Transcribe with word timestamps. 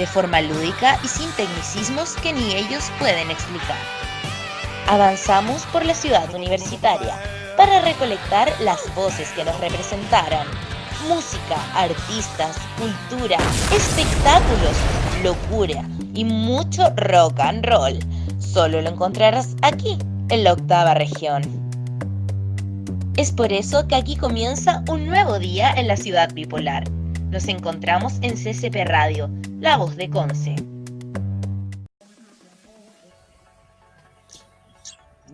de 0.00 0.06
forma 0.06 0.40
lúdica 0.40 0.98
y 1.04 1.08
sin 1.08 1.30
tecnicismos 1.32 2.14
que 2.22 2.32
ni 2.32 2.54
ellos 2.54 2.90
pueden 2.98 3.30
explicar. 3.30 3.76
Avanzamos 4.88 5.66
por 5.66 5.84
la 5.84 5.92
ciudad 5.92 6.34
universitaria 6.34 7.20
para 7.54 7.82
recolectar 7.82 8.50
las 8.60 8.92
voces 8.94 9.28
que 9.32 9.44
nos 9.44 9.60
representaran. 9.60 10.46
Música, 11.06 11.56
artistas, 11.74 12.56
cultura, 12.78 13.36
espectáculos, 13.76 14.74
locura 15.22 15.84
y 16.14 16.24
mucho 16.24 16.90
rock 16.96 17.38
and 17.40 17.66
roll 17.66 17.98
Solo 18.38 18.80
lo 18.80 18.88
encontrarás 18.88 19.54
aquí, 19.60 19.98
en 20.30 20.44
la 20.44 20.54
octava 20.54 20.94
región. 20.94 21.42
Es 23.18 23.32
por 23.32 23.52
eso 23.52 23.86
que 23.86 23.96
aquí 23.96 24.16
comienza 24.16 24.82
un 24.88 25.04
nuevo 25.04 25.38
día 25.38 25.74
en 25.76 25.88
la 25.88 25.96
ciudad 25.96 26.32
bipolar. 26.32 26.84
Nos 27.30 27.46
encontramos 27.46 28.14
en 28.22 28.34
CCP 28.34 28.84
Radio, 28.86 29.30
la 29.60 29.76
voz 29.76 29.94
de 29.94 30.10
Conce. 30.10 30.56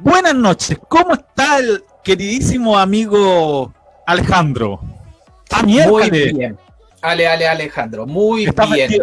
Buenas 0.01 0.35
noches, 0.35 0.79
¿cómo 0.89 1.15
está 1.15 1.59
el 1.59 1.83
queridísimo 2.05 2.79
amigo 2.79 3.73
Alejandro? 4.07 4.79
Muy 5.65 6.11
bien. 6.11 6.59
Ale, 7.01 7.29
ale, 7.29 7.49
Alejandro, 7.49 8.07
muy 8.07 8.47
bien. 8.47 9.03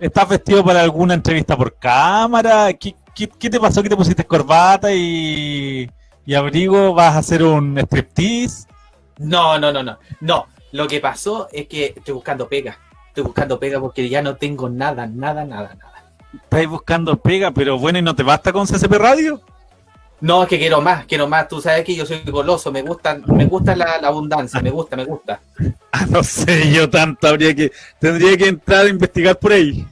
¿Estás 0.00 0.28
vestido 0.28 0.64
para 0.64 0.82
alguna 0.82 1.14
entrevista 1.14 1.56
por 1.56 1.78
cámara? 1.78 2.72
¿Qué, 2.72 2.96
¿qué, 3.14 3.50
te 3.50 3.60
pasó 3.60 3.84
que 3.84 3.88
te 3.88 3.96
pusiste 3.96 4.24
corbata 4.24 4.92
y, 4.92 5.88
abrigo? 6.36 6.92
¿Vas 6.92 7.14
a 7.14 7.18
hacer 7.18 7.44
un 7.44 7.78
striptease? 7.78 8.66
No, 9.18 9.60
no, 9.60 9.72
no, 9.72 9.84
no. 9.84 9.96
No, 10.20 10.46
lo 10.76 10.86
que 10.86 11.00
pasó 11.00 11.48
es 11.52 11.66
que 11.66 11.94
estoy 11.96 12.12
buscando 12.14 12.48
pega. 12.48 12.78
Estoy 13.08 13.24
buscando 13.24 13.58
pega 13.58 13.80
porque 13.80 14.08
ya 14.08 14.20
no 14.20 14.36
tengo 14.36 14.68
nada, 14.68 15.06
nada, 15.06 15.44
nada, 15.44 15.74
nada. 15.74 16.04
Estás 16.34 16.66
buscando 16.66 17.16
pega, 17.16 17.50
pero 17.50 17.78
bueno, 17.78 17.98
¿y 17.98 18.02
no 18.02 18.14
te 18.14 18.22
basta 18.22 18.52
con 18.52 18.66
CCP 18.66 18.92
Radio? 18.92 19.40
No, 20.20 20.42
es 20.42 20.48
que 20.50 20.58
quiero 20.58 20.82
más, 20.82 21.06
quiero 21.06 21.26
más. 21.26 21.48
Tú 21.48 21.62
sabes 21.62 21.82
que 21.82 21.94
yo 21.94 22.04
soy 22.04 22.20
goloso, 22.26 22.70
me 22.70 22.82
gusta, 22.82 23.18
me 23.26 23.46
gusta 23.46 23.74
la, 23.74 23.94
abundancia, 24.02 24.60
me 24.60 24.70
gusta, 24.70 24.96
me 24.96 25.04
gusta. 25.04 25.40
Ah, 25.98 26.04
no 26.10 26.22
sé, 26.22 26.70
yo 26.70 26.90
tanto 26.90 27.26
habría 27.26 27.56
que, 27.56 27.72
tendría 27.98 28.36
que 28.36 28.48
entrar 28.48 28.84
a 28.84 28.88
investigar 28.90 29.38
por 29.38 29.52
ahí. 29.52 29.86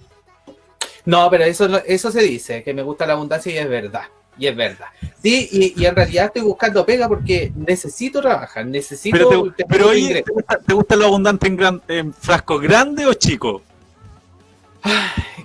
No, 1.06 1.30
pero 1.30 1.44
eso, 1.44 1.78
eso 1.86 2.10
se 2.10 2.20
dice, 2.20 2.62
que 2.62 2.74
me 2.74 2.82
gusta 2.82 3.06
la 3.06 3.14
abundancia 3.14 3.50
y 3.50 3.56
es 3.56 3.66
verdad. 3.66 4.02
Y 4.38 4.46
es 4.46 4.56
verdad. 4.56 4.86
Sí, 5.22 5.74
y, 5.76 5.84
en 5.84 5.96
realidad 5.96 6.26
estoy 6.26 6.42
buscando 6.42 6.84
pega 6.84 7.08
porque 7.08 7.52
necesito 7.56 8.20
trabajar, 8.20 8.66
necesito... 8.66 9.16
Pero, 9.16 9.52
te, 9.56 9.64
pero 9.64 9.88
oye, 9.88 10.22
¿te 10.66 10.74
gusta, 10.74 10.96
lo 10.96 11.06
abundante 11.06 11.46
en, 11.46 11.56
gran, 11.56 11.82
en 11.88 12.12
frasco 12.12 12.58
grande 12.58 13.06
o 13.06 13.14
chico? 13.14 13.62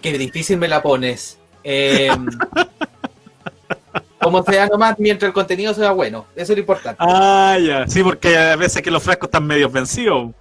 qué 0.01 0.17
difícil 0.17 0.57
me 0.57 0.67
la 0.67 0.81
pones. 0.81 1.37
Eh, 1.63 2.09
como 4.19 4.43
sea 4.43 4.67
nomás, 4.67 4.95
mientras 4.99 5.27
el 5.29 5.33
contenido 5.33 5.73
sea 5.73 5.91
bueno. 5.91 6.25
Eso 6.35 6.51
es 6.53 6.57
lo 6.57 6.61
importante. 6.61 6.97
Ah, 6.99 7.57
ya. 7.59 7.87
Sí, 7.87 8.03
porque 8.03 8.37
a 8.37 8.55
veces 8.55 8.81
que 8.81 8.91
los 8.91 9.01
frascos 9.01 9.27
están 9.27 9.47
medio 9.47 9.69
vencidos. 9.69 10.31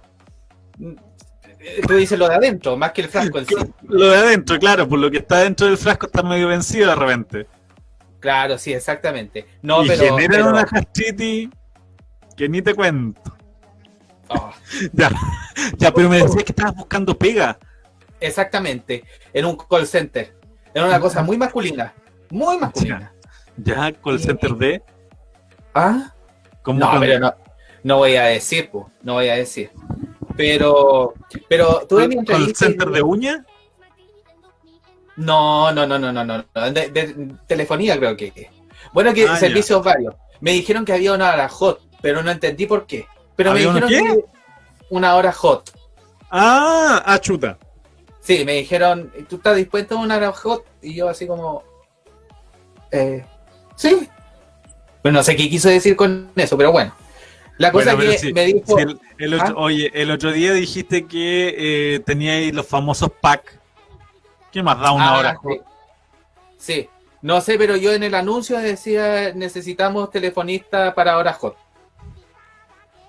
Tú 1.87 1.93
dices 1.95 2.17
lo 2.17 2.27
de 2.27 2.35
adentro, 2.35 2.77
más 2.77 2.91
que 2.91 3.01
el 3.01 3.09
frasco 3.09 3.39
en 3.39 3.45
sí. 3.45 3.55
Lo 3.87 4.09
de 4.09 4.17
adentro, 4.17 4.57
claro, 4.59 4.87
por 4.87 4.99
lo 4.99 5.11
que 5.11 5.17
está 5.17 5.39
dentro 5.39 5.67
del 5.67 5.77
frasco 5.77 6.07
está 6.07 6.23
medio 6.23 6.47
vencido 6.47 6.89
de 6.89 6.95
repente. 6.95 7.47
Claro, 8.19 8.57
sí, 8.57 8.73
exactamente. 8.73 9.45
No, 9.61 9.83
y 9.83 9.87
pero, 9.87 10.17
generan 10.17 10.47
una 10.49 10.65
gastritis 10.65 11.49
que 12.35 12.49
ni 12.49 12.61
te 12.61 12.73
cuento. 12.73 13.37
Oh. 14.29 14.51
ya, 14.93 15.09
ya, 15.77 15.91
pero 15.91 16.09
me 16.09 16.21
decías 16.21 16.43
que 16.43 16.51
estabas 16.51 16.75
buscando 16.75 17.17
pega. 17.17 17.57
Exactamente, 18.19 19.03
en 19.33 19.45
un 19.45 19.57
call 19.57 19.87
center. 19.87 20.35
Era 20.73 20.85
una 20.85 20.99
cosa 20.99 21.23
muy 21.23 21.37
masculina, 21.37 21.93
muy 22.29 22.57
masculina. 22.57 23.13
Ya, 23.57 23.91
call 23.93 24.19
center 24.19 24.51
de... 24.55 24.83
¿Ah? 25.73 26.13
no, 26.65 26.99
pero 26.99 27.19
no, 27.19 27.33
no 27.83 27.97
voy 27.97 28.15
a 28.15 28.25
decir, 28.25 28.69
pues, 28.71 28.85
no 29.01 29.13
voy 29.13 29.29
a 29.29 29.35
decir. 29.35 29.71
Pero, 30.35 31.13
pero 31.49 31.85
tuve 31.87 32.07
mi 32.07 32.15
entrevista. 32.15 32.65
¿El 32.65 32.71
center 32.71 32.89
de 32.89 33.01
uña? 33.01 33.45
No, 35.19 35.69
no, 35.73 35.85
no, 35.85 35.99
no, 35.99 36.13
no, 36.13 36.23
no. 36.23 36.45
De, 36.71 37.35
telefonía 37.45 37.97
creo 37.99 38.15
que. 38.15 38.49
Bueno, 38.93 39.13
que 39.13 39.27
ah, 39.27 39.35
servicios 39.35 39.83
varios. 39.83 40.15
Me 40.39 40.51
dijeron 40.51 40.85
que 40.85 40.93
había 40.93 41.11
una 41.11 41.33
hora 41.33 41.49
hot, 41.49 41.81
pero 42.01 42.23
no 42.23 42.31
entendí 42.31 42.65
por 42.65 42.87
qué. 42.87 43.05
Pero 43.35 43.51
me 43.51 43.59
dijeron 43.59 43.89
que 43.89 44.25
una 44.89 45.15
hora 45.15 45.33
hot. 45.33 45.71
Ah, 46.31 47.03
ah, 47.05 47.19
chuta. 47.19 47.57
Sí, 48.21 48.45
me 48.45 48.53
dijeron, 48.53 49.11
¿tú 49.27 49.35
estás 49.35 49.57
dispuesto 49.57 49.97
a 49.97 50.01
una 50.01 50.15
hora 50.15 50.31
hot? 50.31 50.63
Y 50.81 50.95
yo 50.95 51.09
así 51.09 51.27
como, 51.27 51.63
eh, 52.89 53.25
sí. 53.75 54.07
Pero 55.01 55.11
no 55.11 55.21
sé 55.21 55.35
qué 55.35 55.49
quiso 55.49 55.67
decir 55.67 55.97
con 55.97 56.31
eso, 56.37 56.57
pero 56.57 56.71
bueno. 56.71 56.95
La 57.57 57.73
cosa 57.73 57.97
que 57.97 58.31
me 58.33 58.45
dijo. 58.45 58.77
el, 59.17 59.33
otro, 59.33 59.47
¿Ah? 59.47 59.53
Oye, 59.57 59.91
el 59.93 60.11
otro 60.11 60.31
día 60.31 60.53
dijiste 60.53 61.07
que 61.07 61.55
eh, 61.57 61.99
teníais 61.99 62.53
los 62.53 62.65
famosos 62.65 63.11
pack. 63.19 63.58
¿Qué 64.51 64.63
más 64.63 64.79
da 64.79 64.91
una 64.91 65.09
ah, 65.09 65.19
hora? 65.19 65.39
Sí. 66.57 66.89
No 67.21 67.41
sé, 67.41 67.57
pero 67.57 67.75
yo 67.75 67.91
en 67.93 68.03
el 68.03 68.15
anuncio 68.15 68.57
decía 68.59 69.33
necesitamos 69.33 70.09
telefonista 70.09 70.93
para 70.95 71.17
horas 71.17 71.37
hot. 71.37 71.55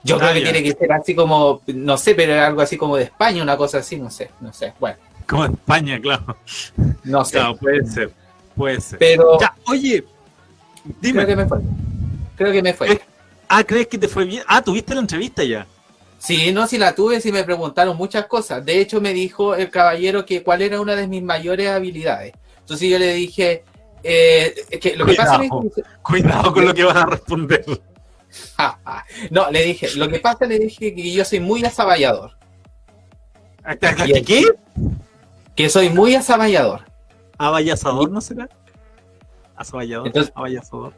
Yo 0.02 0.16
creo 0.16 0.30
ah, 0.30 0.32
que 0.32 0.40
tiene 0.40 0.62
que 0.62 0.72
ser 0.72 0.92
así 0.92 1.14
como, 1.14 1.60
no 1.66 1.96
sé, 1.98 2.14
pero 2.14 2.40
algo 2.42 2.62
así 2.62 2.76
como 2.76 2.96
de 2.96 3.04
España, 3.04 3.42
una 3.42 3.56
cosa 3.56 3.78
así, 3.78 3.96
no 3.96 4.10
sé, 4.10 4.30
no 4.40 4.52
sé. 4.52 4.72
Bueno. 4.80 4.96
Como 5.26 5.46
de 5.46 5.54
España, 5.54 6.00
claro. 6.00 6.36
No 7.04 7.24
sé. 7.24 7.32
Claro, 7.32 7.56
puede 7.56 7.86
ser, 7.86 8.12
puede 8.56 8.80
ser. 8.80 8.98
Pero. 8.98 9.38
Ya, 9.38 9.54
oye, 9.66 10.04
dime. 11.00 11.24
Creo 11.24 11.26
que 11.26 11.36
me 11.36 11.46
fue. 11.46 11.58
Creo 12.36 12.52
que 12.52 12.62
me 12.62 12.74
fue. 12.74 13.00
Ah, 13.48 13.62
¿crees 13.64 13.88
que 13.88 13.98
te 13.98 14.08
fue 14.08 14.24
bien? 14.24 14.42
Ah, 14.46 14.62
¿tuviste 14.62 14.94
la 14.94 15.00
entrevista 15.00 15.44
ya? 15.44 15.66
Sí, 16.20 16.52
no, 16.52 16.66
sí 16.66 16.76
la 16.76 16.94
tuve, 16.94 17.18
sí 17.22 17.32
me 17.32 17.44
preguntaron 17.44 17.96
muchas 17.96 18.26
cosas. 18.26 18.62
De 18.62 18.78
hecho, 18.78 19.00
me 19.00 19.14
dijo 19.14 19.54
el 19.54 19.70
caballero 19.70 20.26
que 20.26 20.42
cuál 20.42 20.60
era 20.60 20.78
una 20.78 20.94
de 20.94 21.08
mis 21.08 21.22
mayores 21.22 21.68
habilidades. 21.68 22.34
Entonces 22.58 22.90
yo 22.90 22.98
le 22.98 23.14
dije, 23.14 23.64
eh, 24.02 24.54
que 24.78 24.96
lo 24.96 25.06
cuidado, 25.06 25.40
que 25.40 25.48
pasa 25.48 25.92
cuidado 26.02 26.52
con 26.52 26.66
lo 26.66 26.74
que 26.74 26.84
vas 26.84 26.96
a 26.96 27.06
responder. 27.06 27.64
no, 29.30 29.50
le 29.50 29.62
dije, 29.62 29.94
lo 29.96 30.10
que 30.10 30.20
pasa, 30.20 30.44
le 30.44 30.58
dije 30.58 30.94
que 30.94 31.10
yo 31.10 31.24
soy 31.24 31.40
muy 31.40 31.64
asaballador. 31.64 32.36
¿Qué? 33.80 34.22
¿Qué? 34.22 34.44
Que 35.56 35.70
soy 35.70 35.88
muy 35.88 36.14
asaballador. 36.16 36.84
¿Abayazador 37.38 38.10
no 38.10 38.20
será? 38.20 38.46
Asaballador. 39.56 40.08
Entonces, 40.08 40.32
abayazador. 40.36 40.92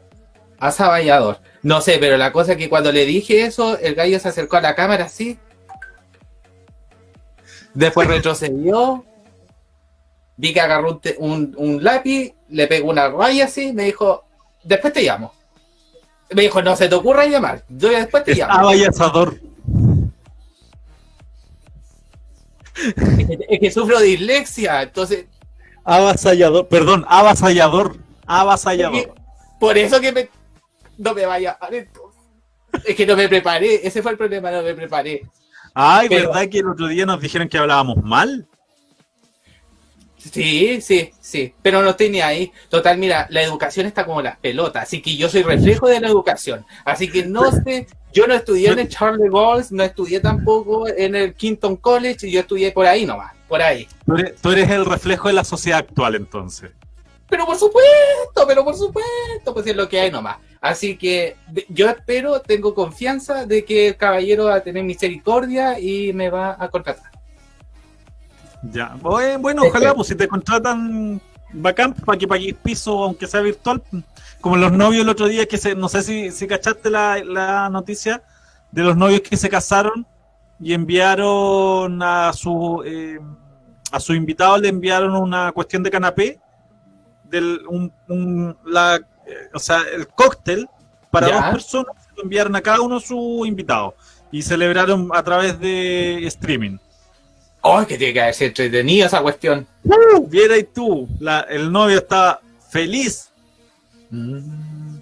Asaballador. 0.63 1.39
No 1.61 1.81
sé, 1.81 1.97
pero 1.99 2.15
la 2.15 2.31
cosa 2.31 2.53
es 2.53 2.57
que 2.57 2.69
cuando 2.69 2.89
le 2.93 3.05
dije 3.05 3.43
eso, 3.43 3.77
el 3.79 3.95
gallo 3.95 4.17
se 4.17 4.29
acercó 4.29 4.55
a 4.55 4.61
la 4.61 4.75
cámara 4.75 5.05
así. 5.05 5.37
Después 7.73 8.07
retrocedió. 8.07 9.03
Vi 10.37 10.53
que 10.53 10.61
agarró 10.61 11.01
un, 11.17 11.83
lápiz, 11.83 12.33
le 12.47 12.67
pegó 12.67 12.89
una 12.89 13.09
raya 13.09 13.45
así, 13.45 13.73
me 13.73 13.83
dijo, 13.83 14.23
después 14.63 14.93
te 14.93 15.03
llamo. 15.03 15.33
Me 16.29 16.43
dijo, 16.43 16.61
no 16.61 16.77
se 16.77 16.87
te 16.87 16.95
ocurra 16.95 17.25
llamar, 17.25 17.65
yo 17.67 17.89
después 17.89 18.23
te 18.23 18.33
llamo. 18.33 18.53
Abayazador. 18.53 19.35
Es 23.49 23.59
que, 23.59 23.69
sufro 23.69 23.99
de 23.99 24.05
dislexia, 24.05 24.81
entonces. 24.81 25.25
Avasallador, 25.83 26.69
perdón, 26.69 27.05
avasallador. 27.09 27.97
Avasallador. 28.25 29.13
Por 29.59 29.77
eso 29.77 29.99
que 30.01 30.11
me 30.11 30.29
no 30.97 31.13
me 31.13 31.25
vaya 31.25 31.57
a 31.59 31.69
Es 31.69 32.95
que 32.95 33.05
no 33.05 33.15
me 33.15 33.27
preparé, 33.27 33.85
ese 33.85 34.01
fue 34.01 34.11
el 34.11 34.17
problema, 34.17 34.51
no 34.51 34.61
me 34.61 34.73
preparé. 34.73 35.23
Ay, 35.73 36.07
¿verdad 36.07 36.47
que 36.49 36.59
el 36.59 36.67
otro 36.67 36.87
día 36.87 37.05
nos 37.05 37.19
dijeron 37.19 37.49
que 37.49 37.57
hablábamos 37.57 37.97
mal? 38.03 38.47
Sí, 40.17 40.79
sí, 40.81 41.11
sí, 41.19 41.53
pero 41.61 41.81
no 41.81 41.89
estoy 41.89 42.09
ni 42.09 42.21
ahí. 42.21 42.51
Total, 42.69 42.97
mira, 42.97 43.27
la 43.29 43.41
educación 43.41 43.85
está 43.85 44.05
como 44.05 44.21
las 44.21 44.37
pelotas, 44.37 44.83
así 44.83 45.01
que 45.01 45.17
yo 45.17 45.27
soy 45.27 45.43
reflejo 45.43 45.87
de 45.87 45.99
la 45.99 46.07
educación. 46.07 46.65
Así 46.85 47.09
que 47.09 47.25
no 47.25 47.51
sé, 47.51 47.87
yo 48.13 48.25
no 48.25 48.33
estudié 48.33 48.69
en 48.69 48.79
el 48.79 48.87
Charlie 48.87 49.29
Gaulle, 49.29 49.67
no 49.71 49.83
estudié 49.83 50.21
tampoco 50.21 50.87
en 50.87 51.15
el 51.15 51.33
Quinton 51.33 51.75
College, 51.75 52.31
yo 52.31 52.39
estudié 52.39 52.71
por 52.71 52.85
ahí 52.85 53.05
nomás 53.05 53.33
por 53.53 53.61
ahí. 53.61 53.87
Tú 54.41 54.49
eres, 54.49 54.71
el 54.71 54.83
reflejo 54.83 55.27
de 55.27 55.35
la 55.35 55.43
sociedad 55.43 55.77
actual, 55.77 56.15
entonces. 56.15 56.71
Pero 57.29 57.45
por 57.45 57.55
supuesto, 57.55 58.47
pero 58.47 58.65
por 58.65 58.75
supuesto, 58.75 59.53
pues 59.53 59.67
es 59.67 59.75
lo 59.75 59.87
que 59.87 59.99
hay 59.99 60.09
nomás. 60.09 60.37
Así 60.63 60.95
que 60.95 61.35
yo 61.67 61.89
espero, 61.89 62.39
tengo 62.39 62.73
confianza 62.73 63.45
de 63.45 63.65
que 63.65 63.89
el 63.89 63.97
caballero 63.97 64.45
va 64.45 64.55
a 64.55 64.63
tener 64.63 64.81
misericordia 64.81 65.77
y 65.77 66.13
me 66.13 66.29
va 66.29 66.55
a 66.57 66.69
contratar. 66.69 67.11
Ya, 68.71 68.95
bueno, 69.01 69.63
ojalá, 69.67 69.93
pues 69.93 70.07
si 70.07 70.15
te 70.15 70.25
contratan 70.25 71.19
bacán 71.51 71.93
para 71.93 72.17
que 72.17 72.29
pagues 72.29 72.53
piso, 72.53 73.03
aunque 73.03 73.27
sea 73.27 73.41
virtual, 73.41 73.83
como 74.39 74.55
los 74.55 74.71
novios 74.71 75.03
el 75.03 75.09
otro 75.09 75.27
día 75.27 75.45
que 75.45 75.57
se, 75.57 75.75
no 75.75 75.89
sé 75.89 76.01
si, 76.01 76.31
si 76.31 76.47
cachaste 76.47 76.89
la, 76.89 77.67
noticia 77.69 78.23
de 78.71 78.83
los 78.83 78.95
novios 78.95 79.19
que 79.19 79.35
se 79.35 79.49
casaron 79.49 80.07
y 80.61 80.71
enviaron 80.73 82.01
a 82.01 82.31
su 82.31 82.81
eh, 82.85 83.19
a 83.91 83.99
su 83.99 84.13
invitado 84.13 84.57
le 84.59 84.69
enviaron 84.69 85.13
una 85.13 85.51
cuestión 85.51 85.83
de 85.83 85.91
canapé 85.91 86.39
del 87.25 87.59
un, 87.67 88.55
la, 88.65 89.01
eh, 89.25 89.49
o 89.53 89.59
sea 89.59 89.83
el 89.93 90.07
cóctel 90.07 90.67
para 91.11 91.27
dos 91.27 91.43
personas 91.51 91.95
se 92.05 92.15
lo 92.15 92.23
enviaron 92.23 92.55
a 92.55 92.61
cada 92.61 92.81
uno 92.81 92.99
su 92.99 93.43
invitado 93.45 93.95
y 94.31 94.41
celebraron 94.41 95.09
a 95.13 95.23
través 95.23 95.59
de 95.59 96.25
streaming 96.27 96.77
¡Oh, 97.65 97.85
que 97.87 97.97
tiene 97.97 98.11
que 98.13 98.21
haber 98.21 98.35
entretenido 98.43 99.07
esa 99.07 99.21
cuestión! 99.21 99.65
Uh, 99.85 100.27
viera 100.27 100.57
y 100.57 100.65
tú, 100.65 101.07
el 101.47 101.71
novio 101.71 101.99
está 101.99 102.41
feliz. 102.69 103.29
Mm. 104.09 104.97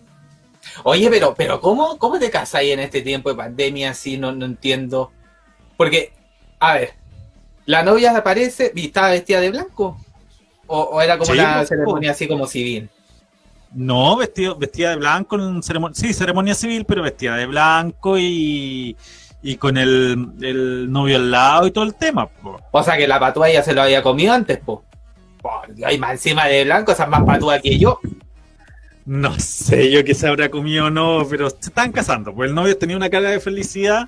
Oye, 0.83 1.09
pero, 1.09 1.33
pero 1.33 1.59
¿cómo, 1.59 1.97
¿cómo 1.97 2.19
te 2.19 2.29
casáis 2.29 2.71
en 2.71 2.79
este 2.81 3.01
tiempo 3.01 3.29
de 3.29 3.35
pandemia? 3.35 3.95
Si 3.95 4.19
no, 4.19 4.31
no 4.31 4.45
entiendo. 4.45 5.11
Porque, 5.75 6.13
a 6.59 6.75
ver, 6.75 6.93
la 7.65 7.81
novia 7.81 8.15
aparece 8.15 8.71
y 8.75 8.85
estaba 8.85 9.09
vestida 9.09 9.39
de 9.39 9.49
blanco. 9.49 9.97
¿O, 10.67 11.01
era 11.01 11.17
como 11.17 11.31
una 11.31 11.57
pues, 11.57 11.69
ceremonia 11.69 12.11
así 12.11 12.27
como 12.27 12.45
civil? 12.45 12.89
No, 13.73 14.17
vestido, 14.17 14.55
vestida 14.55 14.89
de 14.91 14.97
blanco, 14.97 15.37
en 15.37 15.63
ceremonia, 15.63 15.95
sí, 15.95 16.13
ceremonia 16.13 16.53
civil, 16.53 16.85
pero 16.85 17.01
vestida 17.01 17.37
de 17.37 17.45
blanco 17.45 18.17
y, 18.17 18.97
y 19.41 19.55
con 19.55 19.77
el, 19.77 20.91
novio 20.91 21.15
al 21.15 21.31
lado 21.31 21.67
y 21.67 21.71
todo 21.71 21.85
el 21.85 21.95
tema. 21.95 22.29
O 22.71 22.83
sea 22.83 22.97
que 22.97 23.07
la 23.07 23.19
patúa 23.19 23.49
ya 23.49 23.63
se 23.63 23.73
lo 23.73 23.81
había 23.81 24.03
comido 24.03 24.33
antes, 24.33 24.59
po. 24.59 24.83
hay 25.85 25.97
más 25.97 26.11
encima 26.11 26.47
de 26.47 26.65
blanco, 26.65 26.91
esa 26.91 27.03
es 27.05 27.09
más 27.09 27.23
patúa 27.23 27.59
que 27.59 27.77
yo. 27.79 27.99
No 29.05 29.39
sé 29.39 29.89
yo 29.89 30.03
que 30.03 30.13
se 30.13 30.27
habrá 30.27 30.49
comido 30.49 30.85
o 30.85 30.89
no, 30.89 31.25
pero 31.29 31.49
se 31.49 31.69
están 31.69 31.91
casando, 31.91 32.33
pues 32.33 32.49
el 32.49 32.55
novio 32.55 32.77
tenía 32.77 32.97
una 32.97 33.09
cara 33.09 33.29
de 33.29 33.39
felicidad. 33.39 34.07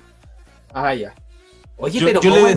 Ah, 0.72 0.94
ya. 0.94 1.14
Oye, 1.76 2.00
pero 2.04 2.20
yo 2.20 2.30
le, 2.30 2.56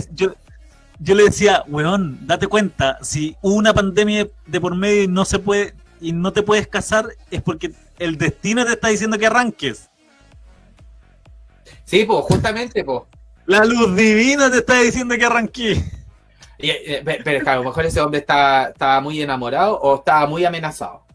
yo, 0.99 1.15
le, 1.15 1.23
decía, 1.23 1.63
weón, 1.67 2.19
date 2.27 2.47
cuenta, 2.47 2.99
si 3.01 3.35
una 3.41 3.73
pandemia 3.73 4.27
de 4.45 4.61
por 4.61 4.75
medio 4.75 5.03
y 5.03 5.07
no 5.07 5.25
se 5.25 5.39
puede 5.39 5.73
y 5.99 6.11
no 6.11 6.33
te 6.33 6.43
puedes 6.43 6.67
casar, 6.67 7.07
es 7.31 7.41
porque 7.41 7.71
el 7.99 8.17
destino 8.17 8.65
te 8.65 8.73
está 8.73 8.89
diciendo 8.89 9.17
que 9.17 9.27
arranques. 9.27 9.89
Sí, 11.85 12.03
pues, 12.05 12.25
justamente, 12.25 12.83
pues. 12.83 13.03
La 13.45 13.63
luz 13.63 13.95
divina 13.95 14.51
te 14.51 14.57
está 14.57 14.81
diciendo 14.81 15.15
que 15.15 15.25
arranqué. 15.25 15.83
Eh, 16.59 17.01
pero, 17.23 17.49
a 17.49 17.55
lo 17.55 17.63
mejor 17.63 17.85
ese 17.85 18.01
hombre 18.01 18.19
estaba, 18.19 19.01
muy 19.01 19.21
enamorado 19.21 19.79
o 19.79 19.95
estaba 19.95 20.27
muy 20.27 20.43
amenazado. 20.43 21.05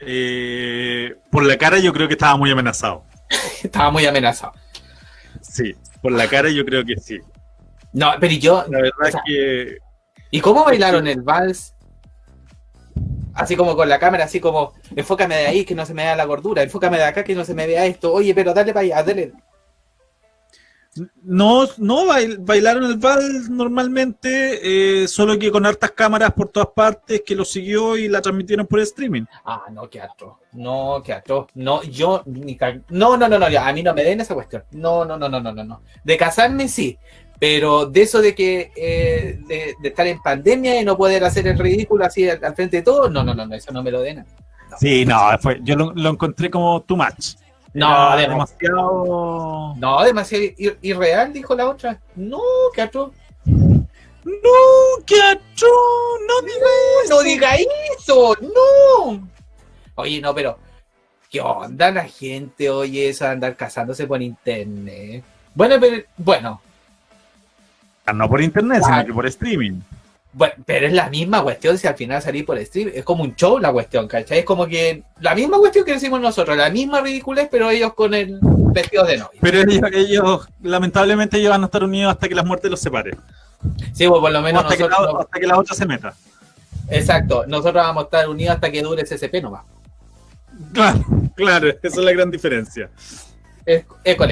Eh, 0.00 1.14
por 1.30 1.44
la 1.44 1.56
cara 1.56 1.78
yo 1.78 1.92
creo 1.92 2.08
que 2.08 2.14
estaba 2.14 2.36
muy 2.36 2.50
amenazado. 2.50 3.04
estaba 3.62 3.90
muy 3.90 4.06
amenazado. 4.06 4.54
Sí, 5.40 5.76
por 6.00 6.12
la 6.12 6.26
cara 6.26 6.50
yo 6.50 6.64
creo 6.64 6.84
que 6.84 6.96
sí. 6.96 7.20
No, 7.92 8.12
pero 8.18 8.34
yo... 8.34 8.64
La 8.68 8.80
verdad 8.80 9.08
es 9.08 9.16
que... 9.24 9.78
¿Y 10.30 10.40
cómo 10.40 10.64
bailaron 10.64 11.06
el 11.06 11.20
vals? 11.20 11.74
Así 13.34 13.56
como 13.56 13.76
con 13.76 13.88
la 13.88 13.98
cámara, 13.98 14.24
así 14.24 14.40
como, 14.40 14.72
enfócame 14.94 15.36
de 15.36 15.46
ahí 15.46 15.64
que 15.64 15.74
no 15.74 15.86
se 15.86 15.94
me 15.94 16.02
vea 16.02 16.16
la 16.16 16.24
gordura, 16.24 16.62
enfócame 16.62 16.98
de 16.98 17.04
acá 17.04 17.24
que 17.24 17.34
no 17.34 17.44
se 17.44 17.54
me 17.54 17.66
vea 17.66 17.86
esto, 17.86 18.12
oye, 18.12 18.34
pero 18.34 18.54
dale 18.54 18.72
para 18.72 18.84
allá, 18.84 19.02
dale. 19.02 19.32
No, 21.22 21.66
no 21.78 22.04
bailaron 22.40 22.84
el 22.84 22.98
vals 22.98 23.48
normalmente, 23.48 25.02
eh, 25.02 25.08
solo 25.08 25.38
que 25.38 25.50
con 25.50 25.64
hartas 25.64 25.92
cámaras 25.92 26.34
por 26.34 26.50
todas 26.50 26.68
partes 26.74 27.22
que 27.24 27.34
lo 27.34 27.46
siguió 27.46 27.96
y 27.96 28.08
la 28.08 28.20
transmitieron 28.20 28.66
por 28.66 28.78
streaming. 28.80 29.24
Ah, 29.44 29.64
no, 29.70 29.88
qué 29.88 30.02
atroz. 30.02 30.36
No, 30.52 31.02
qué 31.02 31.14
atroz. 31.14 31.46
No, 31.54 31.82
yo 31.82 32.22
ni 32.26 32.58
No, 32.90 33.16
no, 33.16 33.26
no, 33.26 33.38
no, 33.38 33.46
a 33.46 33.72
mí 33.72 33.82
no 33.82 33.94
me 33.94 34.04
den 34.04 34.20
esa 34.20 34.34
cuestión. 34.34 34.64
No, 34.72 35.06
no, 35.06 35.16
no, 35.16 35.30
no, 35.30 35.40
no, 35.40 35.52
no. 35.52 35.82
De 36.04 36.18
casarme 36.18 36.68
sí, 36.68 36.98
pero 37.42 37.86
de 37.86 38.02
eso 38.02 38.22
de 38.22 38.36
que 38.36 38.70
eh, 38.76 39.36
de, 39.48 39.74
estar 39.82 40.06
en 40.06 40.22
pandemia 40.22 40.80
y 40.80 40.84
no 40.84 40.96
poder 40.96 41.24
hacer 41.24 41.48
el 41.48 41.58
ridículo 41.58 42.04
así 42.04 42.30
al, 42.30 42.38
frente 42.54 42.76
de 42.76 42.82
todos, 42.84 43.10
no, 43.10 43.24
no, 43.24 43.34
no, 43.34 43.52
eso 43.52 43.72
no 43.72 43.82
me 43.82 43.90
lo 43.90 44.00
den. 44.00 44.24
Sí, 44.78 45.04
no, 45.04 45.18
fue, 45.40 45.58
yo 45.64 45.74
lo, 45.74 46.08
encontré 46.08 46.48
como 46.48 46.82
too 46.82 46.96
much. 46.96 47.34
No, 47.74 48.16
demasiado. 48.16 49.74
No, 49.76 50.04
demasiado 50.04 50.44
irreal, 50.82 51.32
dijo 51.32 51.56
la 51.56 51.68
otra. 51.68 52.00
No, 52.14 52.38
qué 52.72 52.82
atroz. 52.82 53.10
No, 53.44 55.02
qué 55.04 55.20
atroz. 55.20 56.20
No 56.28 56.46
diga 56.46 56.68
eso. 57.04 57.16
No 57.16 57.22
diga 57.24 57.56
eso, 57.98 58.36
no. 58.40 59.28
Oye, 59.96 60.20
no, 60.20 60.32
pero. 60.32 60.60
¿Qué 61.28 61.40
onda 61.40 61.90
la 61.90 62.04
gente, 62.04 62.70
oye, 62.70 63.08
eso 63.08 63.24
de 63.24 63.32
andar 63.32 63.56
casándose 63.56 64.06
por 64.06 64.22
internet? 64.22 65.24
Bueno, 65.56 65.80
pero, 65.80 66.04
bueno, 66.18 66.60
no 68.12 68.28
por 68.28 68.40
internet, 68.40 68.82
sino 68.84 69.04
que 69.04 69.12
por 69.12 69.26
streaming. 69.26 69.80
Bueno, 70.34 70.54
pero 70.64 70.86
es 70.86 70.94
la 70.94 71.10
misma 71.10 71.42
cuestión 71.42 71.76
si 71.76 71.86
al 71.86 71.94
final 71.94 72.22
salir 72.22 72.46
por 72.46 72.56
streaming. 72.58 72.92
Es 72.94 73.04
como 73.04 73.22
un 73.22 73.36
show 73.36 73.58
la 73.58 73.70
cuestión, 73.70 74.08
¿cachai? 74.08 74.40
Es 74.40 74.44
como 74.44 74.66
que 74.66 75.02
la 75.20 75.34
misma 75.34 75.58
cuestión 75.58 75.84
que 75.84 75.92
decimos 75.92 76.20
nosotros, 76.20 76.56
la 76.56 76.70
misma 76.70 77.02
ridiculez, 77.02 77.48
pero 77.50 77.70
ellos 77.70 77.92
con 77.94 78.14
el 78.14 78.38
vestido 78.40 79.04
de 79.04 79.18
novio. 79.18 79.38
Pero 79.42 79.60
ellos, 79.92 80.48
lamentablemente, 80.62 81.36
ellos 81.36 81.50
van 81.50 81.62
a 81.62 81.66
estar 81.66 81.84
unidos 81.84 82.12
hasta 82.12 82.28
que 82.28 82.34
la 82.34 82.42
muerte 82.42 82.70
los 82.70 82.80
separe. 82.80 83.16
Sí, 83.92 84.08
pues 84.08 84.20
por 84.20 84.32
lo 84.32 84.40
menos 84.40 84.64
hasta, 84.64 84.76
que 84.76 84.88
la, 84.88 84.96
hasta 85.20 85.40
que 85.40 85.46
la 85.46 85.58
otra 85.58 85.74
se 85.74 85.86
meta. 85.86 86.14
Exacto, 86.88 87.44
nosotros 87.46 87.74
vamos 87.74 88.02
a 88.02 88.04
estar 88.04 88.28
unidos 88.28 88.54
hasta 88.54 88.70
que 88.70 88.82
dure 88.82 89.02
ese 89.02 89.18
CP 89.18 89.42
nomás. 89.42 89.64
Claro, 90.72 91.04
claro, 91.34 91.68
esa 91.68 91.78
es 91.82 91.96
la 91.96 92.12
gran 92.12 92.30
diferencia. 92.30 92.90
Es, 93.64 93.84
es 94.02 94.16
con 94.16 94.30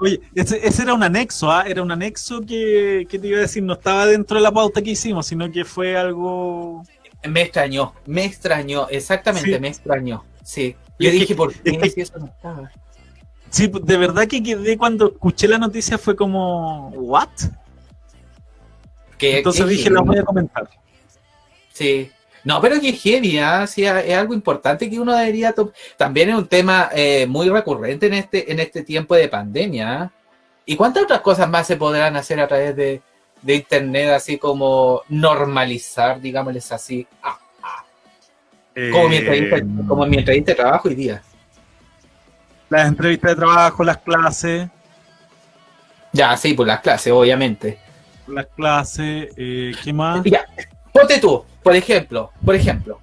Oye, 0.00 0.20
ese, 0.34 0.82
era 0.82 0.94
un 0.94 1.02
anexo, 1.02 1.50
¿ah? 1.50 1.64
Era 1.66 1.82
un 1.82 1.92
anexo 1.92 2.40
que, 2.40 3.06
te 3.08 3.26
iba 3.26 3.38
a 3.38 3.42
decir, 3.42 3.62
no 3.62 3.74
estaba 3.74 4.06
dentro 4.06 4.38
de 4.38 4.42
la 4.42 4.50
pauta 4.50 4.80
que 4.80 4.90
hicimos, 4.90 5.26
sino 5.26 5.50
que 5.52 5.64
fue 5.64 5.96
algo... 5.96 6.82
Me 7.28 7.42
extrañó, 7.42 7.92
me 8.06 8.24
extrañó, 8.24 8.88
exactamente, 8.88 9.60
me 9.60 9.68
extrañó. 9.68 10.24
Sí, 10.42 10.74
yo 10.98 11.10
dije, 11.10 11.34
¿por 11.34 11.52
qué 11.52 11.90
si 11.90 12.00
eso 12.00 12.18
no 12.18 12.26
estaba? 12.26 12.70
Sí, 13.50 13.70
de 13.70 13.96
verdad 13.98 14.26
que 14.26 14.42
quedé 14.42 14.78
cuando 14.78 15.08
escuché 15.08 15.46
la 15.48 15.58
noticia 15.58 15.98
fue 15.98 16.16
como, 16.16 16.88
¿what? 16.90 17.28
Entonces 19.18 19.68
dije, 19.68 19.90
la 19.90 20.00
voy 20.00 20.16
a 20.16 20.24
comentar. 20.24 20.70
Sí, 21.72 22.10
no, 22.42 22.60
pero 22.60 22.80
que 22.80 22.92
heavy, 22.92 23.38
¿ah? 23.38 23.64
es 23.64 24.16
algo 24.16 24.32
importante 24.32 24.88
que 24.88 24.98
uno 24.98 25.14
debería 25.14 25.54
También 25.96 26.30
es 26.30 26.36
un 26.36 26.46
tema 26.46 26.88
eh, 26.92 27.26
muy 27.26 27.50
recurrente 27.50 28.06
en 28.06 28.14
este, 28.14 28.50
en 28.50 28.60
este 28.60 28.82
tiempo 28.82 29.14
de 29.14 29.28
pandemia. 29.28 30.02
¿ah? 30.02 30.12
¿Y 30.64 30.76
cuántas 30.76 31.02
otras 31.02 31.20
cosas 31.20 31.48
más 31.48 31.66
se 31.66 31.76
podrán 31.76 32.16
hacer 32.16 32.40
a 32.40 32.48
través 32.48 32.74
de, 32.76 33.02
Internet, 33.46 34.10
así 34.10 34.38
como 34.38 35.02
normalizar, 35.08 36.20
digámosles 36.20 36.70
así? 36.72 37.06
Ah, 37.22 37.38
ah. 37.62 37.84
como, 38.92 39.08
mi 39.08 39.16
entrevista, 39.16 39.56
eh, 39.56 39.64
como 39.86 40.06
mi 40.06 40.18
entrevista 40.18 40.52
de 40.52 40.56
trabajo 40.56 40.88
hoy 40.88 40.94
día. 40.94 41.22
Las 42.68 42.86
entrevistas 42.86 43.30
de 43.30 43.36
trabajo, 43.36 43.84
las 43.84 43.98
clases. 43.98 44.68
Ya, 46.12 46.36
sí, 46.36 46.54
pues 46.54 46.66
las 46.66 46.80
clases, 46.80 47.12
obviamente. 47.12 47.78
Las 48.26 48.46
clases, 48.46 49.28
eh, 49.36 49.72
¿qué 49.82 49.92
más? 49.92 50.22
Ya, 50.24 50.44
ponte 50.92 51.18
tú, 51.18 51.44
por 51.62 51.76
ejemplo, 51.76 52.30
por 52.44 52.54
ejemplo, 52.54 53.00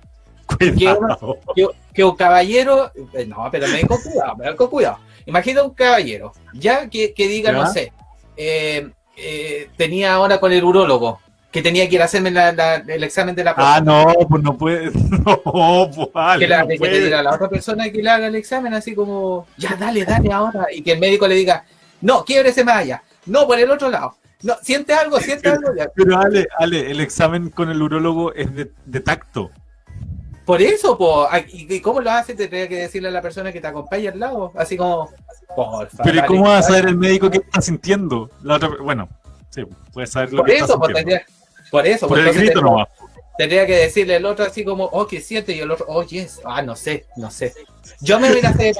que, 1.94 2.03
un 2.03 2.15
caballero, 2.15 2.91
eh, 3.13 3.25
no, 3.25 3.48
pero 3.51 3.67
me 3.67 3.82
con 3.82 4.01
cuidado, 4.01 4.36
me 4.38 4.56
con 4.56 4.70
cuidado. 4.70 5.00
Imagina 5.25 5.63
un 5.63 5.72
caballero, 5.72 6.32
ya 6.53 6.89
que, 6.89 7.13
diga, 7.17 7.51
no 7.51 7.67
sé, 7.72 7.91
eh, 8.38 8.89
eh, 9.17 9.70
tenía 9.75 10.13
ahora 10.13 10.39
con 10.39 10.53
el 10.53 10.63
urólogo, 10.63 11.20
que 11.51 11.62
tenía 11.62 11.88
que 11.89 11.96
ir 11.96 12.01
a 12.01 12.06
hacerme 12.06 12.29
el 12.29 13.03
examen 13.03 13.34
de 13.34 13.44
la 13.44 13.53
Ah, 13.58 13.82
no, 13.84 14.06
pues 14.29 14.44
no 14.44 14.58
puede. 14.58 14.91
No, 15.25 15.89
pues 15.94 16.39
Que, 16.39 16.48
la, 16.48 16.65
diga 16.65 17.20
a 17.20 17.24
la 17.24 17.34
otra 17.34 17.50
persona 17.50 17.89
que 17.89 18.01
le 18.01 18.10
haga 18.10 18.27
el 18.27 18.36
examen, 18.36 18.74
así 18.74 18.94
como, 18.94 19.48
ya 19.58 19.75
dale, 19.75 20.06
dale 20.06 20.32
ahora. 20.32 20.67
Y 20.72 20.82
que 20.82 20.94
el 20.94 21.00
médico 21.00 21.27
le 21.27 21.36
diga, 21.36 21.65
no, 22.01 22.24
ese 22.27 22.63
más 22.63 22.77
allá, 22.77 23.03
no, 23.25 23.48
por 23.48 23.60
el 23.60 23.72
otro 23.72 23.89
lado. 23.89 24.15
No, 24.44 24.56
siente 24.62 24.94
algo, 24.94 25.20
siente 25.20 25.50
algo. 25.50 25.72
Pero 25.96 26.17
Ale, 26.17 26.48
Ale, 26.58 26.91
el 26.91 27.00
examen 27.00 27.50
con 27.50 27.70
el 27.70 27.82
urólogo 27.82 28.34
es 28.34 28.50
de, 28.53 29.00
tacto. 29.00 29.51
Por 30.46 30.62
eso, 30.62 30.98
po, 30.98 31.27
¿y 31.48 31.82
cómo 31.82 32.00
lo 32.01 32.12
hace? 32.12 32.34
Te 32.36 32.48
tenía 32.48 32.70
que 32.70 32.77
decirle 32.77 33.10
a 33.10 33.12
la 33.12 33.22
persona 33.22 33.51
que 33.51 33.60
te 33.60 33.67
acompaña 33.67 34.12
al 34.12 34.20
lado, 34.20 34.53
así 34.56 34.77
como, 34.77 35.10
Pero 36.03 36.25
¿cómo 36.27 36.44
va 36.44 36.60
a 36.60 36.63
saber 36.63 36.86
el 36.86 36.98
médico 36.98 37.29
qué 37.29 37.38
está 37.38 37.62
sintiendo? 37.62 38.29
bueno. 38.82 39.10
Sí, 39.50 39.63
puedes 39.91 40.12
saber 40.12 40.32
lo 40.34 40.39
por 40.39 40.48
que 40.48 40.58
eso, 40.58 40.77
pues, 40.77 40.94
tendría, 40.94 41.25
por 41.72 41.88
eso, 41.88 42.08
por 42.08 42.22
pues, 42.22 42.36
el 42.36 42.44
grito 42.44 42.62
nomás. 42.62 42.88
Tendría 43.38 43.67
que 43.67 43.75
decirle 43.75 44.15
el 44.15 44.25
otro 44.25 44.46
así 44.46 44.63
como, 44.63 44.86
oh, 44.86 45.06
¿qué 45.06 45.22
siente? 45.22 45.56
Y 45.56 45.60
el 45.60 45.70
otro, 45.70 45.86
oh, 45.89 46.03
yes. 46.03 46.41
Ah, 46.44 46.62
no 46.62 46.75
sé, 46.75 47.06
no 47.17 47.29
sé. 47.29 47.53
Yo 48.01 48.20
me 48.20 48.29
voy 48.29 48.41
a 48.44 48.50
hacer 48.50 48.75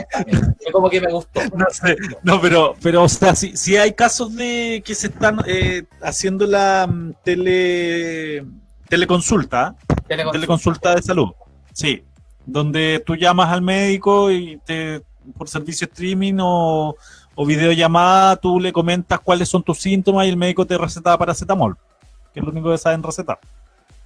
el 0.65 0.71
como 0.71 0.89
que 0.89 0.99
me 0.99 1.11
gustó. 1.11 1.41
No 1.55 1.65
sé, 1.69 1.95
no, 2.23 2.41
pero, 2.41 2.75
pero 2.81 3.03
o 3.03 3.09
sea, 3.09 3.35
si, 3.35 3.55
si 3.55 3.77
hay 3.77 3.93
casos 3.93 4.35
de 4.35 4.81
que 4.85 4.95
se 4.95 5.07
están 5.07 5.39
eh, 5.47 5.83
haciendo 6.01 6.45
la 6.47 6.87
mm, 6.87 7.13
tele, 7.23 8.45
teleconsulta, 8.89 9.75
teleconsulta, 10.07 10.31
teleconsulta 10.31 10.95
de 10.95 11.01
salud, 11.01 11.29
sí, 11.73 12.03
donde 12.45 13.01
tú 13.05 13.15
llamas 13.15 13.51
al 13.51 13.61
médico 13.61 14.31
y 14.31 14.57
te 14.65 15.03
por 15.37 15.49
servicio 15.49 15.85
streaming 15.85 16.37
o, 16.39 16.95
o 17.35 17.45
videollamada, 17.45 18.35
tú 18.37 18.59
le 18.59 18.71
comentas 18.71 19.19
cuáles 19.19 19.49
son 19.49 19.63
tus 19.63 19.79
síntomas 19.79 20.25
y 20.25 20.29
el 20.29 20.37
médico 20.37 20.65
te 20.65 20.77
receta 20.77 21.17
paracetamol, 21.17 21.77
que 22.33 22.39
es 22.39 22.45
lo 22.45 22.51
único 22.51 22.71
que 22.71 22.77
saben 22.77 23.03
recetar. 23.03 23.39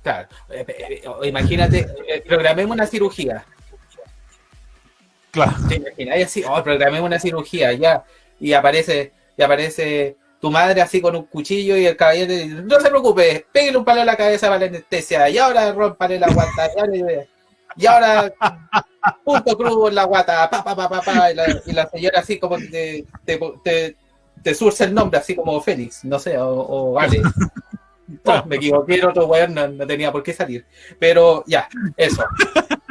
Claro, 0.03 0.27
eh, 0.50 0.65
eh, 0.67 1.01
eh, 1.03 1.27
imagínate, 1.27 1.88
programemos 2.27 2.75
una 2.75 2.88
cirugía. 2.88 3.46
Claro. 5.29 5.53
¿Te 5.70 6.24
así? 6.24 6.43
Oh, 6.48 6.62
programemos 6.63 7.08
una 7.08 7.20
cirugía, 7.20 7.72
ya. 7.74 8.03
Y 8.39 8.53
aparece, 8.53 9.13
y 9.38 9.43
aparece 9.43 10.17
tu 10.41 10.50
madre 10.50 10.81
así 10.81 11.00
con 11.00 11.15
un 11.15 11.25
cuchillo 11.25 11.77
y 11.77 11.86
el 11.86 11.96
caballero 11.96 12.34
dice, 12.34 12.48
no 12.48 12.79
se 12.79 12.89
preocupe, 12.89 13.46
pégale 13.51 13.77
un 13.77 13.86
palo 13.86 14.01
a 14.01 14.05
la 14.05 14.17
cabeza 14.17 14.48
para 14.48 14.62
la 14.62 14.65
anestesia, 14.65 15.29
y 15.29 15.38
ahora 15.38 15.72
rompale 15.72 16.20
la 16.20 16.34
guata, 16.34 16.67
y 17.77 17.86
ahora, 17.86 18.34
punto 19.24 19.55
crudo 19.55 19.88
en 19.88 19.96
la 19.96 20.05
guata, 20.05 20.50
pa, 20.50 20.63
pa, 20.63 20.75
pa, 20.75 20.89
pa, 20.89 21.01
pa 21.01 21.31
y, 21.31 21.36
la, 21.74 21.88
señora 21.89 22.20
así 22.20 22.39
como 22.39 22.58
te, 22.58 23.05
te, 23.24 23.96
te, 24.43 24.55
surce 24.55 24.86
el 24.86 24.96
nombre, 24.96 25.20
así 25.20 25.36
como 25.36 25.62
Félix, 25.62 26.03
no 26.03 26.17
sé, 26.17 26.38
o, 26.39 26.50
o 26.50 27.00
Oh, 28.25 28.44
me 28.46 28.56
equivoqué, 28.58 28.96
el 28.96 29.06
otro 29.06 29.25
weón 29.25 29.53
no, 29.53 29.88
tenía 29.88 30.12
por 30.12 30.24
qué 30.24 30.34
salir. 30.34 30.65
Pero 31.00 31.44
ya, 31.48 31.68
eso. 31.98 32.24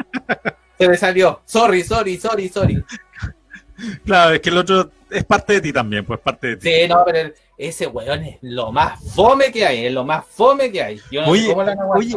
Se 0.78 0.88
me 0.88 0.96
salió. 0.96 1.42
Sorry, 1.44 1.82
sorry, 1.82 2.16
sorry, 2.16 2.48
sorry. 2.48 2.84
Claro, 4.04 4.34
es 4.34 4.40
que 4.40 4.48
el 4.50 4.58
otro 4.58 4.90
es 5.10 5.24
parte 5.24 5.54
de 5.54 5.60
ti 5.60 5.72
también, 5.72 6.04
pues 6.04 6.20
parte 6.20 6.48
de 6.48 6.56
ti. 6.56 6.70
Sí, 6.70 6.88
no, 6.88 7.02
pero 7.04 7.32
ese 7.56 7.86
weón 7.86 8.24
es 8.24 8.38
lo 8.42 8.72
más 8.72 8.98
fome 9.14 9.52
que 9.52 9.66
hay, 9.66 9.86
es 9.86 9.92
lo 9.92 10.04
más 10.04 10.24
fome 10.26 10.70
que 10.70 10.82
hay. 10.82 11.00
Yo 11.10 11.22
no 11.22 11.28
oye, 11.28 11.42
sé 11.42 11.48
cómo 11.48 11.62
la 11.64 11.76
oye, 11.94 12.16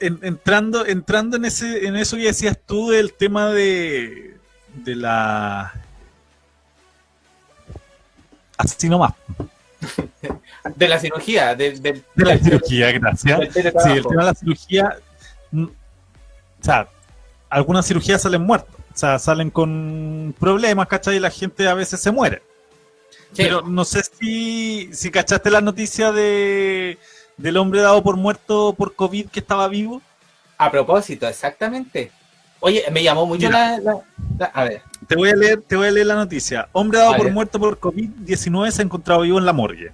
entrando, 0.00 0.86
entrando 0.86 1.36
en 1.36 1.44
ese, 1.44 1.86
en 1.86 1.96
eso 1.96 2.16
que 2.16 2.24
decías 2.24 2.58
tú 2.64 2.90
del 2.90 3.12
tema 3.12 3.52
de, 3.52 4.36
de 4.74 4.96
la 4.96 5.74
así 8.56 8.88
nomás 8.88 9.12
de 10.76 10.88
la 10.88 10.98
cirugía. 10.98 11.54
De, 11.54 12.02
la 12.16 12.38
cirugía, 12.38 12.92
gracias. 12.92 13.40
Sí, 13.52 13.90
el 13.90 14.02
tema 14.06 14.22
de 14.22 14.26
la 14.26 14.34
cirugía. 14.34 14.98
Mm, 15.50 15.64
o 15.64 16.64
sea, 16.64 16.88
algunas 17.50 17.86
cirugías 17.86 18.22
salen 18.22 18.42
muertos. 18.42 18.74
O 18.94 18.98
sea, 18.98 19.18
salen 19.18 19.50
con 19.50 20.34
problemas, 20.38 20.88
¿cachai? 20.88 21.16
Y 21.16 21.20
la 21.20 21.30
gente 21.30 21.68
a 21.68 21.74
veces 21.74 22.00
se 22.00 22.10
muere. 22.10 22.42
Pero 23.36 23.62
no 23.62 23.84
sé 23.84 24.02
si, 24.02 24.90
si 24.92 25.10
cachaste 25.10 25.50
la 25.50 25.60
noticia 25.60 26.12
de, 26.12 26.98
del 27.36 27.56
hombre 27.56 27.80
dado 27.80 28.02
por 28.02 28.16
muerto 28.16 28.74
por 28.76 28.94
COVID 28.94 29.28
que 29.28 29.40
estaba 29.40 29.68
vivo. 29.68 30.02
A 30.56 30.70
propósito, 30.70 31.28
exactamente. 31.28 32.10
Oye, 32.60 32.84
me 32.90 33.02
llamó 33.02 33.26
mucho 33.26 33.48
la, 33.50 33.80
A 34.52 34.64
ver. 34.64 34.82
Te 35.08 35.16
voy 35.16 35.30
a 35.30 35.36
leer, 35.36 35.62
te 35.62 35.74
voy 35.74 35.86
a 35.86 35.90
leer 35.90 36.06
la 36.06 36.16
noticia. 36.16 36.68
Hombre 36.72 36.98
dado 36.98 37.16
por 37.16 37.32
muerto 37.32 37.58
por 37.58 37.80
COVID-19 37.80 38.70
se 38.70 38.82
ha 38.82 38.84
encontrado 38.84 39.22
vivo 39.22 39.38
en 39.38 39.46
la 39.46 39.54
morgue. 39.54 39.90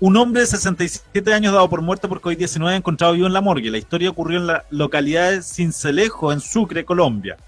Un 0.00 0.18
hombre 0.18 0.42
de 0.42 0.46
67 0.46 1.32
años 1.32 1.54
dado 1.54 1.70
por 1.70 1.80
muerto 1.80 2.10
por 2.10 2.20
COVID-19 2.20 2.68
ha 2.68 2.76
encontrado 2.76 3.14
vivo 3.14 3.26
en 3.26 3.32
la 3.32 3.40
morgue. 3.40 3.70
La 3.70 3.78
historia 3.78 4.10
ocurrió 4.10 4.38
en 4.38 4.46
la 4.46 4.66
localidad 4.68 5.30
de 5.30 5.42
Cincelejo, 5.42 6.30
en 6.30 6.40
Sucre, 6.40 6.84
Colombia. 6.84 7.38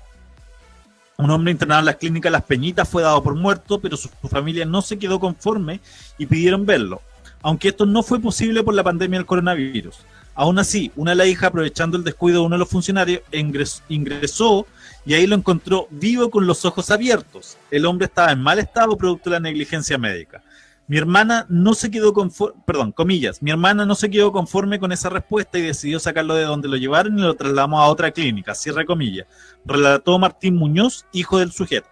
Un 1.19 1.31
hombre 1.31 1.53
internado 1.53 1.81
en 1.81 1.87
la 1.87 1.95
clínica 1.99 2.31
Las 2.31 2.45
Peñitas 2.45 2.89
fue 2.89 3.03
dado 3.03 3.23
por 3.23 3.35
muerto, 3.35 3.79
pero 3.79 3.99
su, 3.99 4.09
su 4.23 4.29
familia 4.29 4.65
no 4.65 4.81
se 4.81 4.99
quedó 4.99 5.21
conforme 5.21 5.81
y 6.17 6.25
pidieron 6.25 6.65
verlo, 6.65 7.03
aunque 7.43 7.69
esto 7.69 7.85
no 7.85 8.03
fue 8.03 8.21
posible 8.21 8.63
por 8.63 8.73
la 8.73 8.83
pandemia 8.83 9.19
del 9.19 9.27
coronavirus. 9.27 9.99
Aún 10.35 10.59
así, 10.59 10.91
una 10.97 11.11
de 11.11 11.17
las 11.17 11.27
hijas, 11.27 11.49
aprovechando 11.49 11.99
el 11.99 12.05
descuido 12.05 12.41
de 12.41 12.47
uno 12.47 12.55
de 12.55 12.61
los 12.61 12.69
funcionarios, 12.71 13.21
ingresó 13.89 14.67
y 15.07 15.15
ahí 15.15 15.27
lo 15.27 15.37
encontró 15.37 15.87
vivo 15.91 16.31
con 16.31 16.47
los 16.47 16.65
ojos 16.65 16.91
abiertos. 16.91 17.57
El 17.71 17.87
hombre 17.87 18.07
estaba 18.07 18.33
en 18.33 18.43
mal 18.43 18.59
estado 18.59 18.97
producto 18.97 19.31
de 19.31 19.37
la 19.37 19.41
negligencia 19.41 19.97
médica. 19.97 20.43
Mi 20.89 20.99
hermana 20.99 21.47
no 21.49 21.75
se 21.75 21.91
quedó 21.91 22.13
conforme, 22.13 22.61
perdón, 22.65 22.93
comillas, 22.93 23.41
mi 23.43 23.51
hermana 23.51 23.87
no 23.87 23.95
se 23.95 24.11
quedó 24.11 24.31
conforme 24.31 24.79
con 24.79 24.93
esa 24.93 25.09
respuesta 25.09 25.59
y 25.59 25.63
decidió 25.63 25.99
sacarlo 25.99 26.35
de 26.35 26.45
donde 26.45 26.69
lo 26.69 26.77
llevaron 26.77 27.19
y 27.19 27.23
lo 27.23 27.35
trasladamos 27.35 27.81
a 27.81 27.87
otra 27.87 28.11
clínica, 28.11 28.55
cierre 28.55 28.85
comillas, 28.85 29.27
relató 29.65 30.19
Martín 30.19 30.57
Muñoz, 30.57 31.07
hijo 31.13 31.39
del 31.39 31.51
sujeto. 31.51 31.89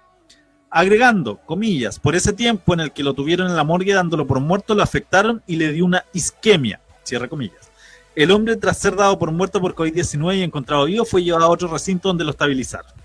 Agregando, 0.70 1.38
comillas, 1.38 1.98
por 1.98 2.14
ese 2.14 2.32
tiempo 2.32 2.74
en 2.74 2.80
el 2.80 2.92
que 2.92 3.04
lo 3.04 3.14
tuvieron 3.14 3.48
en 3.48 3.56
la 3.56 3.64
morgue 3.64 3.94
dándolo 3.94 4.26
por 4.26 4.40
muerto, 4.40 4.74
lo 4.74 4.82
afectaron 4.82 5.42
y 5.46 5.56
le 5.56 5.72
dio 5.72 5.84
una 5.84 6.04
isquemia, 6.12 6.80
cierre 7.04 7.28
comillas. 7.28 7.70
El 8.14 8.30
hombre, 8.30 8.56
tras 8.56 8.78
ser 8.78 8.94
dado 8.94 9.18
por 9.18 9.32
muerto 9.32 9.60
por 9.60 9.74
COVID-19 9.74 10.38
y 10.38 10.42
encontrado 10.42 10.84
vivo, 10.84 11.04
fue 11.04 11.24
llevado 11.24 11.46
a 11.46 11.48
otro 11.48 11.66
recinto 11.66 12.08
donde 12.08 12.24
lo 12.24 12.30
estabilizaron. 12.30 13.03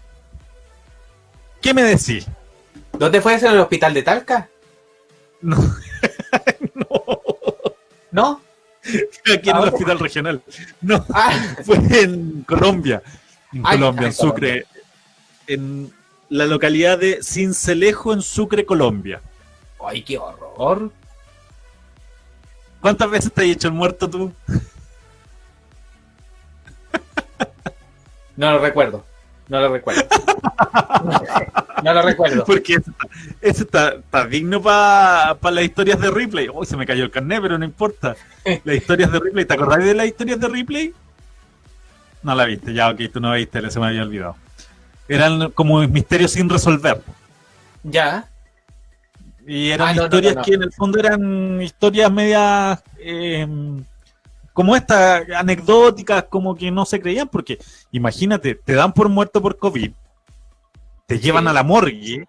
¿Qué 1.62 1.74
me 1.74 1.84
decís? 1.84 2.28
¿Dónde 2.94 3.22
fue 3.22 3.36
eso? 3.36 3.48
¿En 3.48 3.54
el 3.54 3.60
hospital 3.60 3.94
de 3.94 4.04
Talca? 4.04 4.50
No. 5.42 5.58
no. 6.74 7.14
¿No? 8.12 8.42
Aquí 9.34 9.50
en 9.50 9.58
el 9.58 9.70
hospital 9.70 10.00
regional. 10.00 10.42
No. 10.82 11.06
Ah. 11.14 11.32
Fue 11.66 11.78
en 12.02 12.44
Colombia. 12.44 13.04
En 13.54 13.62
Colombia, 13.62 14.08
en 14.08 14.14
Sucre. 14.14 14.66
En 15.48 15.94
la 16.30 16.46
localidad 16.46 16.98
de 16.98 17.20
Cincelejo, 17.22 18.14
en 18.14 18.22
Sucre, 18.22 18.66
Colombia. 18.66 19.22
¡Ay, 19.86 20.04
qué 20.04 20.18
horror! 20.18 20.92
¿Cuántas 22.82 23.10
veces 23.10 23.32
te 23.32 23.42
has 23.42 23.48
hecho 23.48 23.68
el 23.68 23.74
muerto 23.74 24.10
tú? 24.10 24.34
No 28.36 28.52
lo 28.52 28.60
recuerdo. 28.60 29.04
No 29.50 29.60
lo 29.60 29.74
recuerdo. 29.74 30.04
no 31.84 31.94
lo 31.94 32.02
recuerdo. 32.04 32.46
Porque 32.46 32.78
eso 33.42 33.64
está, 33.64 34.26
digno 34.28 34.62
para 34.62 35.36
las 35.52 35.64
historias 35.64 36.00
de 36.00 36.12
Ripley. 36.12 36.50
Uy, 36.54 36.66
se 36.66 36.78
me 36.78 36.86
cayó 36.86 37.04
el 37.04 37.12
carnet, 37.12 37.42
pero 37.42 37.58
no 37.58 37.66
importa. 37.66 38.16
Las 38.64 38.76
historias 38.76 39.12
de 39.12 39.20
Ripley. 39.20 39.46
¿Te 39.46 39.56
acordás 39.56 39.84
de 39.84 39.96
las 39.96 40.06
historias 40.06 40.40
de 40.40 40.48
Ripley? 40.48 40.94
No 42.22 42.36
la 42.36 42.46
viste, 42.46 42.74
ya, 42.74 42.90
ok, 42.90 43.00
tú 43.12 43.20
no 43.20 43.30
la 43.30 43.36
viste, 43.36 43.72
se 43.72 43.80
me 43.80 43.88
había 43.88 44.04
olvidado. 44.04 44.36
Eran 45.08 45.52
como 45.52 45.80
misterios 45.88 46.32
sin 46.32 46.50
resolver. 46.50 47.02
Ya. 47.84 48.28
Y 49.48 49.72
eran 49.72 49.98
ah, 49.98 50.04
historias 50.04 50.46
que 50.46 50.54
en 50.54 50.64
el 50.64 50.72
fondo 50.74 51.00
eran 51.00 51.62
historias 51.62 52.12
medias 52.12 52.84
eh, 53.00 53.48
como 54.60 54.76
estas 54.76 55.24
anecdóticas, 55.38 56.26
como 56.26 56.54
que 56.54 56.70
no 56.70 56.84
se 56.84 57.00
creían, 57.00 57.30
porque 57.30 57.60
imagínate, 57.94 58.56
te 58.56 58.74
dan 58.74 58.92
por 58.92 59.08
muerto 59.08 59.42
por 59.42 59.58
COVID, 59.58 59.94
te 61.06 61.18
llevan 61.18 61.48
a 61.48 61.54
la 61.54 61.64
morgue, 61.64 62.28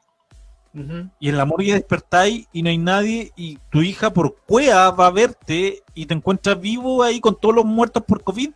y 1.19 1.29
en 1.29 1.37
la 1.37 1.45
morgue 1.45 1.73
despertáis 1.73 2.47
y 2.53 2.63
no 2.63 2.69
hay 2.69 2.79
nadie, 2.79 3.33
y 3.35 3.59
tu 3.69 3.83
hija 3.83 4.13
por 4.13 4.37
cuea 4.47 4.93
va 4.93 5.09
a 5.09 5.11
verte 5.11 5.83
y 5.93 6.07
te 6.07 6.15
encuentras 6.15 6.61
vivo 6.61 7.03
ahí 7.03 7.19
con 7.19 7.35
todos 7.35 7.53
los 7.53 7.65
muertos 7.65 8.05
por 8.05 8.23
COVID. 8.23 8.51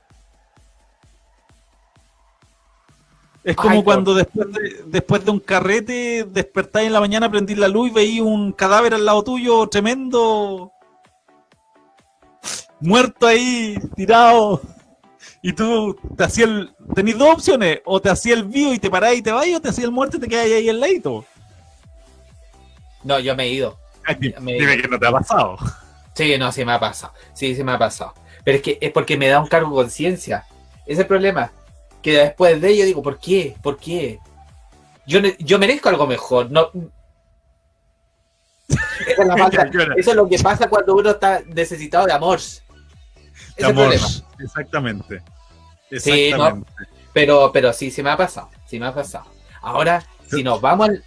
Es 3.42 3.56
como 3.56 3.82
cuando 3.82 4.14
después 4.14 4.52
de, 4.52 4.84
después 4.86 5.24
de 5.24 5.32
un 5.32 5.40
carrete 5.40 6.28
despertáis 6.30 6.86
en 6.86 6.92
la 6.92 7.00
mañana, 7.00 7.28
prendís 7.28 7.58
la 7.58 7.66
luz 7.66 7.90
y 7.90 7.92
veís 7.92 8.20
un 8.20 8.52
cadáver 8.52 8.94
al 8.94 9.04
lado 9.04 9.24
tuyo 9.24 9.66
tremendo 9.66 10.70
muerto 12.84 13.26
ahí, 13.26 13.78
tirado. 13.96 14.60
Y 15.42 15.52
tú 15.52 15.96
te 16.16 16.24
hacías 16.24 16.48
el. 16.48 16.74
Tenís 16.94 17.18
dos 17.18 17.34
opciones: 17.34 17.80
o 17.84 18.00
te 18.00 18.10
hacía 18.10 18.34
el 18.34 18.44
vivo 18.44 18.72
y 18.72 18.78
te 18.78 18.90
parás 18.90 19.14
y 19.14 19.22
te 19.22 19.32
vas, 19.32 19.46
o 19.54 19.60
te 19.60 19.68
hacía 19.68 19.84
el 19.84 19.92
muerto 19.92 20.16
y 20.16 20.20
te 20.20 20.28
quedas 20.28 20.46
ahí 20.46 20.68
el 20.68 20.80
leito. 20.80 21.24
No, 23.02 23.18
yo 23.18 23.34
me 23.36 23.44
he 23.44 23.48
ido. 23.48 23.78
dime 24.18 24.80
que 24.80 24.88
no 24.88 24.98
te 24.98 25.06
ha 25.06 25.12
pasado. 25.12 25.56
Sí, 26.14 26.38
no, 26.38 26.52
sí 26.52 26.64
me 26.64 26.72
ha 26.72 26.80
pasado. 26.80 27.12
Sí, 27.32 27.54
sí 27.54 27.64
me 27.64 27.72
ha 27.72 27.78
pasado. 27.78 28.14
Pero 28.44 28.56
es 28.56 28.62
que 28.62 28.78
es 28.80 28.92
porque 28.92 29.16
me 29.16 29.28
da 29.28 29.40
un 29.40 29.48
cargo 29.48 29.70
de 29.70 29.82
conciencia. 29.82 30.46
Ese 30.84 30.92
es 30.92 30.98
el 31.00 31.06
problema. 31.06 31.50
Que 32.02 32.18
después 32.18 32.60
de 32.60 32.68
ello 32.68 32.84
digo, 32.84 33.02
¿por 33.02 33.18
qué? 33.18 33.56
¿Por 33.62 33.78
qué? 33.78 34.20
Yo, 35.06 35.20
yo 35.38 35.58
merezco 35.58 35.88
algo 35.88 36.06
mejor. 36.06 36.50
No, 36.50 36.70
Esa 38.68 39.22
es 39.22 39.26
la 39.26 39.36
falta. 39.38 39.70
Eso 39.96 40.10
es 40.10 40.16
lo 40.16 40.28
que 40.28 40.38
pasa 40.38 40.68
cuando 40.68 40.94
uno 40.94 41.10
está 41.10 41.42
necesitado 41.46 42.06
de 42.06 42.12
amor. 42.12 42.40
Exactamente. 43.56 45.22
Exactamente. 45.90 46.66
pero, 47.12 47.50
pero 47.52 47.72
sí, 47.72 47.90
sí 47.90 48.02
me 48.02 48.10
ha 48.10 48.16
pasado. 48.16 48.50
Sí 48.66 48.78
me 48.78 48.86
ha 48.86 48.94
pasado. 48.94 49.26
Ahora, 49.62 50.04
si 50.28 50.42
nos 50.42 50.60
vamos 50.60 50.88
al 50.88 51.04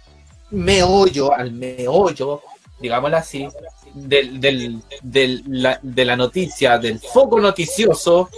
meollo, 0.50 1.32
al 1.32 1.52
meollo, 1.52 2.42
digámoslo 2.80 3.16
así, 3.16 3.48
del, 3.94 4.40
del, 4.40 4.82
del 5.02 5.44
la, 5.46 5.78
de 5.82 6.04
la 6.04 6.16
noticia, 6.16 6.78
del 6.78 6.98
foco 6.98 7.40
noticioso, 7.40 8.28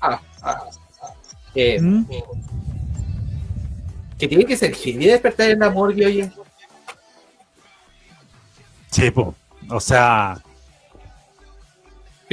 ah, 0.00 0.20
ah, 0.42 0.64
eh, 1.54 1.80
¿Mm? 1.80 2.06
que 4.18 4.28
tiene 4.28 4.44
que 4.44 4.56
ser 4.56 4.74
genial 4.74 5.12
despertar 5.12 5.50
en 5.50 5.60
la 5.60 5.70
morgue, 5.70 6.06
oye. 6.06 6.32
Sí, 8.90 9.12
o 9.70 9.80
sea. 9.80 10.40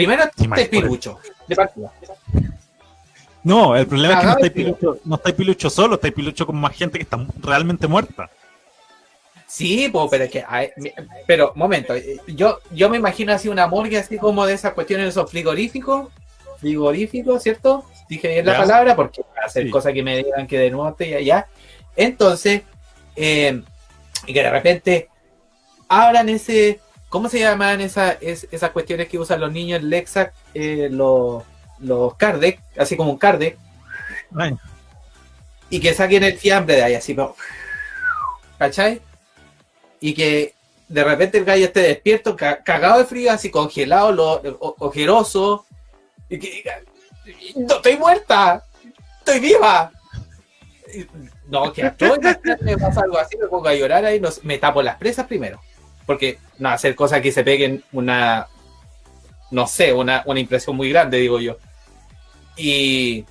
Primero, 0.05 0.29
te 0.55 0.65
pilucho, 0.65 1.19
de 1.47 1.55
partida. 1.55 1.91
No, 3.43 3.75
el 3.75 3.87
problema 3.87 4.13
es 4.13 4.19
que 4.19 4.25
no 4.25 4.31
estáis 4.33 4.51
pilucho, 4.51 4.97
no 5.05 5.15
estáis 5.15 5.35
pilucho 5.35 5.69
solo, 5.69 5.95
estáis 5.95 6.13
pilucho 6.13 6.45
con 6.45 6.57
más 6.57 6.75
gente 6.75 6.97
que 6.97 7.03
está 7.03 7.25
realmente 7.39 7.87
muerta. 7.87 8.29
Sí, 9.47 9.91
pero 10.09 10.23
es 10.23 10.31
que, 10.31 10.45
pero, 11.27 11.51
momento, 11.55 11.93
yo, 12.27 12.59
yo 12.71 12.89
me 12.89 12.97
imagino 12.97 13.33
así 13.33 13.49
una 13.49 13.67
morgue 13.67 13.97
así 13.97 14.17
como 14.17 14.45
de 14.45 14.53
esas 14.53 14.73
cuestiones, 14.73 15.09
esos 15.09 15.29
frigoríficos, 15.29 16.09
frigoríficos, 16.59 17.43
¿cierto? 17.43 17.83
Dije 18.07 18.29
bien 18.29 18.45
la 18.45 18.57
palabra 18.57 18.95
porque 18.95 19.23
hacer 19.43 19.69
cosas 19.69 19.93
que 19.93 20.03
me 20.03 20.17
digan 20.17 20.47
que 20.47 20.57
de 20.57 20.71
nuevo 20.71 20.89
estoy 20.89 21.13
allá. 21.15 21.47
Entonces, 21.95 22.61
eh, 23.15 23.61
y 24.25 24.33
que 24.33 24.43
de 24.43 24.49
repente 24.49 25.09
abran 25.89 26.29
ese, 26.29 26.79
¿cómo 27.11 27.29
se 27.29 27.39
llaman 27.39 27.81
esa, 27.81 28.13
esas 28.13 28.71
cuestiones 28.71 29.07
que 29.07 29.19
usan 29.19 29.39
los 29.39 29.51
niños 29.51 29.81
en 29.81 29.89
Lexac, 29.91 30.33
eh, 30.55 30.87
los, 30.89 31.43
los 31.77 32.15
Cardec, 32.15 32.59
así 32.79 32.97
como 32.97 33.11
un 33.11 33.19
Cardec? 33.19 33.59
Y 35.69 35.79
que 35.79 35.93
saquen 35.93 36.23
el 36.23 36.37
fiambre 36.37 36.77
de 36.77 36.83
ahí, 36.83 36.95
así, 36.95 37.15
¿cachai? 38.57 39.01
y 40.01 40.13
que 40.13 40.55
de 40.89 41.03
repente 41.05 41.37
el 41.37 41.45
gallo 41.45 41.65
esté 41.65 41.81
despierto, 41.81 42.35
cagado 42.35 42.97
de 42.97 43.05
frío, 43.05 43.31
así 43.31 43.49
congelado, 43.49 44.11
lo, 44.11 44.41
ojeroso, 44.79 45.65
y 46.27 46.37
que 46.37 46.51
diga, 46.51 46.79
no 47.55 47.75
estoy 47.75 47.95
muerta, 47.95 48.65
estoy 49.19 49.39
viva. 49.39 49.91
No, 51.47 51.71
que 51.71 51.83
a 51.83 51.95
todo 51.95 52.17
me 52.61 52.77
pasa 52.77 53.01
algo 53.01 53.17
así, 53.17 53.37
me 53.37 53.47
pongo 53.47 53.69
a 53.69 53.75
llorar 53.75 54.03
ahí, 54.03 54.21
me 54.43 54.57
tapo 54.57 54.81
las 54.81 54.97
presas 54.97 55.27
primero. 55.27 55.61
Porque 56.11 56.39
no, 56.59 56.69
hacer 56.69 56.95
cosas 56.95 57.21
que 57.21 57.31
se 57.31 57.43
peguen 57.43 57.83
una, 57.91 58.47
no 59.49 59.67
sé, 59.67 59.93
una, 59.93 60.23
una 60.25 60.39
impresión 60.39 60.75
muy 60.75 60.89
grande, 60.89 61.17
digo 61.17 61.39
yo. 61.39 61.57
Y, 62.57 63.25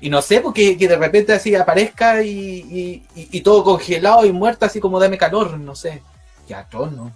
y 0.00 0.10
no 0.10 0.22
sé, 0.22 0.40
porque 0.40 0.76
que 0.76 0.88
de 0.88 0.96
repente 0.96 1.32
así 1.32 1.54
aparezca 1.54 2.22
y, 2.22 3.02
todo 3.42 3.64
congelado 3.64 4.24
y 4.24 4.32
muerto, 4.32 4.66
así 4.66 4.80
como 4.80 5.00
dame 5.00 5.18
calor, 5.18 5.58
no 5.58 5.74
sé. 5.74 6.02
Ya, 6.46 6.64
todo, 6.64 6.90
¿no? 6.90 7.12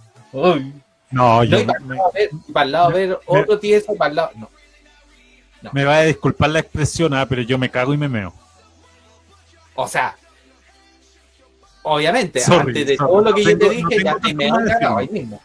No, 1.11 1.43
yo. 1.43 1.63
No, 1.63 1.73
para, 2.51 2.65
el 2.65 2.71
lado 2.71 2.91
ver, 2.91 3.19
otro 3.25 3.59
tieso, 3.59 3.95
para 3.95 4.09
el 4.09 4.15
lado. 4.15 4.31
No. 4.35 4.49
Me 5.71 5.85
va 5.85 5.97
a 5.97 6.03
disculpar 6.03 6.49
la 6.49 6.59
expresión, 6.59 7.13
ah, 7.13 7.25
pero 7.27 7.41
yo 7.41 7.57
me 7.57 7.69
cago 7.69 7.93
y 7.93 7.97
me 7.97 8.09
meo. 8.09 8.33
O 9.75 9.87
sea, 9.87 10.15
obviamente, 11.83 12.41
antes 12.43 12.87
de 12.87 12.97
todo 12.97 13.21
lo 13.21 13.33
que 13.33 13.43
yo 13.43 13.57
te 13.57 13.69
dije, 13.69 14.03
ya 14.03 14.15
te 14.19 14.33
meo 14.33 14.55
cagado 14.65 14.97
ahí 14.97 15.09
mismo. 15.09 15.41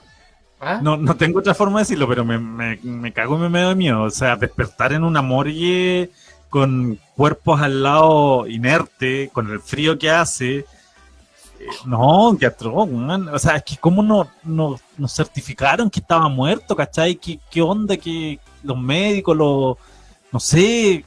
¿Ah? 0.61 0.81
No, 0.83 0.97
no 0.97 1.17
tengo 1.17 1.39
otra 1.39 1.55
forma 1.55 1.79
de 1.79 1.83
decirlo, 1.83 2.09
pero 2.09 2.25
me, 2.25 2.39
me, 2.39 2.79
me 2.83 3.13
cago 3.13 3.37
y 3.37 3.41
me 3.41 3.49
meo 3.49 3.69
de 3.69 3.75
miedo. 3.77 4.03
O 4.03 4.11
sea, 4.11 4.37
despertar 4.37 4.93
en 4.93 5.05
una 5.05 5.23
morgue 5.23 6.11
con 6.49 6.99
cuerpos 7.15 7.61
al 7.61 7.83
lado 7.83 8.47
inerte, 8.47 9.31
con 9.33 9.51
el 9.51 9.61
frío 9.61 9.99
que 9.99 10.11
hace. 10.11 10.59
Eh, 10.59 11.67
no, 11.85 12.37
que 12.39 12.47
atroz, 12.47 12.89
O 13.33 13.39
sea, 13.39 13.57
es 13.57 13.63
que 13.65 13.77
cómo 13.77 14.03
no, 14.03 14.29
no, 14.45 14.77
nos 14.97 15.15
certificaron 15.15 15.91
que 15.91 16.01
estaba 16.01 16.29
muerto, 16.29 16.75
¿cachai? 16.75 17.17
¿Qué, 17.17 17.39
qué 17.51 17.63
onda 17.63 17.97
que 17.97 18.39
los 18.63 18.79
médicos, 18.79 19.37
los, 19.37 19.77
no 20.33 20.41
sé, 20.41 21.05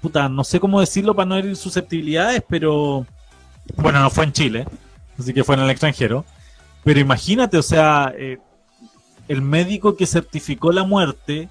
puta, 0.00 0.28
no 0.28 0.44
sé 0.44 0.60
cómo 0.60 0.80
decirlo 0.80 1.14
para 1.14 1.26
no 1.26 1.36
herir 1.36 1.56
susceptibilidades, 1.56 2.42
pero 2.48 3.06
bueno, 3.76 4.00
no 4.00 4.10
fue 4.10 4.24
en 4.24 4.32
Chile, 4.32 4.66
así 5.18 5.32
que 5.32 5.44
fue 5.44 5.54
en 5.56 5.62
el 5.62 5.70
extranjero. 5.70 6.24
Pero 6.84 7.00
imagínate, 7.00 7.58
o 7.58 7.62
sea, 7.62 8.12
eh, 8.16 8.38
el 9.28 9.42
médico 9.42 9.96
que 9.96 10.06
certificó 10.06 10.72
la 10.72 10.84
muerte 10.84 11.48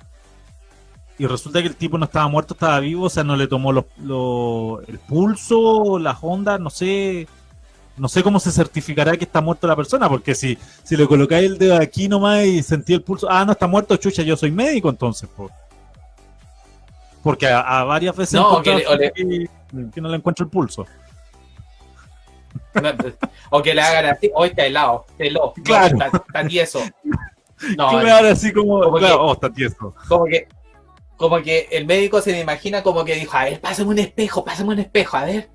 y 1.20 1.28
resulta 1.28 1.62
que 1.62 1.68
el 1.68 1.76
tipo 1.76 1.98
no 1.98 2.06
estaba 2.06 2.28
muerto, 2.30 2.54
estaba 2.54 2.80
vivo, 2.80 3.06
o 3.06 3.10
sea, 3.10 3.24
no 3.24 3.36
le 3.36 3.48
tomó 3.48 3.72
el 3.72 5.00
pulso, 5.00 6.00
las 6.00 6.18
ondas, 6.22 6.62
no 6.62 6.70
sé, 6.70 7.28
no 7.98 8.08
sé 8.08 8.24
cómo 8.24 8.40
se 8.40 8.52
certificará 8.52 9.18
que 9.18 9.26
está 9.26 9.42
muerto 9.42 9.68
la 9.68 9.76
persona, 9.76 10.08
porque 10.08 10.34
si, 10.34 10.58
si 10.84 10.96
le 10.96 11.06
colocáis 11.06 11.46
el 11.46 11.58
dedo 11.58 11.76
aquí 11.76 12.08
nomás 12.08 12.46
y 12.46 12.64
sentí 12.64 12.94
el 12.94 13.02
pulso, 13.02 13.28
ah, 13.30 13.44
no 13.44 13.52
está 13.52 13.68
muerto, 13.68 13.98
chucha, 13.98 14.24
yo 14.24 14.38
soy 14.38 14.52
médico 14.52 14.90
entonces, 14.90 15.30
porque 17.22 17.48
a, 17.48 17.84
varias 17.84 18.16
veces 18.16 18.40
no, 18.40 18.62
que, 18.62 19.50
no 20.02 20.08
le 20.08 20.16
encuentro 20.16 20.46
el 20.46 20.50
pulso. 20.50 20.86
O 23.50 23.62
que 23.62 23.74
le 23.74 23.82
hagan 23.82 24.06
así, 24.06 24.32
hoy 24.34 24.50
está 24.50 24.66
helado, 24.66 25.06
helado, 25.18 25.54
claro. 25.64 25.98
está, 25.98 26.48
tieso. 26.48 26.82
No, 27.76 27.90
así 27.90 28.54
como, 28.54 28.90
claro, 28.94 29.22
oh, 29.22 29.34
está 29.34 29.52
tieso. 29.52 29.94
Como 30.08 30.24
que 30.24 30.48
como 31.18 31.42
que 31.42 31.68
el 31.72 31.86
médico 31.86 32.22
se 32.22 32.32
me 32.32 32.40
imagina 32.40 32.82
como 32.82 33.04
que 33.04 33.16
dijo, 33.16 33.36
a 33.36 33.44
ver, 33.44 33.60
pásame 33.60 33.90
un 33.90 34.00
espejo, 34.00 34.46
pásame 34.46 34.70
un 34.70 34.80
espejo, 34.80 35.18
a 35.18 35.26
ver. 35.26 35.50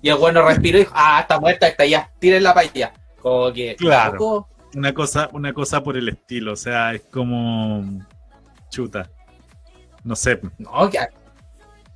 Y 0.00 0.08
el 0.08 0.16
bueno 0.16 0.40
respiró 0.40 0.78
y 0.78 0.80
dijo, 0.80 0.94
ah, 0.96 1.18
está 1.20 1.38
muerta, 1.38 1.68
está 1.68 1.84
ya, 1.84 2.10
tírenla 2.18 2.54
para 2.54 2.66
allá. 2.66 2.94
Como 3.20 3.52
que, 3.52 3.76
claro. 3.76 4.48
Una 4.74 4.94
cosa, 4.94 5.28
una 5.34 5.52
cosa 5.52 5.82
por 5.82 5.98
el 5.98 6.08
estilo, 6.08 6.54
o 6.54 6.56
sea, 6.56 6.94
es 6.94 7.02
como 7.02 7.84
chuta. 8.70 9.10
No 10.02 10.16
sé. 10.16 10.40
No, 10.56 10.88
que 10.88 10.98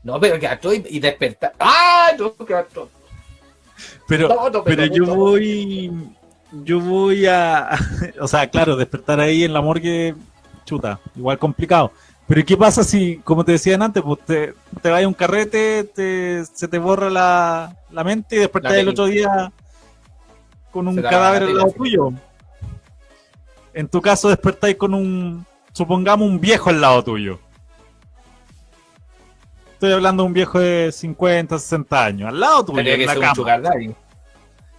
no, 0.02 0.20
pero 0.20 0.38
que 0.38 0.44
estoy 0.44 0.84
y 0.90 1.00
despertar. 1.00 1.54
¡Ah! 1.58 2.10
No, 2.18 2.34
que 2.37 2.54
Pero, 4.08 4.28
pero, 4.64 4.84
yo 4.87 5.06
voy. 5.06 5.90
Yo 6.64 6.80
voy 6.80 7.26
a. 7.26 7.70
O 8.20 8.28
sea, 8.28 8.48
claro, 8.48 8.76
despertar 8.76 9.18
ahí 9.18 9.44
en 9.44 9.52
la 9.52 9.60
morgue, 9.60 10.14
chuta, 10.64 11.00
igual 11.16 11.38
complicado. 11.38 11.90
Pero 12.26 12.44
qué 12.44 12.56
pasa 12.56 12.84
si, 12.84 13.16
como 13.18 13.44
te 13.44 13.52
decían 13.52 13.82
antes, 13.82 14.02
pues 14.02 14.20
te, 14.24 14.54
te 14.80 14.90
vaya 14.90 15.08
un 15.08 15.14
carrete, 15.14 15.90
se 16.52 16.68
te 16.68 16.78
borra 16.78 17.10
la, 17.10 18.04
mente 18.04 18.37
y 18.37 18.38
despertás 18.38 18.74
el 18.74 18.88
otro 18.88 19.06
día 19.06 19.52
con 20.70 20.88
un 20.88 21.00
cadáver 21.02 21.44
al 21.44 21.56
lado 21.56 21.72
tuyo? 21.72 22.12
En 23.74 23.88
tu 23.88 24.00
caso 24.00 24.28
despertáis 24.28 24.76
con 24.76 24.94
un, 24.94 25.44
supongamos, 25.72 26.26
un 26.26 26.40
viejo 26.40 26.70
al 26.70 26.80
lado 26.80 27.04
tuyo. 27.04 27.38
Estoy 29.84 29.96
hablando 29.96 30.22
de 30.22 30.26
un 30.28 30.32
viejo 30.32 30.60
de 30.60 30.90
50, 30.90 31.58
60 31.58 32.04
años, 32.06 32.28
al 32.30 32.40
lado 32.40 32.64
tuyo. 32.64 32.76
Tendría 32.76 32.96
que 32.96 33.06
ser 33.06 33.18
un 33.18 33.34
sugar 33.34 33.62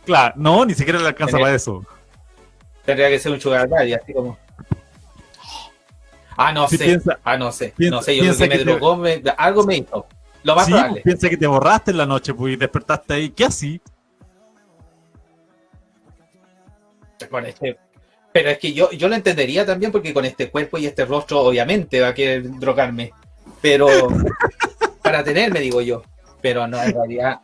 Claro, 0.03 0.33
no, 0.35 0.65
ni 0.65 0.73
siquiera 0.73 0.97
le 0.97 1.07
alcanza 1.09 1.37
para 1.37 1.53
eso. 1.53 1.85
Tendría 2.83 3.09
que 3.09 3.19
ser 3.19 3.31
un 3.31 3.39
sugar 3.39 3.69
así 3.71 4.13
como... 4.13 4.35
Ah, 6.35 6.51
no 6.51 6.67
sé. 6.67 6.99
ah, 7.23 7.37
no 7.37 7.51
sé. 7.51 7.75
no 7.77 8.01
sé, 8.01 8.15
yo 8.17 8.23
creo 8.23 8.49
que 8.49 8.57
me 8.57 8.63
drogó, 8.63 9.03
algo 9.37 9.63
me 9.63 9.77
hizo. 9.77 10.07
Lo 10.41 10.55
más 10.55 10.65
sí, 10.65 10.71
probable. 10.71 11.01
Piensa 11.01 11.29
que 11.29 11.37
te 11.37 11.45
borraste 11.45 11.91
en 11.91 11.97
la 11.97 12.07
noche, 12.07 12.33
pues, 12.33 12.55
y 12.55 12.55
despertaste 12.55 13.13
ahí. 13.13 13.29
¿Qué 13.29 13.45
así? 13.45 13.79
Con 17.29 17.45
este, 17.45 17.77
pero 18.31 18.49
es 18.49 18.57
que 18.57 18.73
yo, 18.73 18.89
yo 18.89 19.07
lo 19.07 19.13
entendería 19.13 19.67
también 19.67 19.91
porque 19.91 20.15
con 20.15 20.25
este 20.25 20.49
cuerpo 20.49 20.79
y 20.79 20.87
este 20.87 21.05
rostro, 21.05 21.41
obviamente, 21.41 22.01
va 22.01 22.07
a 22.07 22.13
querer 22.15 22.49
drogarme. 22.59 23.11
Pero 23.61 23.87
para 25.05 25.23
tenerme, 25.23 25.59
digo 25.59 25.81
yo. 25.81 26.01
Pero 26.41 26.67
no, 26.67 26.81
en 26.81 26.93
realidad, 26.93 27.39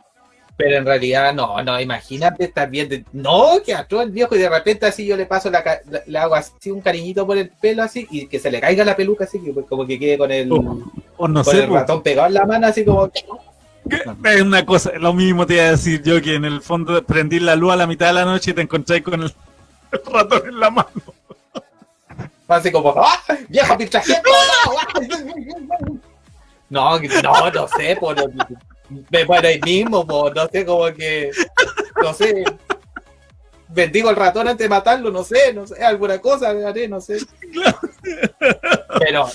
pero 0.56 0.76
en 0.76 0.84
realidad, 0.84 1.32
no, 1.32 1.62
no, 1.62 1.80
imagínate 1.80 2.44
estar 2.44 2.68
bien. 2.68 3.06
no, 3.12 3.62
que 3.64 3.74
a 3.74 3.84
todo 3.84 4.02
el 4.02 4.10
viejo 4.10 4.34
y 4.34 4.40
de 4.40 4.48
repente 4.48 4.86
así 4.86 5.06
yo 5.06 5.16
le 5.16 5.26
paso, 5.26 5.48
la, 5.48 5.62
le 6.06 6.18
hago 6.18 6.34
así 6.34 6.70
un 6.70 6.80
cariñito 6.80 7.26
por 7.26 7.38
el 7.38 7.50
pelo 7.50 7.84
así 7.84 8.06
y 8.10 8.26
que 8.26 8.40
se 8.40 8.50
le 8.50 8.60
caiga 8.60 8.84
la 8.84 8.96
peluca 8.96 9.24
así, 9.24 9.40
que, 9.40 9.52
como 9.62 9.86
que 9.86 9.98
quede 9.98 10.18
con 10.18 10.32
el, 10.32 10.50
o, 10.52 11.28
no 11.28 11.44
con 11.44 11.46
sé, 11.54 11.64
el 11.64 11.70
ratón 11.70 12.02
pegado 12.02 12.26
en 12.26 12.34
la 12.34 12.46
mano 12.46 12.66
así 12.66 12.84
como. 12.84 13.10
Es 14.24 14.42
una 14.42 14.66
cosa, 14.66 14.92
lo 14.98 15.12
mismo 15.12 15.46
te 15.46 15.54
iba 15.54 15.64
a 15.64 15.70
decir 15.72 16.02
yo 16.02 16.20
que 16.20 16.34
en 16.34 16.44
el 16.44 16.62
fondo 16.62 17.02
prendí 17.04 17.40
la 17.40 17.56
luz 17.56 17.72
a 17.72 17.76
la 17.76 17.86
mitad 17.86 18.08
de 18.08 18.12
la 18.12 18.24
noche 18.24 18.52
y 18.52 18.54
te 18.54 18.62
encontré 18.62 19.02
con 19.02 19.22
el, 19.22 19.32
ratón 20.12 20.48
en 20.48 20.60
la 20.60 20.70
mano. 20.70 20.90
Así 22.48 22.70
como, 22.70 22.94
¡ah! 22.96 23.18
¡Viejo 23.48 23.76
No, 26.72 26.98
no, 26.98 27.50
no 27.50 27.68
sé, 27.68 27.96
por 28.00 28.16
me 29.10 29.26
pone 29.26 29.46
ahí 29.46 29.60
mismo, 29.60 30.06
no 30.34 30.48
sé, 30.50 30.64
como 30.64 30.86
que, 30.94 31.30
no 32.02 32.14
sé, 32.14 32.42
bendigo 33.68 34.08
al 34.08 34.16
ratón 34.16 34.48
antes 34.48 34.64
de 34.64 34.70
matarlo, 34.70 35.10
no 35.10 35.22
sé, 35.22 35.52
no 35.52 35.66
sé, 35.66 35.84
alguna 35.84 36.18
cosa 36.18 36.48
haré, 36.48 36.88
no 36.88 36.98
sé. 36.98 37.18
Pero, 38.98 39.28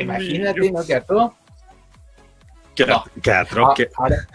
imagínate, 0.00 0.70
¿no? 0.70 0.84
Que 0.84 0.94
atroz. 0.94 1.32
Que, 3.74 3.88
ahora, 3.96 4.28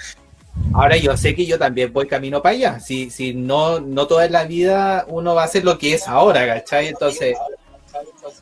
ahora, 0.74 0.97
yo 0.97 1.15
sé 1.15 1.34
que 1.34 1.45
yo 1.45 1.58
también 1.58 1.93
voy 1.93 2.08
camino 2.08 2.41
para 2.41 2.56
allá. 2.56 2.80
Si, 2.82 3.10
si 3.10 3.34
no, 3.34 3.80
no 3.80 4.06
toda 4.06 4.28
la 4.28 4.43
vida 4.43 5.06
uno 5.08 5.34
va 5.34 5.45
a 5.45 5.47
ser 5.47 5.63
lo 5.63 5.78
que 5.78 5.93
es 5.93 6.10
ahora, 6.10 6.45
¿cachai? 6.45 6.89
Entonces, 6.89 7.38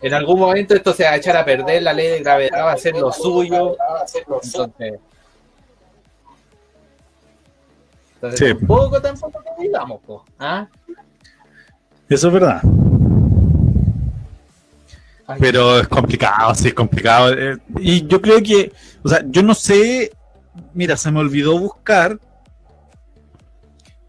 En 0.02 0.14
algún 0.14 0.40
momento 0.40 0.76
esto 0.76 0.94
se 0.94 1.04
va 1.04 1.12
a 1.12 1.16
echar 1.16 1.36
a 1.38 1.46
perder, 1.46 1.84
la 1.84 1.94
ley 1.94 2.08
de 2.08 2.20
gravedad 2.20 2.66
va 2.66 2.72
a 2.72 2.74
hacer 2.74 2.96
lo 2.96 3.12
suyo. 3.12 3.76
Entonces, 4.16 5.00
entonces 8.16 8.58
tampoco, 8.58 9.02
tampoco 9.02 9.44
digamos, 9.60 10.02
¿ah? 10.40 10.68
Eso 12.10 12.28
es 12.28 12.34
verdad. 12.34 12.62
Pero 15.40 15.80
es 15.80 15.88
complicado, 15.88 16.56
sí, 16.56 16.70
es 16.70 16.74
complicado. 16.74 17.34
Eh, 17.34 17.58
y 17.80 18.08
yo 18.08 18.20
creo 18.20 18.42
que, 18.42 18.72
o 19.04 19.10
sea, 19.10 19.22
yo 19.28 19.44
no 19.44 19.54
sé, 19.54 20.12
mira, 20.74 20.98
se 20.98 21.12
me 21.12 21.20
olvidó 21.20 21.58
buscar 21.60 22.18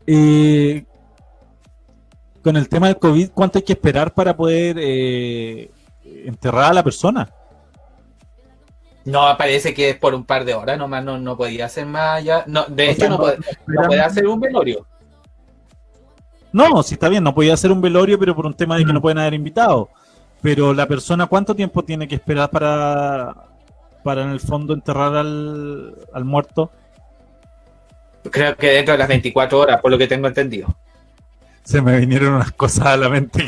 eh, 0.06 0.84
con 2.42 2.56
el 2.56 2.68
tema 2.68 2.88
del 2.88 2.98
COVID, 2.98 3.30
¿cuánto 3.32 3.58
hay 3.58 3.64
que 3.64 3.72
esperar 3.72 4.12
para 4.12 4.36
poder 4.36 4.76
eh, 4.78 5.70
enterrar 6.24 6.70
a 6.70 6.74
la 6.74 6.82
persona? 6.82 7.28
No, 9.04 9.34
parece 9.36 9.72
que 9.72 9.90
es 9.90 9.96
por 9.96 10.14
un 10.14 10.24
par 10.24 10.44
de 10.44 10.54
horas 10.54 10.78
nomás, 10.78 11.02
no, 11.02 11.18
no 11.18 11.36
podía 11.36 11.66
hacer 11.66 11.86
más 11.86 12.18
allá. 12.18 12.44
No, 12.46 12.64
de 12.66 12.90
hecho, 12.90 13.08
no, 13.08 13.18
puede, 13.18 14.00
hacer 14.00 14.26
un 14.26 14.40
velorio. 14.40 14.86
No, 16.52 16.82
sí 16.82 16.94
está 16.94 17.08
bien, 17.08 17.24
no 17.24 17.34
podía 17.34 17.54
hacer 17.54 17.72
un 17.72 17.80
velorio, 17.80 18.18
pero 18.18 18.34
por 18.34 18.46
un 18.46 18.54
tema 18.54 18.76
de 18.76 18.84
que 18.84 18.92
no 18.92 19.00
pueden 19.00 19.18
haber 19.18 19.34
invitado. 19.34 19.88
Pero 20.42 20.74
la 20.74 20.86
persona, 20.86 21.26
¿cuánto 21.26 21.54
tiempo 21.54 21.82
tiene 21.82 22.08
que 22.08 22.16
esperar 22.16 22.50
para, 22.50 23.34
para 24.02 24.22
en 24.22 24.30
el 24.30 24.40
fondo 24.40 24.74
enterrar 24.74 25.14
al, 25.14 25.94
al 26.12 26.24
muerto? 26.24 26.70
Creo 28.30 28.56
que 28.56 28.70
dentro 28.70 28.92
de 28.92 28.98
las 28.98 29.08
24 29.08 29.58
horas, 29.58 29.80
por 29.80 29.90
lo 29.90 29.98
que 29.98 30.06
tengo 30.06 30.26
entendido. 30.26 30.74
Se 31.70 31.80
me 31.80 32.00
vinieron 32.00 32.34
unas 32.34 32.50
cosas 32.50 32.86
a 32.86 32.96
la 32.96 33.08
mente. 33.08 33.46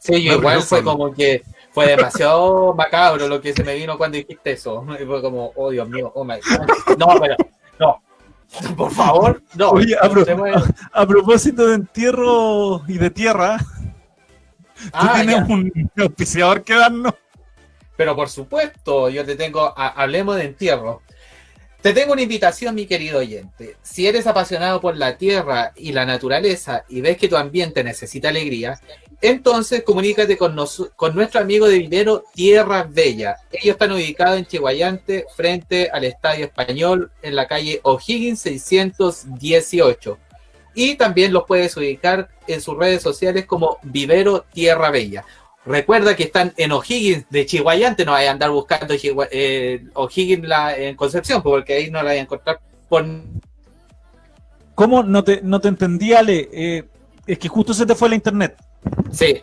sí, 0.00 0.14
igual 0.14 0.60
fue 0.60 0.82
como 0.82 1.14
que 1.14 1.44
fue 1.70 1.86
demasiado 1.86 2.74
macabro 2.76 3.28
lo 3.28 3.40
que 3.40 3.52
se 3.52 3.62
me 3.62 3.76
vino 3.76 3.96
cuando 3.96 4.18
dijiste 4.18 4.50
eso. 4.50 4.84
Y 5.00 5.06
fue 5.06 5.22
como, 5.22 5.52
oh 5.54 5.70
Dios 5.70 5.88
mío, 5.88 6.10
oh 6.16 6.24
my 6.24 6.34
God. 6.34 6.96
No, 6.98 7.06
pero, 7.20 7.36
no. 7.78 8.02
Por 8.76 8.90
favor, 8.90 9.40
no. 9.54 9.70
Oye, 9.70 9.96
a, 10.92 11.06
propósito 11.06 11.68
de 11.68 11.76
entierro 11.76 12.82
y 12.88 12.98
de 12.98 13.10
tierra, 13.10 13.58
¿tú 13.58 14.90
ah, 14.92 15.12
tienes 15.14 15.48
un 15.48 15.72
auspiciador 15.96 16.64
que 16.64 16.74
darnos? 16.74 17.14
Pero 17.96 18.16
por 18.16 18.28
supuesto, 18.28 19.08
yo 19.10 19.24
te 19.24 19.36
tengo, 19.36 19.72
hablemos 19.76 20.34
de 20.34 20.46
entierro. 20.46 21.02
Te 21.82 21.94
tengo 21.94 22.12
una 22.12 22.20
invitación, 22.20 22.74
mi 22.74 22.84
querido 22.84 23.20
oyente. 23.20 23.76
Si 23.82 24.06
eres 24.06 24.26
apasionado 24.26 24.82
por 24.82 24.98
la 24.98 25.16
tierra 25.16 25.72
y 25.74 25.92
la 25.92 26.04
naturaleza 26.04 26.84
y 26.90 27.00
ves 27.00 27.16
que 27.16 27.28
tu 27.28 27.38
ambiente 27.38 27.82
necesita 27.82 28.28
alegría, 28.28 28.78
entonces 29.22 29.82
comunícate 29.82 30.36
con, 30.36 30.54
con 30.94 31.14
nuestro 31.14 31.40
amigo 31.40 31.66
de 31.66 31.78
Vinero 31.78 32.24
Tierra 32.34 32.86
Bella. 32.86 33.36
Ellos 33.50 33.74
están 33.74 33.92
ubicados 33.92 34.38
en 34.38 34.44
Chihuayante, 34.44 35.24
frente 35.34 35.88
al 35.90 36.04
Estadio 36.04 36.44
Español, 36.44 37.10
en 37.22 37.34
la 37.34 37.48
calle 37.48 37.80
O'Higgins 37.82 38.40
618. 38.40 40.18
Y 40.74 40.96
también 40.96 41.32
los 41.32 41.44
puedes 41.44 41.74
ubicar 41.78 42.28
en 42.46 42.60
sus 42.60 42.76
redes 42.76 43.02
sociales 43.02 43.46
como 43.46 43.78
Vivero 43.82 44.44
Tierra 44.52 44.90
Bella. 44.90 45.24
Recuerda 45.66 46.16
que 46.16 46.22
están 46.22 46.54
en 46.56 46.72
O'Higgins 46.72 47.26
de 47.28 47.44
Chihuayante, 47.44 48.04
no 48.04 48.12
vayan 48.12 48.28
a 48.28 48.32
andar 48.32 48.50
buscando 48.50 48.94
eh, 49.30 49.84
O'Higgins 49.92 50.48
la, 50.48 50.74
en 50.76 50.96
Concepción, 50.96 51.42
porque 51.42 51.74
ahí 51.74 51.90
no 51.90 51.98
la 51.98 52.04
vayan 52.04 52.20
a 52.20 52.24
encontrar 52.24 52.60
por... 52.88 53.04
¿Cómo? 54.74 55.02
No 55.02 55.22
te, 55.22 55.42
no 55.42 55.60
te 55.60 55.68
entendí, 55.68 56.14
Ale. 56.14 56.48
Eh, 56.50 56.84
es 57.26 57.38
que 57.38 57.48
justo 57.48 57.74
se 57.74 57.84
te 57.84 57.94
fue 57.94 58.08
la 58.08 58.14
internet. 58.14 58.56
Sí. 59.12 59.42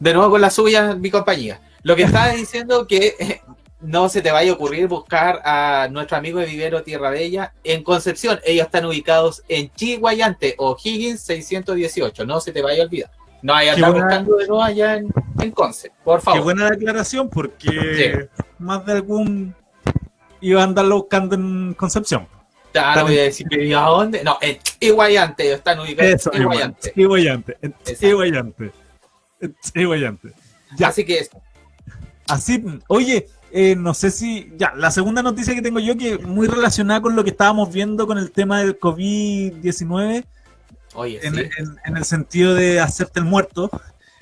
De 0.00 0.12
nuevo 0.12 0.32
con 0.32 0.40
la 0.40 0.50
suya, 0.50 0.94
mi 0.94 1.10
compañía. 1.10 1.60
Lo 1.82 1.94
que 1.94 2.02
estaba 2.02 2.28
diciendo 2.32 2.88
que 2.88 3.14
eh, 3.20 3.40
no 3.80 4.08
se 4.08 4.22
te 4.22 4.32
vaya 4.32 4.50
a 4.50 4.54
ocurrir 4.54 4.88
buscar 4.88 5.40
a 5.44 5.86
nuestro 5.92 6.16
amigo 6.16 6.40
de 6.40 6.46
Vivero 6.46 6.82
Tierra 6.82 7.10
Bella 7.10 7.54
en 7.62 7.84
Concepción. 7.84 8.40
Ellos 8.44 8.66
están 8.66 8.86
ubicados 8.86 9.44
en 9.48 9.70
Chihuayante, 9.72 10.56
O'Higgins 10.58 11.20
618. 11.20 12.24
No 12.26 12.40
se 12.40 12.50
te 12.50 12.60
vaya 12.60 12.82
a 12.82 12.86
olvidar. 12.86 13.17
No 13.42 13.54
hay 13.54 13.68
andar 13.68 13.92
buscando 13.92 14.36
de 14.36 14.46
nuevo 14.46 14.62
allá 14.62 14.96
en, 14.96 15.12
en 15.40 15.50
Conce, 15.52 15.92
por 16.04 16.20
favor. 16.20 16.40
Qué 16.40 16.44
buena 16.44 16.70
declaración, 16.70 17.28
porque 17.28 18.28
más 18.58 18.84
de 18.84 18.92
algún 18.92 19.54
iba 20.40 20.60
a 20.60 20.64
andarlo 20.64 20.96
buscando 20.96 21.34
en 21.34 21.74
Concepción. 21.74 22.26
Claro, 22.72 23.04
voy 23.04 23.18
a 23.18 23.22
decir, 23.22 23.46
¿a 23.74 23.82
dónde? 23.82 24.22
No, 24.22 24.38
en 24.40 24.58
Iguayante, 24.80 25.52
están 25.52 25.80
ubicados 25.80 26.28
en 26.32 26.42
Iguayante. 26.42 26.92
Iguayante, 26.96 27.56
Iguayante. 28.00 28.72
Iguayante. 29.74 30.32
Ya. 30.76 30.88
Así 30.88 31.04
que 31.04 31.18
eso. 31.18 31.40
Así, 32.26 32.62
oye, 32.88 33.26
eh, 33.52 33.74
no 33.76 33.94
sé 33.94 34.10
si. 34.10 34.52
Ya, 34.56 34.72
la 34.76 34.90
segunda 34.90 35.22
noticia 35.22 35.54
que 35.54 35.62
tengo 35.62 35.78
yo, 35.78 35.96
que 35.96 36.18
muy 36.18 36.46
relacionada 36.46 37.00
con 37.00 37.16
lo 37.16 37.24
que 37.24 37.30
estábamos 37.30 37.72
viendo 37.72 38.06
con 38.06 38.18
el 38.18 38.30
tema 38.32 38.60
del 38.60 38.78
COVID-19 38.78 40.24
en, 40.96 41.96
el 41.96 42.04
sentido 42.04 42.54
de 42.54 42.80
hacerte 42.80 43.20
el 43.20 43.26
muerto. 43.26 43.70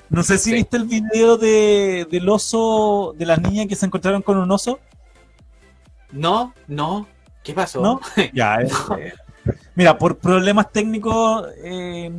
No 0.09 0.23
sé 0.23 0.37
si 0.37 0.53
viste 0.53 0.77
el 0.77 0.85
video 0.85 1.37
de, 1.37 2.07
del 2.09 2.29
oso, 2.29 3.13
de 3.17 3.25
las 3.25 3.41
niñas 3.41 3.67
que 3.67 3.75
se 3.75 3.85
encontraron 3.85 4.21
con 4.21 4.37
un 4.37 4.49
oso. 4.51 4.79
No, 6.11 6.53
no. 6.67 7.07
¿Qué 7.43 7.53
pasó? 7.53 7.81
¿No? 7.81 8.01
Ya, 8.33 8.61
eh, 8.61 9.13
mira, 9.75 9.97
por 9.97 10.17
problemas 10.17 10.71
técnicos, 10.71 11.47
eh, 11.63 12.11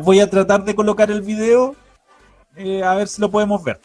voy 0.00 0.20
a 0.20 0.30
tratar 0.30 0.64
de 0.64 0.74
colocar 0.74 1.10
el 1.10 1.22
video 1.22 1.76
eh, 2.56 2.82
a 2.82 2.94
ver 2.94 3.08
si 3.08 3.20
lo 3.20 3.30
podemos 3.30 3.62
ver. 3.62 3.80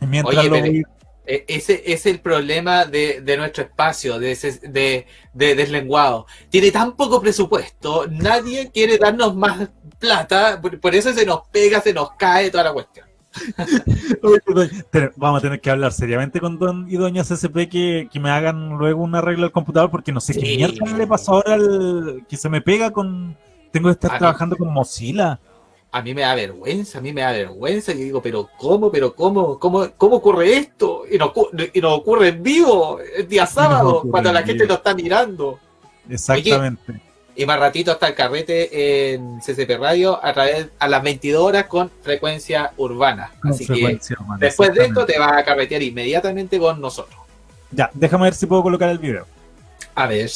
Mientras 0.00 0.44
lo 0.46 0.56
e, 0.56 0.82
ese 1.24 1.82
es 1.86 2.06
el 2.06 2.20
problema 2.20 2.84
de, 2.84 3.22
nuestro 3.36 3.64
espacio, 3.64 4.18
de, 4.18 5.06
de, 5.32 5.54
deslenguado. 5.54 6.26
Tiene 6.48 6.70
tan 6.70 6.96
poco 6.96 7.20
presupuesto, 7.20 8.06
nadie 8.10 8.70
quiere 8.72 8.98
darnos 8.98 9.34
más 9.34 9.70
plata, 9.98 10.60
por, 10.60 10.94
eso 10.94 11.12
se 11.12 11.26
nos 11.26 11.46
pega, 11.48 11.80
se 11.80 11.92
nos 11.92 12.12
cae 12.12 12.50
toda 12.50 12.64
la 12.64 12.72
cuestión. 12.72 13.06
Vamos 15.16 15.38
a 15.38 15.42
tener 15.42 15.60
que 15.60 15.70
hablar 15.70 15.92
seriamente 15.92 16.40
con 16.40 16.58
Don 16.58 16.86
y 16.88 16.96
Doña 16.96 17.22
CCP 17.22 17.68
que, 17.70 18.08
que 18.10 18.18
me 18.18 18.28
hagan 18.28 18.70
luego 18.70 19.04
un 19.04 19.14
arreglo 19.14 19.44
al 19.44 19.52
computador 19.52 19.88
porque 19.88 20.10
no 20.10 20.20
sé 20.20 20.34
qué 20.34 20.56
mierda 20.56 20.96
le 20.96 21.06
pasó 21.06 21.34
ahora 21.34 21.54
al 21.54 22.26
que 22.28 22.36
se 22.36 22.48
me 22.48 22.60
pega 22.60 22.90
con. 22.90 23.36
Tengo 23.70 23.88
que 23.88 23.92
estar 23.92 24.18
trabajando 24.18 24.56
con 24.56 24.72
Mozilla 24.72 25.38
a 25.92 26.02
mí 26.02 26.14
me 26.14 26.22
da 26.22 26.34
vergüenza, 26.34 26.98
a 26.98 27.00
mí 27.00 27.12
me 27.12 27.22
da 27.22 27.32
vergüenza, 27.32 27.92
y 27.92 27.96
digo, 27.96 28.22
pero 28.22 28.48
¿cómo, 28.56 28.90
pero 28.90 29.14
cómo, 29.14 29.58
cómo, 29.58 29.88
cómo 29.96 30.16
ocurre 30.16 30.56
esto? 30.56 30.89
Y 31.10 31.18
nos, 31.18 31.32
y 31.72 31.84
ocurre 31.84 32.28
en 32.28 32.42
vivo, 32.42 32.98
el 33.16 33.26
día 33.28 33.46
sábado, 33.46 34.02
cuando 34.10 34.32
la 34.32 34.42
gente 34.42 34.66
lo 34.66 34.74
está 34.74 34.94
mirando. 34.94 35.58
Exactamente. 36.08 37.00
y 37.36 37.46
más 37.46 37.58
ratito 37.58 37.92
hasta 37.92 38.08
el 38.08 38.14
carrete 38.14 39.12
en 39.12 39.40
CCP 39.40 39.78
Radio 39.78 40.22
a 40.24 40.32
través 40.32 40.68
a 40.78 40.88
las 40.88 41.02
22 41.02 41.42
horas 41.42 41.66
con 41.66 41.90
frecuencia 42.02 42.72
urbana. 42.76 43.32
Así 43.42 43.66
que 43.66 43.98
después 44.38 44.74
de 44.74 44.86
esto 44.86 45.06
te 45.06 45.18
vas 45.18 45.32
a 45.32 45.44
carretear 45.44 45.82
inmediatamente 45.82 46.58
con 46.58 46.80
nosotros. 46.80 47.20
Ya, 47.70 47.90
déjame 47.94 48.24
ver 48.24 48.34
si 48.34 48.46
puedo 48.46 48.62
colocar 48.62 48.88
el 48.88 48.98
video. 48.98 49.26
A 49.94 50.06
ver. 50.06 50.30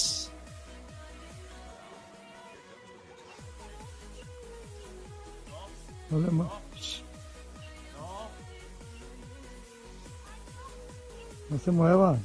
No 6.10 6.63
No 11.54 11.60
se 11.60 11.70
mueva. 11.70 12.18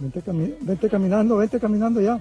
Vente, 0.00 0.22
vente 0.60 0.88
caminando, 0.88 1.36
vente 1.36 1.60
caminando 1.60 2.00
ya. 2.00 2.18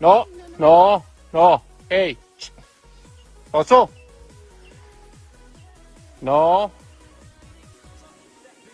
No, 0.00 0.26
no, 0.58 1.04
no. 1.32 1.62
Hey. 1.88 2.18
Oso. 3.52 3.88
No. 6.20 6.72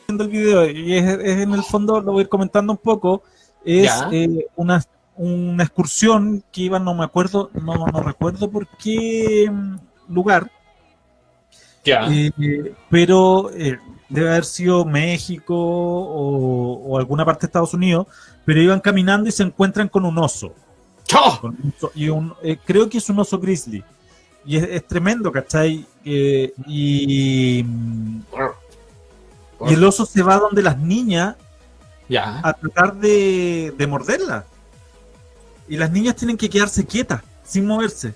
Viendo 0.06 0.24
el 0.24 0.30
video 0.30 0.70
y 0.70 0.94
es, 0.96 1.04
es 1.04 1.38
en 1.42 1.52
el 1.52 1.62
fondo, 1.62 2.00
lo 2.00 2.12
voy 2.12 2.20
a 2.20 2.22
ir 2.22 2.28
comentando 2.30 2.72
un 2.72 2.78
poco, 2.78 3.22
es 3.62 3.92
eh, 4.10 4.46
una, 4.56 4.82
una 5.16 5.64
excursión 5.64 6.42
que 6.50 6.62
iban, 6.62 6.82
no 6.82 6.94
me 6.94 7.04
acuerdo, 7.04 7.50
no, 7.52 7.74
no 7.74 8.00
recuerdo 8.00 8.50
por 8.50 8.66
qué 8.78 9.50
mm, 9.52 9.76
lugar, 10.08 10.50
Eh, 12.10 12.74
pero 12.90 13.50
eh, 13.54 13.78
debe 14.08 14.30
haber 14.30 14.44
sido 14.44 14.84
México 14.84 15.54
o, 15.56 16.74
o 16.86 16.98
alguna 16.98 17.24
parte 17.24 17.42
de 17.42 17.46
Estados 17.46 17.74
Unidos, 17.74 18.06
pero 18.44 18.60
iban 18.62 18.80
caminando 18.80 19.28
y 19.28 19.32
se 19.32 19.42
encuentran 19.42 19.88
con 19.88 20.04
un 20.04 20.18
oso. 20.18 20.52
¡Chao! 21.04 21.40
con 21.40 21.50
un 21.62 21.72
oso- 21.78 21.90
y 21.94 22.08
un- 22.08 22.34
eh, 22.42 22.58
creo 22.64 22.88
que 22.88 22.98
es 22.98 23.08
un 23.08 23.18
oso 23.18 23.38
grizzly. 23.38 23.82
Y 24.44 24.56
es, 24.56 24.64
es 24.64 24.86
tremendo, 24.86 25.30
¿cachai? 25.32 25.86
Y, 26.04 26.52
y 26.66 27.64
el 29.68 29.82
oso 29.84 30.06
se 30.06 30.22
va 30.22 30.38
donde 30.38 30.62
las 30.62 30.78
niñas 30.78 31.36
a 32.42 32.52
tratar 32.52 32.94
de, 32.96 33.74
de 33.76 33.86
morderla. 33.86 34.44
Y 35.68 35.76
las 35.76 35.90
niñas 35.90 36.16
tienen 36.16 36.36
que 36.36 36.48
quedarse 36.48 36.86
quietas, 36.86 37.22
sin 37.44 37.66
moverse. 37.66 38.14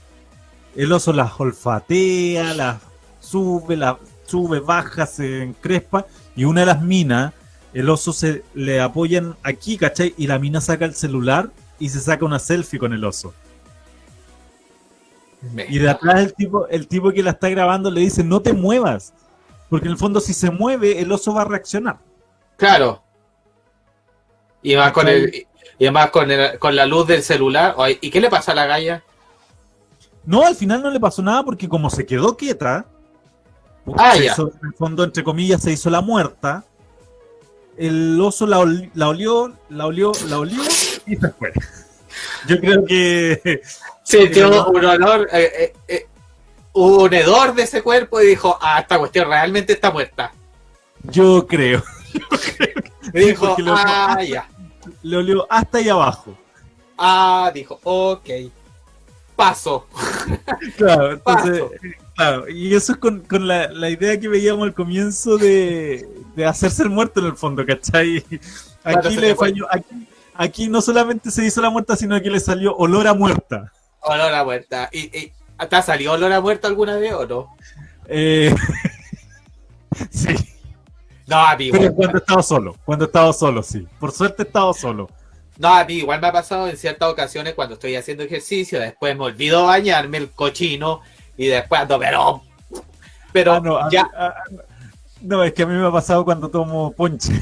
El 0.75 0.91
oso 0.93 1.13
las 1.13 1.39
olfatea, 1.39 2.55
las 2.55 2.77
sube, 3.23 3.77
las 3.77 3.97
sube, 4.27 4.61
baja, 4.61 5.07
se 5.07 5.43
encrespa. 5.43 6.07
Y 6.37 6.45
una 6.45 6.61
de 6.61 6.67
las 6.67 6.83
minas, 6.83 7.33
el 7.73 7.89
oso 7.89 8.13
se 8.13 8.43
le 8.55 8.81
apoyan 8.81 9.37
aquí, 9.43 9.79
¿cachai? 9.79 10.15
Y 10.19 10.27
la 10.27 10.39
mina 10.39 10.61
saca 10.61 10.85
el 10.85 10.95
celular 10.95 11.51
y 11.79 11.89
se 11.89 12.01
saca 12.01 12.25
una 12.25 12.39
selfie 12.39 12.79
con 12.79 12.93
el 12.93 13.05
oso. 13.05 13.33
Y 15.69 15.79
de 15.79 15.91
atrás 15.91 16.21
el 16.21 16.35
tipo, 16.35 16.69
el 16.69 16.87
tipo 16.87 17.11
que 17.13 17.23
la 17.23 17.31
está 17.33 17.49
grabando 17.49 17.91
le 17.91 18.01
dice, 18.03 18.23
no 18.23 18.41
te 18.41 18.53
muevas. 18.53 19.13
Porque 19.69 19.87
en 19.87 19.93
el 19.93 19.99
fondo 19.99 20.21
si 20.21 20.35
se 20.35 20.51
mueve, 20.51 21.01
el 21.01 21.11
oso 21.11 21.35
va 21.35 21.43
a 21.43 21.47
reaccionar. 21.47 21.99
Claro. 22.57 23.03
Y 24.63 24.77
más 24.77 24.93
con 24.93 25.09
el. 25.09 25.47
Y 25.79 25.85
además 25.87 26.11
con, 26.11 26.31
el- 26.31 26.59
con 26.61 26.77
la 26.77 26.87
luz 26.87 27.09
del 27.09 27.23
celular. 27.23 27.75
¿Y 28.01 28.11
qué 28.11 28.21
le 28.21 28.31
pasa 28.31 28.53
a 28.53 28.55
la 28.55 28.67
galla? 28.67 29.03
No, 30.25 30.47
al 30.47 30.55
final 30.55 30.81
no 30.83 30.91
le 30.91 31.01
pasó 31.01 31.23
nada 31.23 31.43
porque 31.43 31.69
como 31.69 31.91
se 31.91 32.07
quedó 32.07 32.37
quieta, 32.37 32.87
Ah, 33.97 34.15
se 34.15 34.25
ya. 34.25 34.33
hizo- 34.33 34.53
en 34.61 34.69
el 34.69 34.75
fondo, 34.75 35.05
entre 35.05 35.25
comillas, 35.25 35.63
se 35.63 35.73
hizo 35.73 35.91
la 35.91 36.01
muerta. 36.01 36.65
El 37.77 38.21
oso 38.21 38.47
la, 38.47 38.59
ol- 38.61 38.91
la 38.95 39.09
olió, 39.09 39.53
la 39.71 39.87
olió, 39.87 40.13
la 40.29 40.39
olió 40.39 40.63
y 41.07 41.17
se 41.17 41.29
fue. 41.31 41.53
Yo 42.47 42.61
creo 42.61 42.85
que 42.85 43.63
Sintió 44.05 44.67
un 44.69 44.85
olor. 44.85 45.29
eh, 45.33 45.51
eh, 45.57 45.73
eh, 45.89 46.07
un 46.75 47.13
hedor 47.15 47.55
de 47.55 47.63
ese 47.63 47.83
cuerpo 47.83 48.21
y 48.21 48.27
dijo: 48.27 48.59
Ah, 48.61 48.81
esta 48.81 48.99
cuestión 48.99 49.29
realmente 49.29 49.73
está 49.73 49.91
muerta. 49.91 50.33
yo 51.05 51.47
creo. 51.47 51.83
Dijo: 53.13 53.57
lo- 53.59 53.75
Ah, 53.77 54.23
ya. 54.23 54.49
Le 55.03 55.17
olió 55.17 55.47
hasta 55.51 55.79
ahí 55.79 55.89
abajo. 55.89 56.37
Ah, 56.99 57.51
dijo: 57.55 57.81
Ok. 57.85 58.29
Paso. 59.37 59.87
Claro, 60.77 61.13
entonces, 61.13 61.61
Paso. 61.63 61.71
Claro, 62.15 62.49
y 62.49 62.75
eso 62.75 62.93
es 62.93 62.99
con, 62.99 63.21
con 63.21 63.47
la, 63.49 63.69
la 63.69 63.91
idea 63.91 64.19
que 64.19 64.29
veíamos 64.29 64.65
al 64.65 64.75
comienzo 64.75 65.37
de, 65.39 66.07
de 66.37 66.45
hacerse 66.47 66.83
el 66.83 66.91
muerto 66.91 67.21
en 67.21 67.27
el 67.27 67.37
fondo, 67.37 67.65
¿cachai? 67.67 68.25
Aquí 68.85 69.17
le 69.17 69.35
falló, 69.35 69.67
aquí, 69.71 70.09
aquí 70.35 70.69
no 70.69 70.81
solamente 70.81 71.31
se 71.31 71.45
hizo 71.45 71.61
la 71.63 71.71
muerta, 71.71 71.97
sino 71.97 72.21
que 72.21 72.31
le 72.31 72.41
salió 72.41 72.75
olor 72.77 73.07
a 73.07 73.15
muerta. 73.15 73.73
Olor 74.01 74.35
a 74.35 74.45
muerta. 74.45 74.89
¿Y, 74.93 75.17
y 75.17 75.33
te 75.69 75.77
ha 75.77 75.83
salido 75.83 76.13
olor 76.13 76.33
a 76.33 76.41
muerta 76.41 76.69
alguna 76.69 76.97
vez 76.97 77.13
o 77.15 77.27
no? 77.27 77.57
Eh, 78.09 78.55
sí, 80.11 80.35
No, 81.27 81.37
a 81.37 81.57
mí 81.57 81.71
pero 81.71 81.85
igual. 81.85 81.95
cuando 81.95 82.17
he 82.19 82.21
estado 82.21 82.43
solo, 82.43 82.77
cuando 82.85 83.05
he 83.05 83.07
estado 83.07 83.33
solo, 83.33 83.63
sí. 83.63 83.87
Por 84.01 84.13
suerte 84.13 84.43
he 84.43 84.47
estado 84.47 84.75
solo. 84.75 85.09
No, 85.59 85.69
a 85.69 85.85
mí 85.85 85.95
igual 85.99 86.21
me 86.21 86.27
ha 86.27 86.33
pasado 86.33 86.67
en 86.69 86.77
ciertas 86.77 87.09
ocasiones 87.11 87.55
cuando 87.55 87.75
estoy 87.75 87.95
haciendo 87.95 88.25
ejercicio, 88.25 88.81
después 88.81 89.17
me 89.17 89.25
olvido 89.25 89.67
bañarme 89.67 90.19
el 90.19 90.31
cochino 90.31 91.03
y 91.45 91.49
después 91.49 91.81
ando, 91.81 91.99
pero. 91.99 92.43
Pero 93.33 93.53
Ah, 93.55 93.61
no, 93.61 93.91
ya. 93.91 94.09
no, 95.23 95.43
es 95.43 95.53
que 95.55 95.63
a 95.63 95.67
mí 95.67 95.75
me 95.75 95.87
ha 95.87 95.91
pasado 95.91 96.25
cuando 96.25 96.49
tomo 96.51 96.93
ponche. 96.93 97.33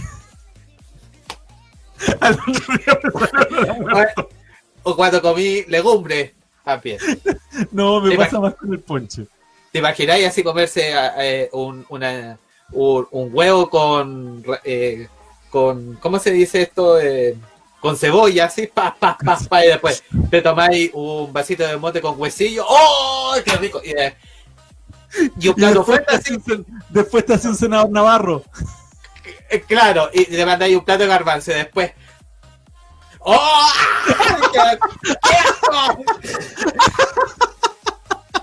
Al 2.20 2.38
otro. 2.46 4.10
O 4.82 4.96
cuando 4.96 5.20
comí 5.20 5.62
legumbre 5.68 6.34
también. 6.64 6.98
No, 7.70 8.00
me 8.00 8.16
pasa 8.16 8.40
más 8.40 8.54
con 8.54 8.72
el 8.72 8.80
ponche. 8.80 9.26
¿Te 9.70 9.78
imagináis 9.80 10.26
así 10.26 10.42
comerse 10.42 10.92
eh, 11.18 11.50
un, 11.52 11.84
una, 11.90 12.38
un, 12.72 13.06
un 13.10 13.28
huevo 13.30 13.68
con, 13.68 14.42
eh, 14.64 15.06
con. 15.50 15.96
¿Cómo 15.96 16.18
se 16.18 16.30
dice 16.30 16.62
esto? 16.62 16.98
Eh, 16.98 17.36
con 17.80 17.96
cebolla, 17.96 18.44
así, 18.46 18.66
pa, 18.66 18.94
pa, 18.98 19.16
pa, 19.16 19.38
pa, 19.48 19.64
y 19.64 19.68
después 19.68 20.02
te 20.30 20.42
tomáis 20.42 20.90
un 20.92 21.32
vasito 21.32 21.66
de 21.66 21.76
mote 21.76 22.00
con 22.00 22.20
huesillo. 22.20 22.64
¡Oh! 22.68 23.34
¡Qué 23.44 23.56
rico! 23.56 23.80
Y, 23.82 23.92
de- 23.94 24.16
y 25.38 25.48
un 25.48 25.52
Y 25.52 25.52
plato 25.54 25.78
después, 25.78 25.84
fuerte 25.86 26.04
te 26.06 26.16
así, 26.16 26.34
hace 26.34 26.34
un 26.34 26.44
sen- 26.44 26.84
después 26.90 27.26
te 27.26 27.34
hace 27.34 27.48
un 27.48 27.56
senador 27.56 27.90
navarro. 27.90 28.44
Eh, 29.50 29.62
Claro, 29.62 30.10
y 30.12 30.26
le 30.30 30.46
mandáis 30.46 30.76
un 30.76 30.84
plato 30.84 31.02
de 31.02 31.08
garbanzo 31.08 31.50
y 31.50 31.54
después. 31.54 31.92
¡Oh! 33.20 33.68
¡Qué 34.52 34.58
asco! 34.60 34.88
¡Qué 35.02 35.36
asco! 35.36 36.04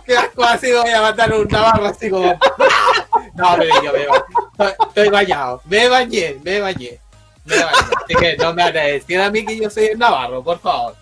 ¡Qué 0.05 0.17
asco! 0.17 0.43
Así 0.43 0.71
voy 0.71 0.89
a 0.89 1.01
mandar 1.01 1.33
un 1.33 1.47
navarro 1.47 1.85
así 1.87 2.09
como. 2.09 2.37
No, 3.35 3.55
pero 3.55 3.83
yo 3.83 3.93
me. 3.93 4.65
Estoy 4.87 5.09
bañado. 5.09 5.61
Me 5.65 5.87
bañé, 5.89 6.39
me 6.43 6.59
bañé. 6.59 6.99
Me 7.47 7.55
bañé. 7.63 7.77
Así 8.03 8.15
que 8.15 8.37
no 8.37 8.53
me 8.53 8.63
van 8.63 8.77
a 8.77 8.81
decir 8.81 9.19
a 9.19 9.31
mí 9.31 9.45
que 9.45 9.57
yo 9.57 9.69
soy 9.69 9.85
el 9.85 9.97
navarro, 9.99 10.43
por 10.43 10.59
favor. 10.59 10.95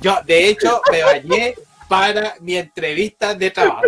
Yo, 0.00 0.18
de 0.26 0.48
hecho, 0.48 0.80
me 0.90 1.02
bañé 1.02 1.54
para 1.88 2.34
mi 2.40 2.56
entrevista 2.56 3.34
de 3.34 3.50
trabajo. 3.50 3.82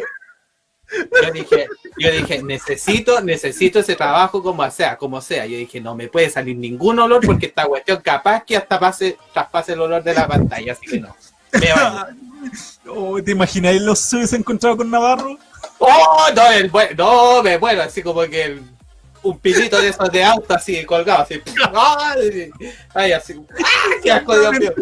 Yo 1.23 1.33
dije, 1.33 1.67
yo 1.99 2.11
dije, 2.11 2.43
necesito, 2.43 3.21
necesito 3.23 3.79
ese 3.79 3.97
trabajo 3.97 4.43
como 4.43 4.69
sea, 4.71 4.99
como 4.99 5.21
sea. 5.23 5.47
Yo 5.47 5.57
dije, 5.57 5.81
no 5.81 5.95
me 5.95 6.09
puede 6.09 6.29
salir 6.29 6.57
ningún 6.57 6.99
olor 6.99 7.25
porque 7.25 7.47
esta 7.47 7.65
cuestión 7.65 8.03
capaz 8.03 8.45
que 8.45 8.57
hasta 8.59 8.79
pase, 8.79 9.17
traspase 9.33 9.73
el 9.73 9.81
olor 9.81 10.03
de 10.03 10.13
la 10.15 10.29
pantalla, 10.29 10.73
así 10.73 10.87
que 10.87 11.01
no. 11.01 11.17
Me 11.53 11.73
bañé. 11.73 12.17
Oh, 12.89 13.23
¿Te 13.23 13.31
imagináis 13.31 13.81
los 13.81 14.01
se 14.01 14.35
encontrado 14.35 14.77
con 14.77 14.91
Navarro? 14.91 15.39
¡Oh! 15.79 16.27
No, 16.35 16.51
el 16.51 16.71
no, 16.97 17.41
me 17.43 17.57
muero, 17.57 17.83
así 17.83 18.03
como 18.03 18.23
que 18.23 18.43
el- 18.43 18.63
un 19.23 19.39
pilito 19.39 19.81
de 19.81 19.89
esos 19.89 20.11
de 20.11 20.25
auto 20.25 20.55
así 20.55 20.85
colgado, 20.85 21.23
así. 21.23 21.41
¡Ay! 21.75 22.51
Ay, 22.95 23.13
así. 23.13 23.35
¡Ah! 23.65 23.91
¡Qué 24.03 24.11
asco, 24.13 24.39
Dios 24.39 24.53
mío! 24.59 24.73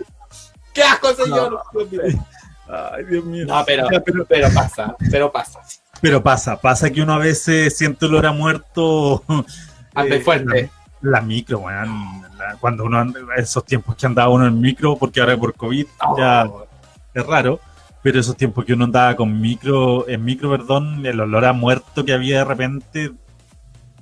¡Qué 0.72 0.82
asco, 0.82 1.14
señor! 1.14 1.60
Dios 1.72 1.90
mío. 1.90 2.26
Ay, 2.68 3.04
Dios 3.04 3.24
mío. 3.24 3.44
No, 3.46 3.64
pero, 3.66 3.88
Ya, 3.90 4.00
pero, 4.00 4.24
pero 4.24 4.48
pasa, 4.54 4.96
pero 5.10 5.32
pasa. 5.32 5.60
pero 6.00 6.22
pasa, 6.22 6.60
pasa 6.60 6.90
que 6.90 7.02
uno 7.02 7.14
a 7.14 7.18
veces 7.18 7.76
siente 7.76 8.06
olor 8.06 8.26
a 8.26 8.32
muerto. 8.32 9.24
Anda 9.94 10.16
eh, 10.16 10.20
fuerte. 10.20 10.70
La, 11.02 11.10
la 11.18 11.20
micro, 11.20 11.58
weón. 11.58 12.22
La- 12.38 12.56
cuando 12.60 12.84
uno 12.84 12.98
anda, 12.98 13.20
esos 13.36 13.64
tiempos 13.64 13.96
que 13.96 14.06
andaba 14.06 14.28
uno 14.30 14.46
en 14.46 14.60
micro, 14.60 14.96
porque 14.96 15.20
ahora 15.20 15.36
por 15.36 15.54
COVID 15.54 15.86
ya 16.16 16.44
Oh, 16.46 16.66
es 17.12 17.26
raro, 17.26 17.58
pero 18.02 18.20
esos 18.20 18.36
tiempos 18.36 18.64
que 18.64 18.72
uno 18.72 18.84
andaba 18.84 19.16
con 19.16 19.40
micro, 19.40 20.08
en 20.08 20.24
micro, 20.24 20.48
perdón, 20.50 21.04
el 21.04 21.20
olor 21.20 21.44
a 21.44 21.52
muerto 21.52 22.04
que 22.04 22.12
había 22.14 22.38
de 22.38 22.44
repente. 22.44 23.10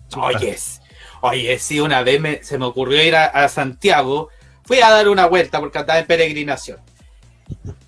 Chuta. 0.08 0.26
Oye, 1.20 1.58
sí, 1.58 1.80
una 1.80 2.02
vez 2.02 2.20
me- 2.20 2.42
se 2.42 2.58
me 2.58 2.64
ocurrió 2.66 3.02
ir 3.02 3.16
a, 3.16 3.26
a 3.26 3.48
Santiago, 3.48 4.28
fui 4.64 4.80
a 4.80 4.90
dar 4.90 5.08
una 5.08 5.26
vuelta 5.26 5.58
porque 5.60 5.78
andaba 5.78 5.98
en 5.98 6.06
peregrinación. 6.06 6.78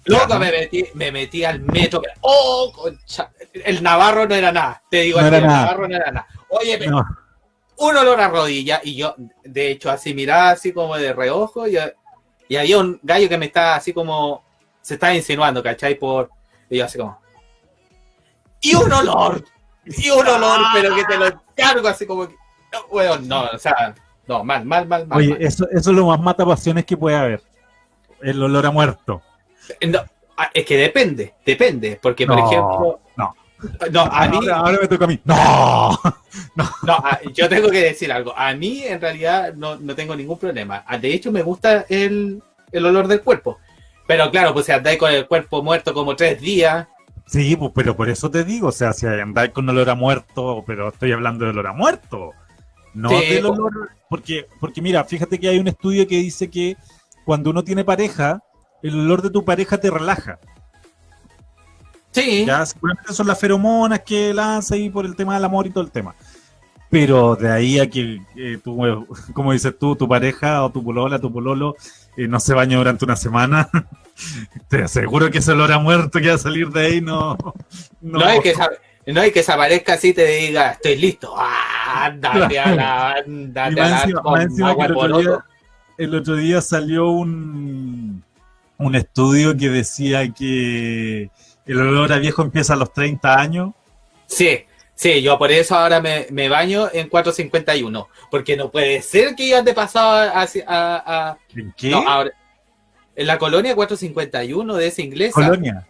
Ya. 0.07 0.27
me 0.39 0.51
metí, 0.51 0.85
me 0.95 1.13
metí 1.13 1.45
al 1.45 1.61
metro. 1.61 2.01
¡Oh, 2.23 2.73
concha! 2.75 3.31
El 3.53 3.83
Navarro 3.83 4.27
no 4.27 4.35
era 4.35 4.51
nada. 4.51 4.83
Te 4.91 5.03
digo, 5.03 5.21
No 5.21 5.27
el 5.29 5.33
nada. 5.33 5.47
Navarro 5.47 5.87
no 5.89 5.97
era 5.97 6.11
nada. 6.11 6.27
Oye, 6.49 6.79
me- 6.79 6.87
No, 6.87 7.05
un 7.77 7.97
olor 7.97 8.21
a 8.21 8.29
rodilla 8.29 8.81
y 8.83 8.97
yo, 8.97 9.15
de 9.45 9.71
hecho, 9.71 9.91
así 9.91 10.13
miraba 10.15 10.51
así 10.51 10.73
como 10.73 10.97
de 10.97 11.13
reojo 11.13 11.69
y, 11.69 11.79
y 12.49 12.57
había 12.57 12.79
un 12.79 12.99
gallo 13.03 13.29
que 13.29 13.39
me 13.39 13.47
estaba 13.47 13.75
así 13.77 13.93
como, 13.93 14.43
se 14.83 14.95
estaba 14.95 15.15
insinuando, 15.15 15.63
¿cachai? 15.63 15.95
Por, 15.95 16.31
y 16.69 16.79
yo 16.79 16.85
así 16.87 16.99
como, 16.99 17.21
y 18.61 18.75
un 18.75 18.93
olor, 18.93 19.45
y 19.87 20.11
un 20.11 20.27
olor, 20.27 20.61
pero 20.73 20.95
que 20.95 21.05
te 21.05 21.17
lo 21.17 21.43
cargo 21.57 21.89
así 21.89 22.07
como, 22.07 22.29
que, 22.29 22.35
no, 22.73 22.79
weón, 22.91 23.27
no, 23.29 23.45
o 23.53 23.59
sea, 23.59 23.95
no, 24.27 24.45
mal, 24.45 24.65
mal, 24.65 24.87
mal, 24.87 25.07
mal. 25.07 25.19
Oye, 25.19 25.31
mal. 25.31 25.43
eso, 25.43 25.67
eso 25.71 25.91
es 25.91 25.97
lo 25.97 26.07
más 26.07 26.21
mata 26.21 26.45
pasiones 26.47 26.85
que 26.85 26.97
puede 26.97 27.17
haber. 27.17 27.43
El 28.23 28.43
olor 28.43 28.67
a 28.67 28.71
muerto. 28.71 29.23
No, 29.87 30.01
ah, 30.37 30.51
es 30.53 30.65
que 30.67 30.77
depende, 30.77 31.35
depende, 31.45 31.99
porque 32.01 32.27
por 32.27 32.37
No, 32.39 32.47
ejemplo, 32.47 33.01
no. 33.17 33.35
no, 33.91 34.01
a 34.03 34.29
mí, 34.29 34.37
Ahora, 34.37 34.57
ahora 34.57 34.79
me 34.83 34.89
toca 34.89 35.05
a 35.05 35.09
mí. 35.09 35.21
¡No! 35.25 35.99
No, 36.85 36.93
a- 36.95 37.19
yo 37.35 37.49
tengo 37.49 37.69
que 37.71 37.83
decir 37.83 38.13
algo. 38.13 38.33
A 38.37 38.55
mí, 38.55 38.85
en 38.85 39.01
realidad, 39.01 39.53
no, 39.55 39.77
no 39.77 39.97
tengo 39.97 40.15
ningún 40.15 40.39
problema. 40.39 40.85
Ah, 40.87 40.97
De 40.97 41.13
hecho, 41.13 41.33
me 41.33 41.43
gusta 41.43 41.87
el, 41.89 42.41
el 42.71 42.87
olor 42.87 43.09
del 43.09 43.21
cuerpo. 43.23 43.59
Pero 44.07 44.31
claro, 44.31 44.53
pues 44.53 44.67
si 44.67 44.73
andáis 44.73 44.97
con 44.99 45.11
el 45.13 45.27
cuerpo 45.27 45.61
muerto 45.63 45.93
como 45.93 46.15
tres 46.15 46.41
días, 46.41 46.87
Sí, 47.31 47.55
pues, 47.55 47.71
pero 47.73 47.97
por 47.97 48.09
eso 48.09 48.29
te 48.29 48.43
digo, 48.43 48.69
o 48.69 48.73
sea, 48.73 48.93
si 48.93 49.07
andáis 49.07 49.53
con 49.53 49.69
olor 49.69 49.89
a 49.89 49.95
muerto, 49.95 50.65
pero 50.67 50.89
estoy 50.89 51.13
hablando 51.13 51.45
de 51.45 51.53
olor 51.53 51.69
a 51.69 51.73
muerto. 51.73 52.33
No 52.93 53.09
Sí, 53.09 53.35
del 53.35 53.47
olor. 53.47 53.91
Porque, 54.09 54.49
porque 54.59 54.83
mira, 54.83 55.05
fíjate 55.05 55.39
que 55.39 55.49
hay 55.49 55.61
un 55.61 55.69
estudio 55.69 56.09
que 56.09 56.17
dice 56.17 56.51
que 56.51 56.77
cuando 57.25 57.51
uno 57.51 57.63
tiene 57.63 57.85
pareja, 57.85 58.43
el 58.83 58.99
olor 58.99 59.23
de 59.23 59.31
tu 59.31 59.45
pareja 59.45 59.79
te 59.79 59.91
relaja. 59.91 60.41
Sí, 62.11 62.45
Ya 62.45 62.67
seguramente 62.67 63.15
son 63.15 63.29
las 63.29 63.39
feromonas 63.39 64.01
que 64.01 64.35
lanza 64.35 64.77
y 64.77 64.91
por 64.91 65.07
el 65.07 65.15
tema 65.15 65.35
del 65.35 65.45
amor 65.45 65.69
y 65.69 65.71
todo 65.71 65.85
el 65.85 65.93
tema. 65.93 66.17
Pero 66.91 67.37
de 67.37 67.53
ahí 67.53 67.79
a 67.79 67.89
que 67.89 68.21
eh, 68.35 68.59
tú, 68.63 68.85
eh, 68.85 69.07
como 69.35 69.53
dices 69.53 69.79
tú, 69.79 69.95
tu 69.95 70.09
pareja 70.09 70.65
o 70.65 70.71
tu 70.71 70.83
polola, 70.83 71.21
tu 71.21 71.33
pololo, 71.33 71.77
eh, 72.17 72.27
no 72.27 72.41
se 72.41 72.55
baña 72.55 72.77
durante 72.77 73.05
una 73.05 73.15
semana, 73.15 73.71
te 74.69 74.83
aseguro 74.85 75.31
que 75.31 75.39
ese 75.39 75.53
olor 75.53 75.73
a 75.73 75.79
muerto 75.79 76.21
que 76.21 76.29
va 76.29 76.35
a 76.35 76.39
salir 76.39 76.69
de 76.69 76.87
ahí 76.87 77.01
no. 77.01 77.37
No, 78.01 78.19
no, 78.21 78.25
hay 78.25 78.41
que 78.41 78.55
no 79.07 79.21
hay 79.21 79.31
que 79.33 79.43
se 79.43 79.53
aparezca 79.53 79.95
así 79.95 80.09
y 80.09 80.13
te 80.15 80.27
diga, 80.27 80.73
estoy 80.73 80.97
listo. 80.97 81.35
Ah, 81.37 82.05
Ándate 82.07 82.59
a 82.59 82.75
la, 82.75 83.11
a 83.11 83.71
la 83.71 84.05
con 84.23 84.63
agua 84.65 84.87
el 84.87 84.93
otro 84.97 85.19
día- 85.19 85.45
el 85.99 86.15
otro 86.15 86.37
día 86.37 86.61
salió 86.61 87.09
un, 87.11 88.23
un 88.79 88.95
estudio 88.95 89.57
que 89.57 89.69
decía 89.69 90.29
que 90.33 91.31
el 91.67 91.79
olor 91.81 92.13
a 92.13 92.19
viejo 92.19 92.43
empieza 92.43 92.73
a 92.75 92.77
los 92.77 92.93
30 92.93 93.39
años. 93.39 93.71
Sí, 94.27 94.65
sí, 94.95 95.21
yo 95.21 95.37
por 95.39 95.51
eso 95.53 95.77
ahora 95.77 96.01
me, 96.01 96.27
me 96.31 96.49
baño 96.49 96.89
en 96.93 97.09
451. 97.09 98.09
Porque 98.31 98.57
no 98.57 98.71
puede 98.71 99.03
ser 99.03 99.35
que 99.35 99.49
yo 99.51 99.59
ande 99.59 99.75
pasado 99.75 100.31
a, 100.31 100.43
a- 100.67 101.37
¿En 101.55 101.75
qué? 101.77 101.91
no, 101.91 102.09
ahora, 102.09 102.31
en 103.17 103.27
la 103.27 103.39
colonia 103.39 103.75
451 103.75 104.77
de 104.77 104.87
esa 104.87 105.03
inglesa. 105.03 105.35
Colonia. 105.35 105.87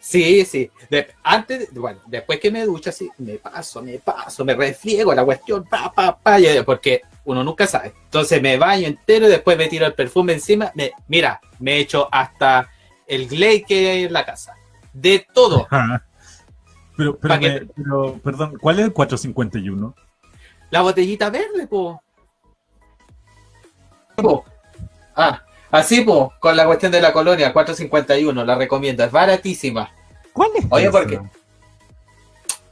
Sí, 0.00 0.44
sí. 0.44 0.70
De- 0.90 1.08
antes, 1.22 1.72
bueno, 1.72 2.00
después 2.06 2.38
que 2.38 2.50
me 2.50 2.64
ducho 2.66 2.90
así, 2.90 3.10
me 3.18 3.34
paso, 3.36 3.80
me 3.82 3.98
paso, 3.98 4.44
me 4.44 4.54
refriego 4.54 5.14
la 5.14 5.24
cuestión, 5.24 5.64
pa, 5.64 5.90
pa, 5.92 6.18
pa, 6.18 6.38
y- 6.38 6.62
porque 6.62 7.00
uno 7.24 7.42
nunca 7.42 7.66
sabe. 7.66 7.94
Entonces 8.04 8.40
me 8.42 8.58
baño 8.58 8.86
entero 8.86 9.26
y 9.26 9.30
después 9.30 9.56
me 9.56 9.68
tiro 9.68 9.86
el 9.86 9.94
perfume 9.94 10.34
encima. 10.34 10.70
Me, 10.74 10.92
mira, 11.08 11.40
me 11.58 11.78
echo 11.78 12.06
hasta 12.12 12.68
el 13.06 13.26
glade 13.28 13.64
que 13.66 13.90
hay 13.90 14.04
en 14.04 14.12
la 14.12 14.26
casa. 14.26 14.54
De 14.92 15.26
todo. 15.32 15.66
Ajá. 15.70 16.04
Pero, 16.96 17.18
que- 17.18 17.66
pero, 17.74 18.20
perdón, 18.22 18.58
¿cuál 18.60 18.78
es 18.78 18.84
el 18.84 18.92
451? 18.92 19.94
La 20.70 20.82
botellita 20.82 21.30
verde, 21.30 21.66
po. 21.66 22.00
Po. 24.16 24.44
Ah, 25.16 25.42
así, 25.74 26.00
po, 26.02 26.32
con 26.40 26.56
la 26.56 26.66
cuestión 26.66 26.92
de 26.92 27.00
la 27.00 27.12
colonia 27.12 27.52
451, 27.52 28.44
la 28.44 28.54
recomiendo, 28.54 29.04
es 29.04 29.10
baratísima. 29.10 29.92
¿Cuál 30.32 30.50
es? 30.56 30.64
Oye, 30.70 30.84
esa? 30.84 30.92
¿por 30.92 31.06
qué? 31.06 31.20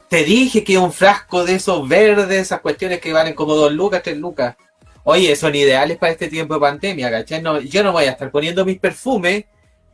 Te 0.09 0.25
dije 0.25 0.63
que 0.63 0.77
un 0.79 0.93
frasco 0.93 1.45
de 1.45 1.55
esos 1.55 1.89
verdes, 1.89 2.31
esas 2.39 2.61
cuestiones 2.61 3.01
que 3.01 3.13
valen 3.13 3.35
como 3.35 3.55
dos 3.55 3.73
lucas, 3.73 4.03
tres 4.03 4.19
lucas. 4.19 4.57
Oye, 5.05 5.35
son 5.37 5.55
ideales 5.55 5.97
para 5.99 6.13
este 6.13 6.29
tiempo 6.29 6.55
de 6.55 6.61
pandemia, 6.61 7.11
¿cachai? 7.11 7.41
No, 7.41 7.59
yo 7.61 7.83
no 7.83 7.93
voy 7.93 8.05
a 8.05 8.11
estar 8.11 8.31
poniendo 8.31 8.65
mis 8.65 8.79
perfumes 8.79 9.45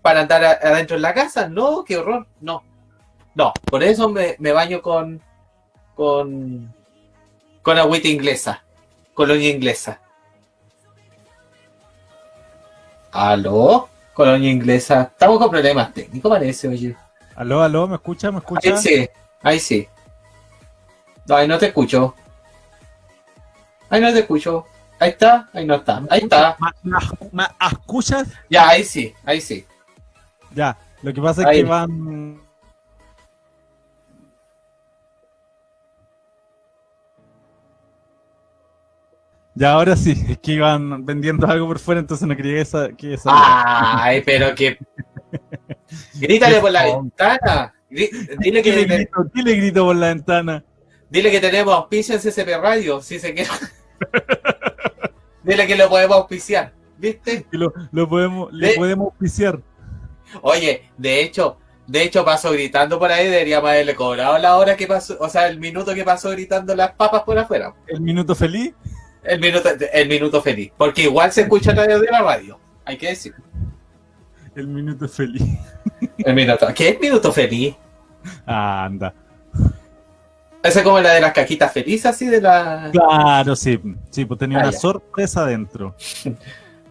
para 0.03 0.21
andar 0.21 0.45
a- 0.45 0.59
adentro 0.63 0.97
en 0.97 1.03
la 1.03 1.15
casa. 1.15 1.49
No, 1.49 1.85
qué 1.85 1.97
horror. 1.97 2.27
No. 2.41 2.63
No, 3.35 3.53
por 3.65 3.83
eso 3.85 4.09
me, 4.09 4.35
me 4.41 4.53
baño 4.53 4.83
con. 4.83 5.23
con. 5.95 6.75
con 7.63 7.79
agüita 7.79 8.09
inglesa. 8.09 8.65
Colonia 9.15 9.51
inglesa. 9.51 10.01
¿Aló? 13.13 13.89
Colonia 14.15 14.51
inglesa. 14.51 15.03
Estamos 15.13 15.39
con 15.39 15.51
problemas 15.51 15.93
técnicos, 15.93 16.31
parece, 16.31 16.69
oye. 16.69 16.97
Aló, 17.37 17.63
aló, 17.63 17.87
¿me 17.87 17.95
escucha? 17.95 18.33
¿Me 18.33 18.39
escucha? 18.39 18.71
Ahí 18.71 18.79
sí, 18.79 19.09
ahí 19.43 19.61
sí. 19.61 19.89
No, 21.27 21.37
ahí 21.37 21.47
no 21.47 21.59
te 21.59 21.67
escucho. 21.67 22.15
Ahí 23.91 24.01
no 24.01 24.13
te 24.13 24.21
escucho. 24.21 24.67
Ahí 24.99 25.11
está, 25.11 25.49
ahí 25.53 25.65
no 25.65 25.77
está. 25.77 26.03
Ahí 26.11 26.21
está. 26.21 26.57
¿Me, 27.31 27.45
escuchas? 27.71 28.29
Ya, 28.51 28.69
ahí 28.69 28.83
sí, 28.83 29.15
ahí 29.25 29.41
sí. 29.41 29.65
Ya, 30.53 30.77
lo 31.03 31.15
que 31.15 31.21
pasa 31.21 31.43
es 31.43 31.57
que 31.57 31.65
van... 31.65 32.41
Ya, 39.59 39.73
ahora 39.73 39.97
sí, 39.97 40.15
es 40.29 40.39
que 40.39 40.53
iban 40.53 41.05
vendiendo 41.05 41.47
algo 41.49 41.67
por 41.67 41.81
fuera, 41.81 42.01
entonces 42.01 42.29
no 42.29 42.37
quería 42.37 42.55
que 42.55 42.61
esa... 42.61 42.89
Que 42.93 43.15
esa 43.15 43.31
Ay, 44.05 44.23
pero 44.25 44.55
que. 44.55 44.79
Grítale 46.15 46.61
por 46.61 46.71
la 46.71 46.85
ventana. 46.85 47.75
Grí- 47.91 48.11
Dile 48.39 48.63
¿Qué 48.63 48.73
le 48.73 48.87
que, 48.87 48.95
grito? 48.95 49.31
¿Qué 49.35 49.43
le 49.43 49.55
grito 49.57 49.85
por 49.85 49.97
la 49.97 50.09
ventana? 50.09 50.65
dile 51.11 51.31
que 51.31 51.41
tenemos 51.41 51.75
auspicio 51.75 52.15
en 52.15 52.21
CCP 52.21 52.61
Radio, 52.63 53.01
si 53.01 53.19
se 53.19 53.35
quiere. 53.35 53.51
Dile 55.43 55.67
que 55.67 55.77
lo 55.77 55.89
podemos 55.89 56.19
auspiciar, 56.19 56.73
¿viste? 56.99 57.45
Que 57.51 57.57
lo, 57.59 57.73
lo 57.91 58.09
podemos, 58.09 58.51
podemos 58.77 59.07
auspiciar. 59.07 59.61
Oye, 60.43 60.91
de 60.99 61.23
hecho, 61.23 61.59
de 61.87 62.03
hecho 62.03 62.25
pasó 62.25 62.53
gritando 62.53 62.99
por 62.99 63.11
ahí, 63.11 63.25
deberíamos 63.25 63.71
haberle 63.71 63.95
cobrado 63.95 64.37
la 64.39 64.57
hora 64.57 64.77
que 64.77 64.87
pasó, 64.87 65.17
o 65.19 65.29
sea, 65.29 65.49
el 65.49 65.59
minuto 65.59 65.95
que 65.95 66.05
pasó 66.05 66.31
gritando 66.31 66.77
las 66.77 66.93
papas 66.93 67.23
por 67.23 67.39
afuera. 67.39 67.75
El 67.87 68.03
minuto 68.03 68.35
feliz. 68.35 68.75
El 69.23 69.41
minuto, 69.41 69.69
el 69.93 70.09
minuto 70.09 70.43
feliz. 70.43 70.73
Porque 70.77 71.03
igual 71.03 71.33
se 71.33 71.43
escucha 71.43 71.73
a 71.73 71.75
través 71.75 72.01
de 72.01 72.07
la 72.11 72.23
radio. 72.23 72.59
Hay 72.85 72.97
que 72.97 73.09
decir. 73.09 73.35
El 74.55 74.67
minuto 74.69 75.09
feliz. 75.09 75.43
El 76.19 76.35
minuto. 76.35 76.67
¿Qué 76.75 76.89
es 76.91 77.01
minuto 77.01 77.33
feliz? 77.33 77.75
Ah, 78.47 78.85
anda. 78.85 79.15
Esa 80.63 80.81
es 80.81 80.85
como 80.85 81.01
la 81.01 81.13
de 81.13 81.21
las 81.21 81.33
cajitas 81.33 81.73
felices, 81.73 82.07
así 82.07 82.27
de 82.27 82.41
la. 82.41 82.91
Claro, 82.93 83.55
sí. 83.55 83.81
Sí, 84.11 84.25
pues 84.25 84.39
tenía 84.41 84.59
Ah, 84.59 84.63
una 84.63 84.71
ya. 84.73 84.79
sorpresa 84.79 85.43
adentro. 85.43 85.95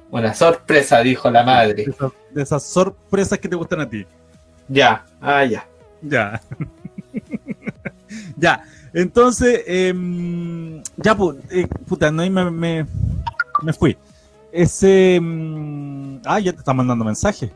Una 0.10 0.34
sorpresa, 0.34 1.02
dijo 1.02 1.30
la 1.30 1.40
De 1.42 1.46
madre. 1.46 1.82
esas, 1.84 2.12
de 2.32 2.42
esas 2.42 2.64
sorpresas 2.64 3.38
que 3.40 3.50
te 3.50 3.58
gustan 3.58 3.82
a 3.82 3.90
ti. 3.90 4.06
Ya, 4.70 5.06
ah, 5.20 5.44
ya. 5.44 5.68
Ya. 6.02 6.40
ya. 8.38 8.64
Entonces, 8.98 9.62
em, 9.68 10.82
ya, 10.96 11.16
eh, 11.52 11.68
puta, 11.88 12.10
no, 12.10 12.24
ahí 12.24 12.32
me, 12.32 12.50
me, 12.50 12.88
me 13.62 13.72
fui. 13.72 13.96
Ese. 14.52 15.20
mm, 15.22 16.22
ah, 16.26 16.40
ya 16.40 16.52
te 16.52 16.58
está 16.58 16.74
mandando 16.74 17.06
mensajes. 17.06 17.52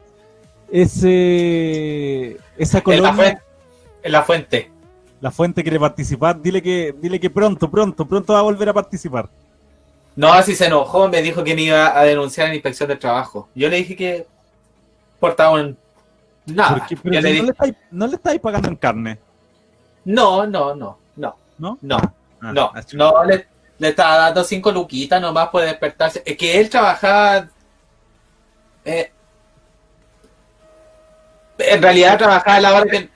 Ese. 0.71 2.38
Esa 2.60 2.77
En 2.77 2.80
la, 2.80 2.84
colonia, 2.84 3.13
fuente, 3.13 3.41
en 4.04 4.12
la 4.12 4.21
fuente. 4.21 4.71
la 5.19 5.32
fuente 5.32 5.63
quiere 5.63 5.80
participar. 5.80 6.39
Dile 6.39 6.62
que, 6.62 6.93
dile 7.01 7.19
que 7.19 7.32
pronto, 7.32 7.71
pronto, 7.71 8.08
pronto 8.08 8.34
va 8.34 8.39
a 8.39 8.43
volver 8.43 8.69
a 8.69 8.73
participar. 8.73 9.27
No, 10.15 10.32
así 10.32 10.54
se 10.56 10.67
enojó, 10.67 11.10
me 11.10 11.23
dijo 11.23 11.43
que 11.43 11.56
me 11.56 11.63
iba 11.63 11.99
a 11.99 12.04
denunciar 12.04 12.49
en 12.49 12.54
inspección 12.54 12.88
del 12.88 12.99
trabajo. 12.99 13.49
Yo 13.56 13.67
le 13.67 13.77
dije 13.77 13.95
que 13.95 14.27
portaba 15.19 15.60
un. 15.60 15.75
Nada. 16.45 16.77
Porque, 16.77 16.97
pero 16.97 17.15
Yo 17.15 17.21
si 17.23 17.34
le 17.34 17.39
no, 17.39 17.45
le 17.45 17.51
estáis, 17.51 17.73
no 17.89 18.06
le 18.06 18.15
estáis 18.15 18.39
pagando 18.39 18.67
en 18.67 18.75
carne, 18.75 19.19
no, 20.06 20.45
no, 20.45 20.75
no, 20.75 21.00
no, 21.62 21.78
¿no? 21.82 21.97
no. 21.97 21.97
Ah, 22.41 22.52
No, 22.54 22.71
ah, 22.76 22.82
no, 22.93 23.24
le, 23.26 23.47
le 23.78 23.88
estaba 23.89 24.17
dando 24.17 24.43
cinco 24.43 24.71
luquitas 24.71 25.21
nomás 25.21 25.50
por 25.50 25.62
despertarse. 25.63 26.21
Es 26.26 26.36
que 26.38 26.60
él 26.60 26.69
trabajaba. 26.69 27.47
eh, 28.86 29.12
en 31.60 31.82
realidad 31.82 32.17
trabajaba 32.17 32.58
a 32.58 32.62
la 32.62 32.74
hora 32.76 32.86
que. 32.89 33.10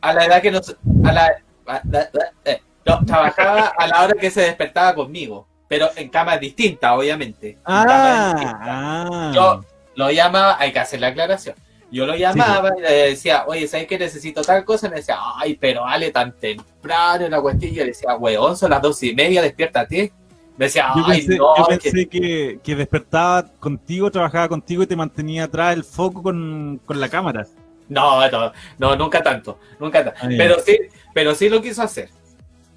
A 0.00 0.12
la 0.12 0.24
edad 0.24 0.42
que 0.42 0.50
nos. 0.50 0.76
A 1.04 1.12
la, 1.12 1.24
a- 1.66 1.74
a- 1.76 2.08
eh, 2.44 2.62
no, 2.84 3.04
trabajaba 3.04 3.72
a 3.76 3.86
la 3.86 4.02
hora 4.02 4.14
que 4.20 4.30
se 4.30 4.42
despertaba 4.42 4.94
conmigo. 4.94 5.46
Pero 5.68 5.88
en 5.96 6.08
camas 6.08 6.40
distintas, 6.40 6.90
obviamente. 6.92 7.50
En 7.50 7.58
camas 7.64 8.34
distintas. 8.34 8.60
Ah, 8.60 9.08
ah. 9.10 9.32
Yo 9.34 9.64
lo 9.94 10.10
llamaba, 10.10 10.56
hay 10.58 10.72
que 10.72 10.80
hacer 10.80 11.00
la 11.00 11.08
aclaración. 11.08 11.54
Yo 11.90 12.06
lo 12.06 12.14
llamaba 12.14 12.70
y 12.78 12.82
le 12.82 12.92
decía, 13.08 13.44
oye, 13.46 13.66
¿sabes 13.66 13.86
que 13.86 13.98
necesito 13.98 14.42
tal 14.42 14.64
cosa? 14.64 14.86
Y 14.86 14.90
me 14.90 14.96
decía, 14.96 15.16
ay, 15.36 15.56
pero 15.60 15.84
Ale, 15.84 16.10
tan 16.10 16.32
temprano 16.32 17.28
la 17.28 17.40
cuestión. 17.40 17.72
Y 17.72 17.76
yo 17.76 17.82
le 17.82 17.88
decía, 17.88 18.14
weón, 18.16 18.56
son 18.56 18.70
las 18.70 18.80
dos 18.80 19.02
y 19.02 19.14
media, 19.14 19.42
despiértate. 19.42 20.12
Me 20.56 20.66
decía, 20.66 20.92
Yo 20.94 21.02
ay, 21.06 21.18
pensé, 21.18 21.36
no, 21.36 21.56
yo 21.56 21.66
pensé 21.66 22.08
que... 22.08 22.60
Que, 22.62 22.76
despertaba 22.76 23.44
contigo, 23.58 24.10
trabajaba 24.10 24.48
contigo 24.48 24.82
y 24.82 24.86
te 24.86 24.94
mantenía 24.94 25.44
atrás 25.44 25.74
el 25.74 25.84
foco 25.84 26.22
con, 26.22 26.80
con 26.84 27.00
la 27.00 27.08
cámara. 27.08 27.46
no, 27.88 28.30
no, 28.30 28.52
no, 28.78 28.96
nunca 28.96 29.22
tanto, 29.22 29.58
nunca 29.78 30.04
tanto. 30.04 30.20
Ah. 30.22 30.28
Pero 30.36 30.60
sí, 30.60 30.78
pero 31.12 31.34
sí 31.34 31.48
lo 31.48 31.60
quiso 31.60 31.82
hacer. 31.82 32.10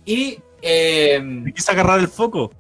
Y, 0.06 0.40
eh, 0.62 1.22
Te 1.46 1.54
quise 1.54 1.72
agarrar 1.72 2.00
el 2.00 2.08
foco. 2.08 2.52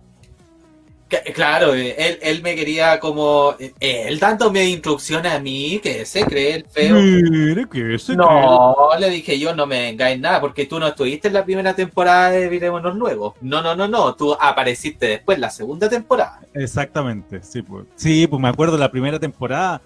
Claro, 1.33 1.75
eh, 1.75 1.95
él, 1.97 2.19
él 2.21 2.41
me 2.41 2.55
quería 2.55 2.99
como, 2.99 3.55
eh, 3.59 3.73
él 3.79 4.19
dándome 4.19 4.65
instrucciones 4.65 5.31
a 5.31 5.39
mí, 5.39 5.79
que 5.81 6.05
se 6.05 6.23
cree 6.25 6.55
el 6.55 6.65
feo. 6.65 6.95
Mire, 6.95 7.67
que 7.69 7.95
ese 7.95 8.15
No, 8.15 8.75
le 8.99 9.09
dije 9.09 9.39
yo, 9.39 9.55
no 9.55 9.65
me 9.65 9.79
vengáis 9.81 10.19
nada, 10.19 10.39
porque 10.41 10.65
tú 10.65 10.79
no 10.79 10.87
estuviste 10.87 11.27
en 11.27 11.35
la 11.35 11.45
primera 11.45 11.75
temporada 11.75 12.31
de 12.31 12.49
Virémonos 12.49 12.95
Luego. 12.95 13.35
No, 13.41 13.61
no, 13.61 13.75
no, 13.75 13.87
no, 13.87 14.15
tú 14.15 14.35
apareciste 14.39 15.07
después 15.07 15.35
en 15.37 15.41
la 15.41 15.49
segunda 15.49 15.89
temporada. 15.89 16.39
Exactamente, 16.53 17.41
sí, 17.43 17.61
pues. 17.61 17.85
Sí, 17.95 18.27
pues 18.27 18.41
me 18.41 18.49
acuerdo 18.49 18.77
la 18.77 18.91
primera 18.91 19.19
temporada 19.19 19.81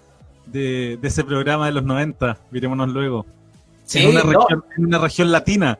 de, 0.46 0.98
de 1.00 1.08
ese 1.08 1.24
programa 1.24 1.66
de 1.66 1.72
los 1.72 1.84
90. 1.84 2.38
Mirémonos 2.50 2.88
luego. 2.88 3.26
Sí, 3.84 4.00
en, 4.00 4.10
una 4.10 4.22
no, 4.22 4.40
región, 4.40 4.64
en 4.76 4.84
una 4.86 4.98
región 4.98 5.32
latina. 5.32 5.78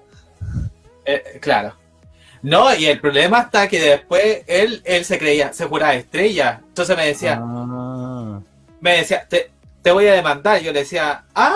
eh, 1.05 1.39
claro. 1.41 1.78
No, 2.43 2.75
y 2.75 2.87
el 2.87 3.01
problema 3.01 3.41
está 3.41 3.69
que 3.69 3.81
después 3.81 4.43
él, 4.47 4.81
él 4.85 5.05
se 5.05 5.19
creía, 5.19 5.53
se 5.53 5.65
juraba 5.67 5.95
estrella. 5.95 6.61
Entonces 6.69 6.97
me 6.97 7.07
decía, 7.07 7.41
Ah. 7.43 8.41
me 8.81 8.97
decía, 8.99 9.27
te, 9.29 9.51
te 9.83 9.91
voy 9.91 10.07
a 10.07 10.13
demandar. 10.15 10.61
Yo 10.61 10.73
le 10.73 10.81
decía, 10.81 11.25
ah, 11.35 11.55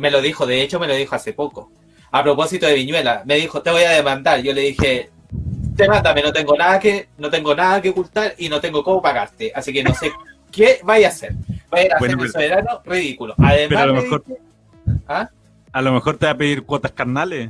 me 0.00 0.10
lo 0.10 0.20
dijo, 0.20 0.46
de 0.46 0.62
hecho 0.62 0.80
me 0.80 0.86
lo 0.88 0.94
dijo 0.94 1.14
hace 1.14 1.32
poco. 1.32 1.70
A 2.10 2.22
propósito 2.22 2.66
de 2.66 2.74
Viñuela, 2.74 3.22
me 3.24 3.36
dijo, 3.36 3.62
te 3.62 3.70
voy 3.70 3.82
a 3.82 3.90
demandar. 3.90 4.40
Yo 4.42 4.52
le 4.52 4.62
dije, 4.62 5.10
demándame, 5.30 6.22
no 6.22 6.32
tengo 6.32 6.56
nada 6.56 6.78
que, 6.78 7.08
no 7.18 7.30
tengo 7.30 7.54
nada 7.54 7.80
que 7.80 7.90
ocultar 7.90 8.34
y 8.38 8.48
no 8.48 8.60
tengo 8.60 8.82
cómo 8.82 9.00
pagarte. 9.00 9.52
Así 9.54 9.72
que 9.72 9.82
no 9.82 9.94
sé 9.94 10.10
qué 10.50 10.80
vaya 10.82 11.08
a 11.08 11.10
hacer. 11.10 11.34
Vaya 11.70 11.84
a 11.92 11.96
hacer 11.96 11.98
Bueno, 11.98 12.12
el 12.14 12.18
pero- 12.18 12.32
soberano 12.32 12.82
ridículo. 12.84 13.34
Además, 13.38 13.68
Pero 13.68 13.80
a 13.80 13.86
lo 13.86 13.94
mejor- 13.94 14.24
dije, 14.26 14.40
¿Ah? 15.08 15.28
A 15.74 15.80
lo 15.80 15.92
mejor 15.92 16.18
te 16.18 16.26
va 16.26 16.32
a 16.32 16.36
pedir 16.36 16.64
cuotas 16.64 16.92
carnales. 16.92 17.48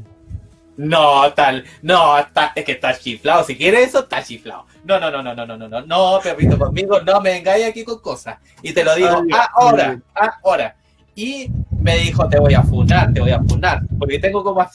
No, 0.77 1.33
tal, 1.35 1.64
no, 1.83 2.18
está, 2.18 2.53
es 2.55 2.64
que 2.64 2.73
está 2.73 2.99
chiflado. 2.99 3.45
Si 3.45 3.57
quieres 3.57 3.89
eso, 3.89 4.01
está 4.01 4.23
chiflado. 4.23 4.64
No, 4.85 4.99
no, 4.99 5.11
no, 5.11 5.23
no, 5.23 5.35
no, 5.35 5.47
no, 5.47 5.57
no, 5.57 5.68
no, 5.68 5.81
no, 5.83 6.20
perrito, 6.23 6.59
conmigo 6.59 7.01
no 7.01 7.20
me 7.20 7.37
engañes 7.37 7.68
aquí 7.68 7.85
con 7.85 8.01
cosas. 8.01 8.39
Y 8.62 8.73
te 8.73 8.83
lo 8.83 8.95
digo 8.95 9.23
Ay, 9.33 9.41
ahora, 9.55 10.01
ahora. 10.43 10.77
Y 11.14 11.51
me 11.79 11.99
dijo, 11.99 12.27
te 12.29 12.39
voy 12.41 12.55
a 12.55 12.62
funar, 12.62 13.12
te 13.12 13.20
voy 13.20 13.33
a 13.33 13.43
funar, 13.43 13.83
porque 13.99 14.18
tengo 14.18 14.43
como, 14.43 14.66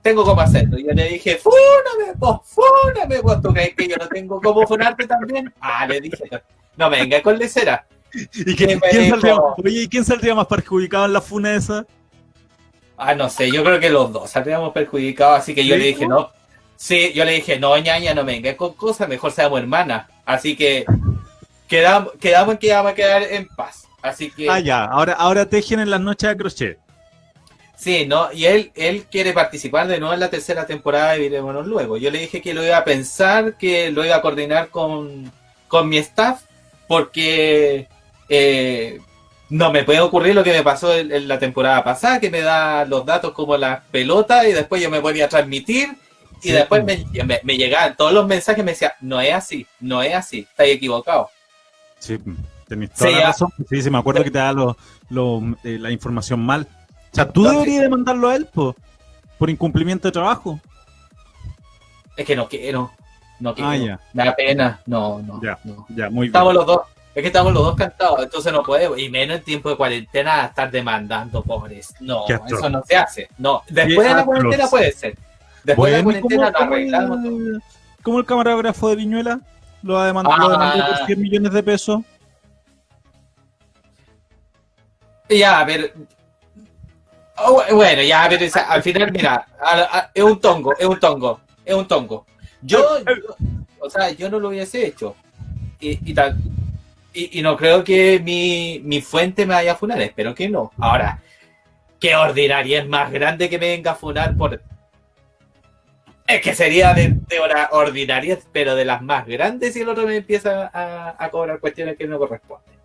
tengo 0.00 0.24
como 0.24 0.40
hacerlo. 0.40 0.78
Y 0.78 0.86
yo 0.86 0.92
le 0.92 1.08
dije, 1.10 1.36
fúname, 1.36 2.14
vos, 2.16 2.40
fúname, 2.44 3.20
vos, 3.20 3.42
¿tú 3.42 3.52
crees 3.52 3.74
que 3.74 3.88
yo 3.88 3.96
no 3.98 4.08
tengo 4.08 4.40
cómo 4.40 4.66
funarte 4.66 5.06
también? 5.06 5.52
Ah, 5.60 5.86
le 5.86 6.00
dije, 6.00 6.24
no 6.76 6.88
me 6.88 7.00
venga 7.00 7.20
con 7.22 7.38
lecera. 7.38 7.86
¿Y 8.14 8.56
¿Qué 8.56 8.66
quién, 8.66 8.80
me 8.80 8.88
quién 8.88 9.02
dijo? 9.04 9.16
saldría, 9.16 9.36
oye, 9.38 9.82
¿y 9.82 9.88
quién 9.88 10.04
saldría 10.04 10.34
más 10.34 10.46
perjudicado 10.46 11.04
en 11.04 11.12
la 11.12 11.20
funa 11.20 11.54
esa? 11.54 11.84
Ah, 12.96 13.14
no 13.14 13.28
sé, 13.28 13.50
yo 13.50 13.62
creo 13.62 13.78
que 13.80 13.90
los 13.90 14.12
dos 14.12 14.30
saldríamos 14.30 14.72
perjudicados, 14.72 15.40
así 15.40 15.54
que 15.54 15.66
yo 15.66 15.74
¿Sí, 15.74 15.80
le 15.80 15.86
dije, 15.88 16.06
no. 16.06 16.30
Sí, 16.76 17.12
yo 17.14 17.24
le 17.24 17.32
dije, 17.32 17.58
no, 17.58 17.76
ñaña, 17.78 18.14
no 18.14 18.24
me 18.24 18.32
vengas 18.32 18.56
con 18.56 18.74
cosas, 18.74 19.08
mejor 19.08 19.32
seamos 19.32 19.60
hermanas. 19.60 20.06
Así 20.24 20.56
que 20.56 20.84
quedamos, 21.68 22.12
quedamos 22.20 22.54
en 22.54 22.58
que 22.58 22.72
vamos 22.72 22.92
a 22.92 22.94
quedar 22.94 23.22
en 23.22 23.48
paz. 23.48 23.84
Así 24.02 24.30
que, 24.30 24.48
Ah, 24.48 24.60
ya. 24.60 24.84
Ahora, 24.84 25.14
ahora 25.14 25.46
tejen 25.48 25.80
en 25.80 25.90
las 25.90 26.00
noches 26.00 26.28
de 26.30 26.36
crochet. 26.36 26.78
sí, 27.76 28.06
¿no? 28.06 28.32
Y 28.32 28.46
él, 28.46 28.72
él 28.74 29.04
quiere 29.10 29.32
participar 29.32 29.86
de 29.88 29.98
nuevo 29.98 30.14
en 30.14 30.20
la 30.20 30.30
tercera 30.30 30.66
temporada 30.66 31.12
de 31.12 31.20
Virémonos 31.20 31.66
Luego. 31.66 31.96
Yo 31.98 32.10
le 32.10 32.18
dije 32.20 32.40
que 32.40 32.54
lo 32.54 32.64
iba 32.64 32.76
a 32.78 32.84
pensar, 32.84 33.56
que 33.58 33.90
lo 33.90 34.04
iba 34.04 34.16
a 34.16 34.22
coordinar 34.22 34.68
con, 34.68 35.30
con 35.68 35.88
mi 35.88 35.98
staff, 35.98 36.42
porque 36.88 37.88
eh, 38.28 39.00
no 39.50 39.70
me 39.72 39.84
puede 39.84 40.00
ocurrir 40.00 40.34
lo 40.34 40.42
que 40.42 40.52
me 40.52 40.62
pasó 40.62 40.94
en, 40.94 41.12
en 41.12 41.28
la 41.28 41.38
temporada 41.38 41.84
pasada, 41.84 42.18
que 42.20 42.30
me 42.30 42.40
da 42.40 42.84
los 42.84 43.04
datos 43.06 43.32
como 43.32 43.56
las 43.56 43.82
pelotas 43.90 44.46
y 44.46 44.52
después 44.52 44.82
yo 44.82 44.90
me 44.90 45.00
ponía 45.00 45.26
a 45.26 45.28
transmitir 45.28 45.90
y 46.42 46.48
Sí. 46.48 46.52
después 46.52 46.84
me, 46.84 47.04
me- 47.24 47.40
me 47.44 47.56
llegaban 47.56 47.96
todos 47.96 48.12
los 48.12 48.26
mensajes 48.26 48.64
me 48.64 48.72
decían, 48.72 48.92
no 49.00 49.20
es 49.20 49.32
así, 49.32 49.66
no 49.80 50.02
es 50.02 50.14
así, 50.14 50.40
estáis 50.40 50.74
equivocados. 50.74 51.28
Sí, 51.98 52.18
tenéis 52.68 52.92
toda 52.92 53.08
Sí, 53.08 53.14
la 53.14 53.20
ya. 53.20 53.26
razón. 53.28 53.48
Sí, 53.70 53.82
sí, 53.82 53.90
me 53.90 53.98
acuerdo 53.98 54.22
que 54.24 54.30
te 54.30 54.38
da 54.38 54.52
lo- 54.52 54.76
lo- 55.10 55.40
eh, 55.64 55.78
la 55.78 55.90
información 55.90 56.40
mal. 56.40 56.66
O 57.12 57.14
sea, 57.14 57.24
tú 57.28 57.40
Entonces- 57.40 57.52
deberías 57.60 57.82
demandarlo 57.84 58.28
a 58.28 58.36
él, 58.36 58.46
po, 58.46 58.74
por 59.38 59.48
incumplimiento 59.48 60.08
de 60.08 60.12
trabajo. 60.12 60.60
Es 62.16 62.26
que 62.26 62.34
no 62.36 62.48
quiero, 62.48 62.90
no 63.40 63.54
quiero, 63.54 63.70
Ah, 63.70 63.76
ya. 63.76 64.00
me 64.12 64.24
da 64.24 64.34
pena, 64.34 64.80
no, 64.86 65.20
no, 65.22 65.40
Ya. 65.42 65.58
no. 65.64 65.86
Ya, 65.90 66.10
muy 66.10 66.22
bien. 66.22 66.30
Estamos 66.30 66.54
los 66.54 66.66
dos, 66.66 66.80
es 67.16 67.22
que 67.22 67.28
estamos 67.28 67.52
los 67.54 67.62
dos 67.64 67.76
cantados, 67.76 68.22
entonces 68.22 68.52
no 68.52 68.62
podemos, 68.62 68.98
y 68.98 69.08
menos 69.08 69.38
en 69.38 69.42
tiempo 69.44 69.70
de 69.70 69.76
cuarentena 69.76 70.44
estar 70.44 70.70
demandando 70.70 71.42
pobres. 71.42 71.94
No, 71.98 72.24
eso 72.28 72.68
no 72.68 72.82
se 72.86 72.94
hace. 72.94 73.28
No, 73.38 73.62
después 73.68 74.06
de 74.06 74.14
la 74.14 74.24
cuarentena 74.24 74.68
puede 74.68 74.92
ser. 74.92 75.16
Después 75.64 75.92
de 75.92 75.96
la 75.98 76.04
Bueno, 76.04 76.18
¿y 76.18 76.22
cuarentena 76.22 76.52
¿cómo, 76.52 76.64
nos 76.66 76.72
arreglamos. 76.76 77.22
todo. 77.22 77.60
cómo 78.02 78.18
el, 78.20 78.26
camarógrafo 78.26 78.88
de 78.90 78.96
Viñuela 78.96 79.40
lo 79.82 79.98
ha 79.98 80.06
demandado, 80.06 80.48
lo 80.50 80.56
Ah. 80.60 80.94
por 80.98 81.06
100 81.06 81.20
millones 81.22 81.52
de 81.52 81.62
pesos? 81.62 82.00
Ya, 85.28 85.64
pero. 85.66 85.88
Oh, 87.38 87.62
bueno, 87.72 88.02
ya, 88.02 88.26
pero 88.28 88.44
esa- 88.44 88.70
al 88.70 88.82
final, 88.82 89.10
mira, 89.10 89.46
a- 89.60 89.98
a- 89.98 90.10
es 90.14 90.22
un 90.22 90.38
tongo, 90.40 90.72
es 90.78 90.86
un 90.86 90.98
tongo, 91.00 91.40
es 91.64 91.74
un 91.74 91.88
tongo. 91.88 92.26
Yo, 92.62 92.98
yo- 93.00 93.36
o 93.80 93.90
sea, 93.90 94.10
yo 94.10 94.30
no 94.30 94.38
lo 94.38 94.48
hubiese 94.48 94.86
hecho. 94.86 95.16
Y, 95.80 96.10
y 96.10 96.14
tal. 96.14 96.36
Y, 97.18 97.38
y 97.38 97.42
no 97.42 97.56
creo 97.56 97.82
que 97.82 98.20
mi, 98.22 98.80
mi 98.84 99.00
fuente 99.00 99.46
me 99.46 99.54
vaya 99.54 99.72
a 99.72 99.76
funar, 99.76 99.98
espero 100.02 100.34
que 100.34 100.50
no. 100.50 100.70
Ahora, 100.78 101.18
qué 101.98 102.14
ordinaria 102.14 102.80
es 102.80 102.86
más 102.88 103.10
grande 103.10 103.48
que 103.48 103.58
me 103.58 103.68
venga 103.70 103.92
a 103.92 103.94
funar 103.94 104.36
por. 104.36 104.60
Es 106.26 106.42
que 106.42 106.54
sería 106.54 106.92
de, 106.92 107.14
de 107.26 107.40
hora- 107.40 107.70
ordinarias, 107.72 108.40
pero 108.52 108.74
de 108.74 108.84
las 108.84 109.00
más 109.00 109.26
grandes, 109.26 109.74
y 109.76 109.80
el 109.80 109.88
otro 109.88 110.06
me 110.06 110.16
empieza 110.16 110.70
a, 110.74 111.16
a 111.18 111.30
cobrar 111.30 111.58
cuestiones 111.58 111.96
que 111.96 112.06
no 112.06 112.18
corresponden. 112.18 112.76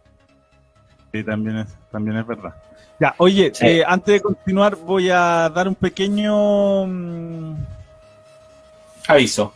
Sí, 1.11 1.23
también 1.25 1.57
es, 1.57 1.75
también 1.91 2.17
es 2.17 2.25
verdad. 2.25 2.53
Ya, 3.01 3.13
oye, 3.17 3.51
Sí. 3.53 3.65
eh, 3.67 3.83
antes 3.85 4.13
de 4.13 4.21
continuar 4.21 4.75
voy 4.77 5.09
a 5.09 5.49
dar 5.53 5.67
un 5.67 5.75
pequeño 5.75 6.85
mm, 6.85 7.55
Aviso. 9.07 9.53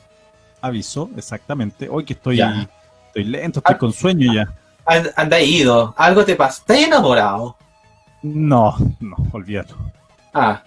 aviso, 0.59 1.09
exactamente. 1.15 1.87
Hoy 1.89 2.03
que 2.03 2.13
estoy, 2.13 2.37
Ya. 2.37 2.67
estoy 3.07 3.23
lento, 3.23 3.59
estoy 3.59 3.75
Ah. 3.75 3.77
con 3.77 3.93
sueño 3.93 4.33
ya. 4.33 4.51
And- 4.85 5.11
anda 5.15 5.39
ido, 5.41 5.93
algo 5.97 6.23
te 6.23 6.35
pasa. 6.35 6.59
¿Estás 6.59 6.77
enamorado? 6.77 7.55
No, 8.21 8.75
no, 8.99 9.15
olvídalo. 9.31 9.75
Ah, 10.33 10.61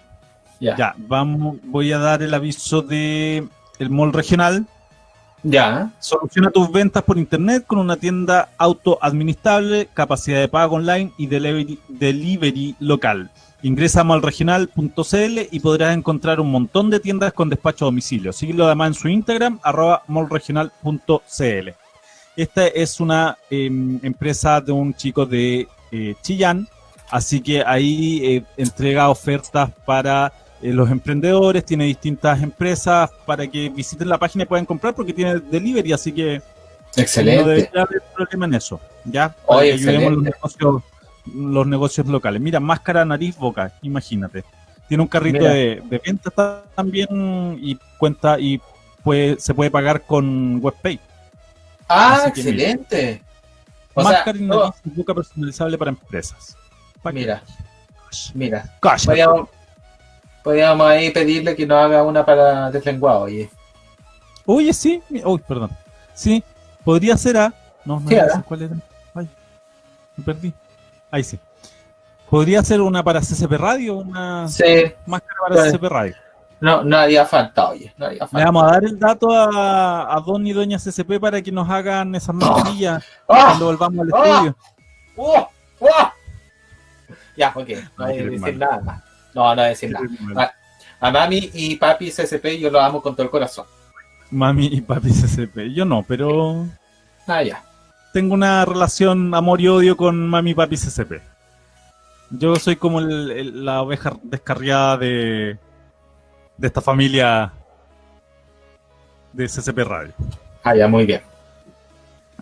ya. 0.59 0.71
Ya. 0.71 0.77
Ya, 0.77 0.95
vamos, 0.97 1.57
voy 1.63 1.91
a 1.93 1.99
dar 1.99 2.21
el 2.21 2.33
aviso 2.33 2.81
de 2.81 3.47
el 3.79 3.89
mall 3.89 4.13
regional. 4.13 4.65
Soluciona 5.99 6.51
tus 6.51 6.69
ventas 6.71 7.01
por 7.03 7.17
internet 7.17 7.63
con 7.65 7.79
una 7.79 7.95
tienda 7.95 8.49
autoadministrable, 8.57 9.87
capacidad 9.93 10.39
de 10.39 10.47
pago 10.49 10.75
online 10.75 11.11
y 11.17 11.27
delivery, 11.27 11.79
delivery 11.87 12.75
local. 12.79 13.31
Ingresa 13.61 14.01
a 14.01 14.03
mallregional.cl 14.05 15.39
y 15.51 15.59
podrás 15.59 15.95
encontrar 15.95 16.39
un 16.39 16.51
montón 16.51 16.89
de 16.89 16.99
tiendas 16.99 17.33
con 17.33 17.49
despacho 17.49 17.85
a 17.85 17.87
domicilio. 17.87 18.31
Síguelo 18.31 18.65
además 18.65 18.89
en 18.89 18.93
su 18.95 19.07
Instagram, 19.09 19.59
arroba 19.63 20.03
mallregional.cl. 20.07 21.69
Esta 22.41 22.67
es 22.67 23.01
una 23.01 23.37
em, 23.49 23.99
empresa 24.01 24.61
de 24.61 24.71
un 24.71 24.93
chico 24.93 25.25
de 25.25 25.67
eh, 25.91 26.15
Chillán, 26.21 26.69
así 27.11 27.41
que 27.41 27.61
ahí 27.65 28.21
eh, 28.23 28.43
entrega 28.55 29.09
ofertas 29.09 29.69
para 29.85 30.31
eh, 30.61 30.71
los 30.71 30.89
emprendedores, 30.89 31.65
tiene 31.65 31.83
distintas 31.83 32.41
empresas 32.41 33.09
para 33.25 33.45
que 33.45 33.67
visiten 33.67 34.07
la 34.07 34.17
página 34.17 34.43
y 34.43 34.47
puedan 34.47 34.65
comprar 34.65 34.95
porque 34.95 35.11
tiene 35.11 35.41
delivery, 35.41 35.91
así 35.91 36.13
que 36.13 36.37
no 36.95 37.01
Excelente. 37.03 37.43
debería 37.43 37.81
haber 37.81 38.01
problema 38.15 38.45
en 38.45 38.53
eso, 38.53 38.79
¿ya? 39.03 39.35
Para 39.45 39.59
Oye, 39.59 39.69
que 39.75 39.89
ayudemos 39.89 40.13
los 40.13 40.23
negocios, 40.23 40.83
los 41.35 41.67
negocios 41.67 42.07
locales. 42.07 42.41
Mira, 42.41 42.61
máscara, 42.61 43.03
nariz, 43.03 43.35
boca, 43.37 43.73
imagínate. 43.81 44.45
Tiene 44.87 45.03
un 45.03 45.09
carrito 45.09 45.43
de, 45.43 45.83
de 45.89 46.01
venta 46.05 46.31
ta- 46.31 46.63
también 46.73 47.59
y 47.61 47.77
cuenta 47.97 48.39
y 48.39 48.61
puede, 49.03 49.37
se 49.41 49.53
puede 49.53 49.69
pagar 49.69 50.03
con 50.03 50.59
WebPay. 50.63 50.99
Ah, 51.89 52.15
Así 52.25 52.29
excelente. 52.29 53.21
O 53.93 54.01
sea, 54.01 54.11
máscara 54.11 54.37
y 54.37 54.41
no, 54.43 54.59
nariz 54.59 54.75
y 54.85 54.89
boca 54.91 55.13
personalizable 55.13 55.77
para 55.77 55.89
empresas. 55.89 56.55
Mira, 57.11 57.41
mira. 58.33 58.77
Podríamos, 59.05 59.49
podríamos 60.43 60.87
ahí 60.87 61.11
pedirle 61.11 61.55
que 61.55 61.65
nos 61.65 61.77
haga 61.83 62.03
una 62.03 62.25
para 62.25 62.69
deslenguado, 62.71 63.21
oye. 63.21 63.49
Oye, 64.45 64.73
sí. 64.73 65.01
Uy, 65.23 65.41
perdón. 65.47 65.71
Sí, 66.13 66.43
podría 66.83 67.17
ser 67.17 67.37
a. 67.37 67.53
No, 67.85 67.99
no 67.99 68.43
cuál 68.45 68.61
era. 68.61 68.75
Ay, 69.15 69.27
me 70.15 70.23
perdí. 70.23 70.53
Ahí 71.11 71.23
sí. 71.23 71.39
Podría 72.29 72.61
ser 72.63 72.81
una 72.81 73.03
para 73.03 73.21
CCP 73.21 73.51
Radio, 73.53 73.95
una 73.95 74.47
Sí, 74.47 74.63
máscara 75.07 75.39
para 75.41 75.55
Vale. 75.55 75.71
CCP 75.71 75.83
Radio. 75.83 76.15
No, 76.61 76.83
no 76.83 76.97
haría 76.97 77.25
falta, 77.25 77.69
oye. 77.69 77.93
No 77.97 78.05
haría 78.07 78.27
Le 78.33 78.43
vamos 78.45 78.63
a 78.63 78.67
dar 78.67 78.83
el 78.83 78.99
dato 78.99 79.31
a, 79.31 80.13
a 80.15 80.19
Don 80.21 80.45
y 80.45 80.53
Doña 80.53 80.77
CCP 80.77 81.19
para 81.19 81.41
que 81.41 81.51
nos 81.51 81.69
hagan 81.69 82.13
esas 82.15 82.35
mascarillas 82.35 83.03
¡Ah! 83.27 83.55
cuando 83.57 83.65
volvamos 83.67 83.99
al 84.01 84.11
¡Ah! 84.13 84.27
estudio. 84.33 84.57
¡Oh! 85.15 85.49
¡Oh! 85.79 86.11
Ya, 87.37 87.49
ok. 87.55 87.69
No 87.97 88.05
Ay, 88.05 88.11
hay 88.11 88.17
que 88.17 88.29
decir 88.31 88.39
mal. 88.39 88.59
nada 88.59 88.79
más. 88.81 89.03
No, 89.33 89.43
no 89.55 89.61
hay 89.61 89.75
que 89.75 89.87
decir 89.87 89.95
nada. 90.33 90.53
A 91.01 91.11
mami 91.11 91.49
y 91.53 91.75
papi 91.77 92.09
CSP 92.11 92.59
yo 92.59 92.69
lo 92.69 92.81
amo 92.81 93.01
con 93.01 93.13
todo 93.15 93.23
el 93.23 93.29
corazón. 93.29 93.65
Mami 94.31 94.67
y 94.67 94.81
papi 94.81 95.09
CCP. 95.11 95.73
Yo 95.73 95.85
no, 95.85 96.03
pero 96.07 96.65
Ah, 97.25 97.41
ya. 97.41 97.63
tengo 98.11 98.33
una 98.33 98.65
relación 98.65 99.33
amor 99.33 99.61
y 99.61 99.67
odio 99.69 99.95
con 99.95 100.27
mami 100.27 100.51
y 100.51 100.53
papi 100.55 100.75
CCP. 100.75 101.21
Yo 102.31 102.55
soy 102.57 102.75
como 102.75 102.99
el- 102.99 103.31
el- 103.31 103.65
la 103.65 103.81
oveja 103.81 104.11
descarriada 104.23 104.97
de, 104.97 105.57
de 106.59 106.67
esta 106.67 106.81
familia 106.81 107.51
de 109.33 109.45
CCP 109.47 109.77
Radio. 109.79 110.13
Ah, 110.63 110.75
ya, 110.75 110.87
muy 110.87 111.05
bien. 111.05 111.21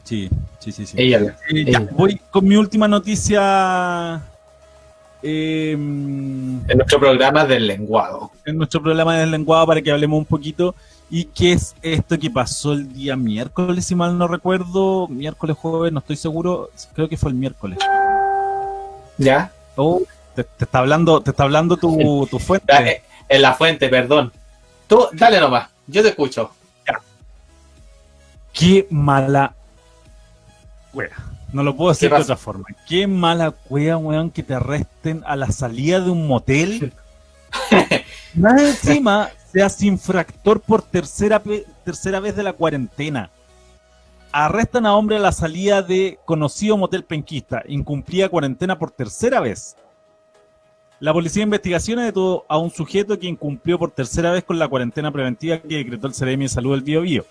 Sí, 0.03 0.29
sí, 0.59 0.71
sí. 0.71 0.85
sí. 0.85 0.95
Ella, 0.99 1.35
Eh, 1.49 1.65
ya, 1.71 1.79
voy 1.91 2.19
con 2.31 2.45
mi 2.47 2.55
última 2.55 2.87
noticia 2.87 4.21
eh, 5.21 5.71
En 5.73 6.63
nuestro 6.75 6.99
programa 6.99 7.45
del 7.45 7.67
lenguado. 7.67 8.31
en 8.45 8.57
nuestro 8.57 8.81
programa 8.81 9.17
del 9.17 9.31
lenguado 9.31 9.67
para 9.67 9.81
que 9.81 9.91
hablemos 9.91 10.17
un 10.17 10.25
poquito. 10.25 10.73
¿Y 11.09 11.25
qué 11.25 11.53
es 11.53 11.75
esto 11.81 12.17
que 12.19 12.29
pasó 12.29 12.73
el 12.73 12.91
día 12.93 13.15
miércoles, 13.15 13.85
si 13.85 13.95
mal 13.95 14.17
no 14.17 14.27
recuerdo? 14.27 15.07
Miércoles, 15.07 15.55
jueves, 15.57 15.93
no 15.93 15.99
estoy 15.99 16.15
seguro. 16.17 16.69
Creo 16.95 17.07
que 17.07 17.17
fue 17.17 17.29
el 17.31 17.35
miércoles. 17.35 17.77
¿Ya? 19.17 19.51
Oh, 19.75 20.01
te, 20.35 20.43
te 20.43 20.65
está 20.65 20.79
hablando, 20.79 21.21
te 21.21 21.31
está 21.31 21.43
hablando 21.43 21.77
tu, 21.77 22.27
tu 22.29 22.39
fuente. 22.39 23.03
En 23.29 23.41
la 23.41 23.53
fuente, 23.53 23.89
perdón. 23.89 24.31
Tú, 24.87 25.07
dale 25.13 25.39
nomás, 25.39 25.69
yo 25.87 26.01
te 26.01 26.09
escucho. 26.09 26.51
Qué 28.53 28.87
mala 28.89 29.53
wea. 30.93 31.11
No 31.53 31.63
lo 31.63 31.75
puedo 31.75 31.91
decir 31.91 32.09
¿Qué 32.09 32.15
de 32.15 32.21
otra 32.21 32.37
forma. 32.37 32.65
Qué 32.87 33.07
mala 33.07 33.53
wea, 33.69 33.97
weón, 33.97 34.31
que 34.31 34.43
te 34.43 34.55
arresten 34.55 35.23
a 35.25 35.35
la 35.35 35.51
salida 35.51 35.99
de 35.99 36.09
un 36.09 36.27
motel. 36.27 36.91
Más 38.33 38.61
encima, 38.61 39.29
seas 39.51 39.81
infractor 39.83 40.59
por 40.59 40.81
tercera, 40.81 41.41
tercera 41.85 42.19
vez 42.19 42.35
de 42.35 42.43
la 42.43 42.53
cuarentena. 42.53 43.29
Arrestan 44.31 44.85
a 44.85 44.95
hombre 44.95 45.17
a 45.17 45.19
la 45.19 45.31
salida 45.31 45.81
de 45.81 46.19
conocido 46.25 46.77
motel 46.77 47.03
penquista. 47.03 47.63
Incumplía 47.67 48.27
cuarentena 48.29 48.77
por 48.77 48.91
tercera 48.91 49.39
vez. 49.39 49.75
La 50.99 51.13
policía 51.13 51.41
de 51.41 51.45
investigaciones 51.45 52.05
detuvo 52.05 52.43
a 52.47 52.57
un 52.57 52.71
sujeto 52.71 53.19
que 53.19 53.27
incumplió 53.27 53.77
por 53.77 53.91
tercera 53.91 54.31
vez 54.31 54.43
con 54.43 54.57
la 54.57 54.67
cuarentena 54.67 55.11
preventiva 55.11 55.59
que 55.59 55.77
decretó 55.77 56.07
el 56.07 56.15
Ceremi 56.15 56.45
de 56.45 56.49
Salud 56.49 56.71
del 56.71 56.81
Bío 56.81 57.01
Bío. 57.01 57.25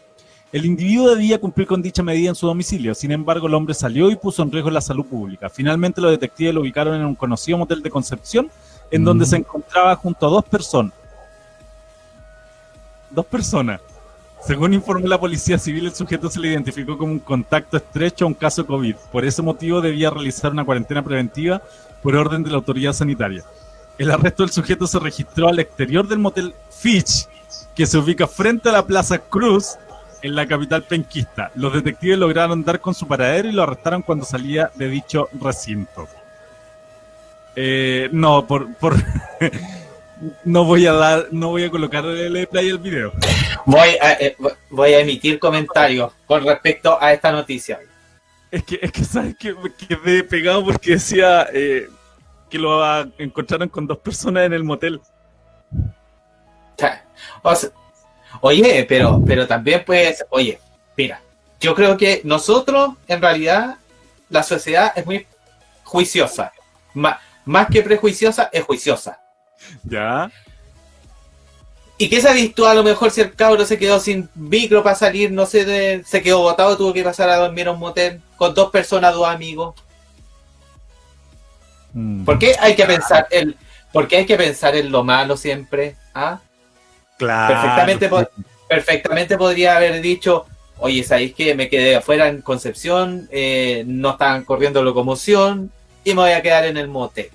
El 0.53 0.65
individuo 0.65 1.11
debía 1.11 1.41
cumplir 1.41 1.67
con 1.67 1.83
dicha 1.83 2.05
medida 2.05 2.29
en 2.29 2.37
su 2.37 2.47
domicilio, 2.47 2.95
sin 2.95 3.11
embargo 3.11 3.49
el 3.49 3.55
hombre 3.55 3.75
salió 3.75 4.09
y 4.11 4.17
puso 4.17 4.45
en 4.45 4.53
riesgo 4.53 4.71
la 4.71 4.81
salud 4.81 5.05
pública. 5.05 5.51
Finalmente 5.51 6.01
los 6.01 6.13
detectives 6.13 6.55
lo 6.55 6.61
ubicaron 6.61 6.95
en 6.95 7.05
un 7.05 7.17
conocido 7.17 7.59
motel 7.59 7.83
de 7.83 7.91
Concepción, 7.91 8.49
en 8.93 9.05
donde 9.05 9.25
Mm. 9.25 9.29
se 9.29 9.37
encontraba 9.37 9.97
junto 9.97 10.27
a 10.29 10.31
dos 10.31 10.45
personas. 10.45 10.93
Dos 13.11 13.27
personas. 13.27 13.81
Según 14.47 14.75
informó 14.75 15.09
la 15.09 15.19
policía 15.19 15.59
civil, 15.59 15.87
el 15.87 15.95
sujeto 15.95 16.31
se 16.31 16.39
le 16.39 16.49
identificó 16.49 16.97
como 16.97 17.11
un 17.11 17.19
contacto 17.19 17.77
estrecho 17.77 18.25
a 18.25 18.29
un 18.29 18.35
caso 18.35 18.65
COVID. 18.65 18.95
Por 19.11 19.25
ese 19.25 19.43
motivo 19.43 19.81
debía 19.81 20.09
realizar 20.11 20.53
una 20.53 20.65
cuarentena 20.65 21.03
preventiva 21.03 21.61
por 22.03 22.17
orden 22.17 22.43
de 22.43 22.51
la 22.51 22.57
autoridad 22.57 22.93
sanitaria. 22.93 23.45
El 23.99 24.11
arresto 24.11 24.43
del 24.43 24.53
sujeto 24.53 24.87
se 24.87 24.99
registró 24.99 25.49
al 25.49 25.59
exterior 25.59 26.07
del 26.07 26.19
motel 26.19 26.55
Fitch, 26.71 27.27
que 27.75 27.87
se 27.87 27.99
ubica 27.99 28.27
frente 28.27 28.69
a 28.69 28.73
la 28.73 28.87
Plaza 28.87 29.19
Cruz, 29.19 29.77
en 30.23 30.35
la 30.35 30.47
capital 30.47 30.83
penquista. 30.83 31.51
Los 31.55 31.73
detectives 31.73 32.19
lograron 32.19 32.65
dar 32.65 32.81
con 32.81 32.95
su 32.95 33.07
paradero 33.07 33.49
y 33.49 33.53
lo 33.53 33.63
arrestaron 33.63 34.03
cuando 34.03 34.25
salía 34.25 34.71
de 34.75 34.89
dicho 34.89 35.29
recinto. 35.41 36.09
Eh, 37.55 38.09
no, 38.13 38.47
por, 38.47 38.75
por 38.75 38.95
no 40.45 40.65
voy 40.65 40.87
a 40.87 40.93
dar, 40.93 41.27
no 41.31 41.51
voy 41.51 41.65
a 41.65 41.71
colocar 41.71 42.05
el 42.05 42.47
play 42.49 42.69
el 42.69 42.79
video. 42.79 43.13
Voy 43.65 43.91
a, 44.01 44.13
eh, 44.15 44.37
voy 44.71 44.95
a 44.95 45.01
emitir 45.01 45.39
comentarios 45.39 46.13
con 46.27 46.45
respecto 46.45 47.01
a 47.01 47.13
esta 47.13 47.33
noticia. 47.33 47.79
Es 48.51 48.63
que, 48.65 48.79
es 48.81 48.93
que 48.93 49.05
sabes 49.05 49.37
que 49.37 49.53
me 49.55 49.73
quedé 49.75 50.23
pegado 50.23 50.65
porque 50.65 50.93
decía 50.93 51.49
eh, 51.53 51.89
que 52.49 52.59
lo 52.59 52.81
encontraron 53.19 53.69
con 53.69 53.87
dos 53.87 53.99
personas 53.99 54.45
en 54.45 54.53
el 54.53 54.65
motel. 54.65 55.01
O 57.43 57.55
sea, 57.55 57.71
oye, 58.41 58.85
pero, 58.89 59.21
pero 59.27 59.47
también 59.47 59.83
pues, 59.85 60.25
oye, 60.31 60.59
mira, 60.97 61.21
yo 61.61 61.75
creo 61.75 61.97
que 61.97 62.21
nosotros, 62.25 62.91
en 63.09 63.21
realidad, 63.21 63.77
la 64.29 64.43
sociedad 64.43 64.93
es 64.95 65.07
muy 65.07 65.27
juiciosa. 65.85 66.53
Más 66.95 67.67
que 67.71 67.83
prejuiciosa, 67.83 68.51
es 68.53 68.63
juiciosa. 68.65 69.21
Ya. 69.85 70.31
¿Y 71.99 72.09
qué 72.11 72.21
sabes 72.21 72.55
tú 72.55 72.67
a 72.67 72.75
lo 72.75 72.83
mejor 72.85 73.11
si 73.11 73.23
el 73.23 73.35
cabro 73.35 73.65
se 73.65 73.79
quedó 73.79 73.99
sin 73.99 74.29
micro 74.35 74.83
para 74.83 74.95
salir, 74.95 75.33
no 75.33 75.47
sé, 75.47 75.65
de- 75.65 76.05
se 76.05 76.23
quedó 76.23 76.41
botado, 76.41 76.77
tuvo 76.77 76.93
que 76.93 77.03
pasar 77.03 77.31
a 77.31 77.37
dormir 77.37 77.69
a 77.69 77.73
un 77.73 77.79
motel 77.79 78.21
con 78.37 78.55
dos 78.55 78.71
personas, 78.71 79.15
dos 79.15 79.29
amigos? 79.29 79.75
Mm, 81.93 82.25
¿Por 82.25 82.39
qué 82.39 82.57
hay 82.61 82.77
que 82.77 82.85
pensar 82.85 83.27
en, 83.31 83.57
por 83.93 84.07
qué 84.07 84.19
hay 84.19 84.27
que 84.27 84.37
pensar 84.37 84.77
en 84.77 84.91
lo 84.93 85.03
malo 85.05 85.37
siempre? 85.37 85.97
¿Ah? 86.15 86.41
claro. 87.19 87.55
perfectamente 87.55 88.11
perfectamente 88.69 89.39
podría 89.39 89.77
haber 89.77 90.01
dicho, 90.03 90.47
oye, 90.79 91.03
¿sabéis 91.05 91.35
que 91.35 91.55
me 91.55 91.69
quedé 91.69 91.97
afuera 91.97 92.29
en 92.29 92.43
Concepción? 92.43 93.29
eh, 93.31 93.85
no 93.87 94.11
estaban 94.11 94.45
corriendo 94.45 94.83
locomoción 94.83 95.71
y 96.05 96.11
me 96.11 96.23
voy 96.23 96.33
a 96.33 96.43
quedar 96.43 96.65
en 96.65 96.77
el 96.77 96.89
motel. 96.89 97.31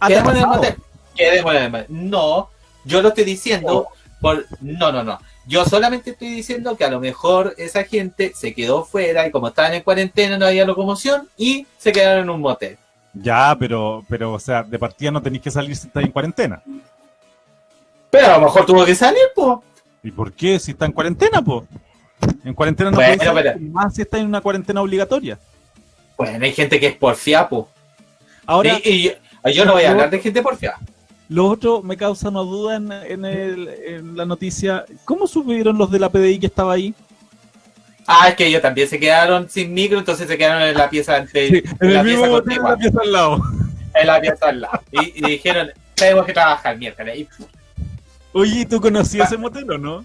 Ah, 0.00 0.08
¿te 0.08 0.18
ha 0.18 0.22
Quedemos 0.22 0.34
en 0.34 0.40
el 0.40 0.46
motel. 0.46 0.76
Quedemos 1.14 1.54
en 1.54 1.62
el 1.62 1.70
motel. 1.70 1.86
No, 1.88 2.50
yo 2.84 3.02
lo 3.02 3.08
estoy 3.08 3.24
diciendo 3.24 3.88
por... 4.20 4.44
No, 4.60 4.92
no, 4.92 5.02
no. 5.02 5.18
Yo 5.46 5.64
solamente 5.64 6.10
estoy 6.10 6.28
diciendo 6.28 6.76
que 6.76 6.84
a 6.84 6.90
lo 6.90 7.00
mejor 7.00 7.54
esa 7.58 7.84
gente 7.84 8.32
se 8.34 8.54
quedó 8.54 8.84
fuera 8.84 9.26
y 9.26 9.30
como 9.30 9.48
estaban 9.48 9.74
en 9.74 9.82
cuarentena 9.82 10.38
no 10.38 10.46
había 10.46 10.64
locomoción 10.64 11.28
y 11.36 11.66
se 11.78 11.90
quedaron 11.92 12.24
en 12.24 12.30
un 12.30 12.40
motel. 12.40 12.78
Ya, 13.14 13.54
pero, 13.58 14.04
pero, 14.08 14.32
o 14.32 14.38
sea, 14.38 14.62
de 14.62 14.78
partida 14.78 15.10
no 15.10 15.20
tenéis 15.20 15.42
que 15.42 15.50
salir 15.50 15.74
si 15.76 15.88
estáis 15.88 16.06
en 16.06 16.12
cuarentena. 16.12 16.62
Pero 18.10 18.26
a 18.26 18.38
lo 18.38 18.44
mejor 18.44 18.64
tuvo 18.66 18.84
que 18.84 18.94
salir, 18.94 19.22
pues. 19.34 19.58
¿Y 20.02 20.10
por 20.10 20.32
qué? 20.32 20.58
Si 20.58 20.70
está 20.72 20.86
en 20.86 20.92
cuarentena, 20.92 21.42
po. 21.42 21.66
En 22.44 22.54
cuarentena 22.54 22.90
no 22.90 22.96
Bueno, 22.96 23.22
salir, 23.22 23.42
pero- 23.42 23.58
más 23.72 23.94
si 23.94 24.02
está 24.02 24.18
en 24.18 24.26
una 24.26 24.40
cuarentena 24.40 24.80
obligatoria. 24.80 25.38
Bueno, 26.16 26.44
hay 26.44 26.52
gente 26.52 26.78
que 26.78 26.86
es 26.86 26.96
porfia, 26.96 27.48
pues. 27.48 27.64
Ahora, 28.46 28.78
y, 28.84 28.88
y 28.90 29.02
yo, 29.02 29.12
yo 29.50 29.64
no 29.64 29.72
voy 29.72 29.84
a 29.84 29.90
hablar 29.90 30.10
de 30.10 30.20
gente 30.20 30.40
porfia. 30.42 30.76
Lo 31.32 31.46
otro 31.48 31.82
me 31.82 31.96
causa 31.96 32.28
una 32.28 32.40
duda 32.40 32.76
en, 32.76 32.92
en 32.92 33.24
el- 33.24 33.68
en 33.68 34.16
la 34.16 34.24
noticia. 34.26 34.84
¿Cómo 35.04 35.26
supieron 35.26 35.78
los 35.78 35.90
de 35.90 35.98
la 35.98 36.10
PDI 36.10 36.38
que 36.38 36.46
estaba 36.46 36.74
ahí? 36.74 36.94
Ah, 38.06 38.28
es 38.28 38.34
que 38.34 38.46
ellos 38.46 38.60
también 38.62 38.88
se 38.88 38.98
quedaron 38.98 39.48
sin 39.48 39.72
micro, 39.72 39.98
entonces 39.98 40.26
se 40.28 40.36
quedaron 40.36 40.62
en 40.62 40.76
la 40.76 40.90
pieza 40.90 41.16
ante, 41.16 41.48
Sí, 41.48 41.62
en 41.80 41.88
en 41.88 41.94
la 41.94 42.00
el 42.00 42.06
pieza 42.06 42.26
en 42.26 42.62
la 42.62 42.76
pieza 42.76 42.98
al 43.02 43.12
lado. 43.12 43.42
en 43.94 44.06
la 44.06 44.20
pieza 44.20 44.48
al 44.48 44.60
lado. 44.60 44.80
Y, 44.90 45.12
y 45.26 45.30
dijeron, 45.30 45.70
tenemos 45.94 46.26
que 46.26 46.32
trabajar 46.32 46.76
miércoles. 46.76 47.18
Y, 47.18 47.28
Oye, 48.32 48.66
¿tú 48.66 48.80
conocías 48.80 49.28
ese 49.28 49.38
motel 49.38 49.70
o 49.70 49.78
no? 49.78 50.04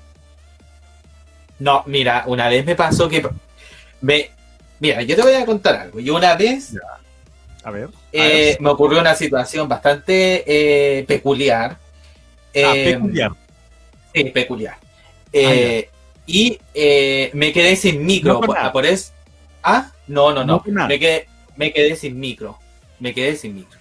no, 1.59 1.83
mira, 1.87 2.23
una 2.27 2.49
vez 2.49 2.65
me 2.65 2.75
pasó 2.75 3.09
que 3.09 3.27
me, 4.01 4.29
mira, 4.79 5.01
yo 5.01 5.15
te 5.15 5.21
voy 5.23 5.33
a 5.33 5.45
contar 5.45 5.75
algo. 5.75 5.99
Yo 5.99 6.15
una 6.15 6.35
vez 6.35 6.73
A 7.67 7.71
ver. 7.71 7.89
a 7.89 7.89
eh, 8.13 8.21
ver. 8.21 8.61
me 8.61 8.69
ocurrió 8.69 9.01
una 9.01 9.13
situación 9.13 9.67
bastante 9.67 10.43
eh, 10.47 11.03
peculiar. 11.03 11.71
Ah, 11.71 12.73
Eh, 12.73 12.93
peculiar. 12.93 13.31
Sí, 14.15 14.23
peculiar. 14.23 14.77
Eh, 15.33 15.89
y 16.25 16.57
eh, 16.73 17.29
me 17.33 17.51
quedé 17.51 17.75
sin 17.75 18.05
micro. 18.05 18.35
No 18.35 18.39
por, 18.39 18.71
por 18.71 18.85
eso. 18.85 19.11
Ah, 19.61 19.91
no, 20.07 20.31
no, 20.33 20.45
No 20.45 20.63
me, 20.65 20.97
quedé, 20.97 21.27
me 21.57 21.73
quedé 21.73 21.97
sin 21.97 22.17
micro. 22.17 22.57
Me 23.01 23.13
quedé 23.13 23.35
sin 23.35 23.53
micro. 23.53 23.77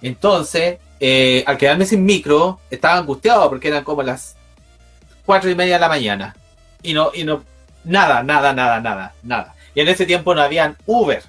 Entonces, 0.00 0.78
eh, 0.98 1.44
al 1.46 1.58
quedarme 1.58 1.84
sin 1.84 2.02
micro, 2.02 2.58
estaba 2.70 2.96
angustiado 2.96 3.50
porque 3.50 3.68
eran 3.68 3.84
como 3.84 4.02
las 4.02 4.34
cuatro 5.26 5.50
y 5.50 5.54
media 5.54 5.74
de 5.74 5.80
la 5.80 5.88
mañana. 5.90 6.34
Y 6.82 6.94
no, 6.94 7.10
y 7.12 7.24
no, 7.24 7.44
nada, 7.84 8.22
nada, 8.22 8.54
nada, 8.54 8.80
nada, 8.80 9.14
nada. 9.22 9.54
Y 9.74 9.80
en 9.80 9.88
ese 9.88 10.06
tiempo 10.06 10.34
no 10.34 10.40
habían 10.40 10.78
Uber. 10.86 11.22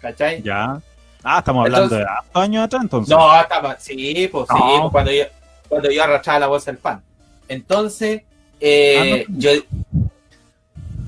¿Cachai? 0.00 0.42
Ya. 0.42 0.80
Ah, 1.22 1.38
estamos 1.38 1.64
hablando 1.66 1.96
Entonces- 1.96 2.06
de 2.34 2.40
años 2.40 2.64
atrás, 2.64 2.82
entonces. 2.82 3.16
No, 3.16 3.40
estaba, 3.40 3.78
sí, 3.78 4.28
pues 4.30 4.46
sí, 4.48 4.56
pues, 4.80 4.90
cuando 4.92 5.10
yo, 5.12 5.24
cuando 5.68 5.90
yo 5.90 6.02
arrastraba 6.04 6.38
la 6.40 6.46
bolsa 6.46 6.70
del 6.70 6.78
pan. 6.78 7.02
Entonces, 7.48 8.22
eh, 8.60 9.24
Ah, 9.26 9.30
no. 9.30 9.38
yo, 9.38 9.50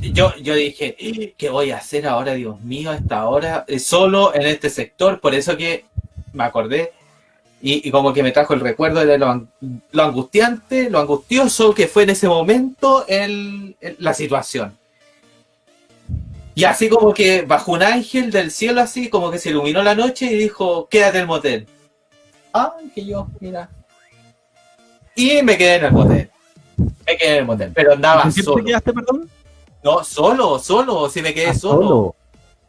yo, 0.00 0.34
yo 0.36 0.54
dije, 0.54 0.96
¿qué 1.36 1.50
voy 1.50 1.70
a 1.70 1.76
hacer 1.76 2.06
ahora, 2.06 2.32
Dios 2.32 2.60
mío, 2.62 2.90
a 2.90 2.96
esta 2.96 3.28
hora? 3.28 3.64
Eh, 3.68 3.78
Solo 3.78 4.34
en 4.34 4.42
este 4.42 4.70
sector, 4.70 5.20
por 5.20 5.34
eso 5.34 5.56
que 5.56 5.84
me 6.32 6.44
acordé. 6.44 6.92
Y, 7.62 7.86
y 7.86 7.90
como 7.90 8.14
que 8.14 8.22
me 8.22 8.32
trajo 8.32 8.54
el 8.54 8.60
recuerdo 8.60 9.04
de 9.04 9.18
lo, 9.18 9.46
lo 9.92 10.02
angustiante, 10.02 10.88
lo 10.88 10.98
angustioso 10.98 11.74
que 11.74 11.88
fue 11.88 12.04
en 12.04 12.10
ese 12.10 12.26
momento 12.26 13.04
el- 13.06 13.76
el- 13.82 13.96
la 13.98 14.14
situación. 14.14 14.74
Y 16.54 16.64
así 16.64 16.88
como 16.88 17.14
que 17.14 17.42
bajó 17.42 17.72
un 17.72 17.82
ángel 17.82 18.30
del 18.30 18.50
cielo, 18.50 18.80
así 18.80 19.08
como 19.08 19.30
que 19.30 19.38
se 19.38 19.50
iluminó 19.50 19.82
la 19.82 19.94
noche 19.94 20.26
y 20.26 20.36
dijo, 20.36 20.88
quédate 20.88 21.18
en 21.18 21.22
el 21.22 21.26
motel. 21.28 21.66
Ah, 22.52 22.74
que 22.94 23.04
yo, 23.06 23.28
mira. 23.40 23.70
Y 25.14 25.42
me 25.42 25.56
quedé 25.56 25.76
en 25.76 25.84
el 25.86 25.92
motel. 25.92 26.30
Me 27.06 27.16
quedé 27.16 27.30
en 27.32 27.36
el 27.38 27.44
motel, 27.44 27.72
pero 27.74 27.92
andaba 27.92 28.22
¿Con 28.22 28.32
quién 28.32 28.44
te 28.46 28.50
solo. 28.52 28.64
quedaste, 28.64 28.92
perdón? 28.92 29.30
No, 29.82 30.04
solo, 30.04 30.58
solo, 30.58 31.08
si 31.08 31.22
me 31.22 31.32
quedé 31.32 31.48
Ah, 31.50 31.54
solo. 31.54 32.14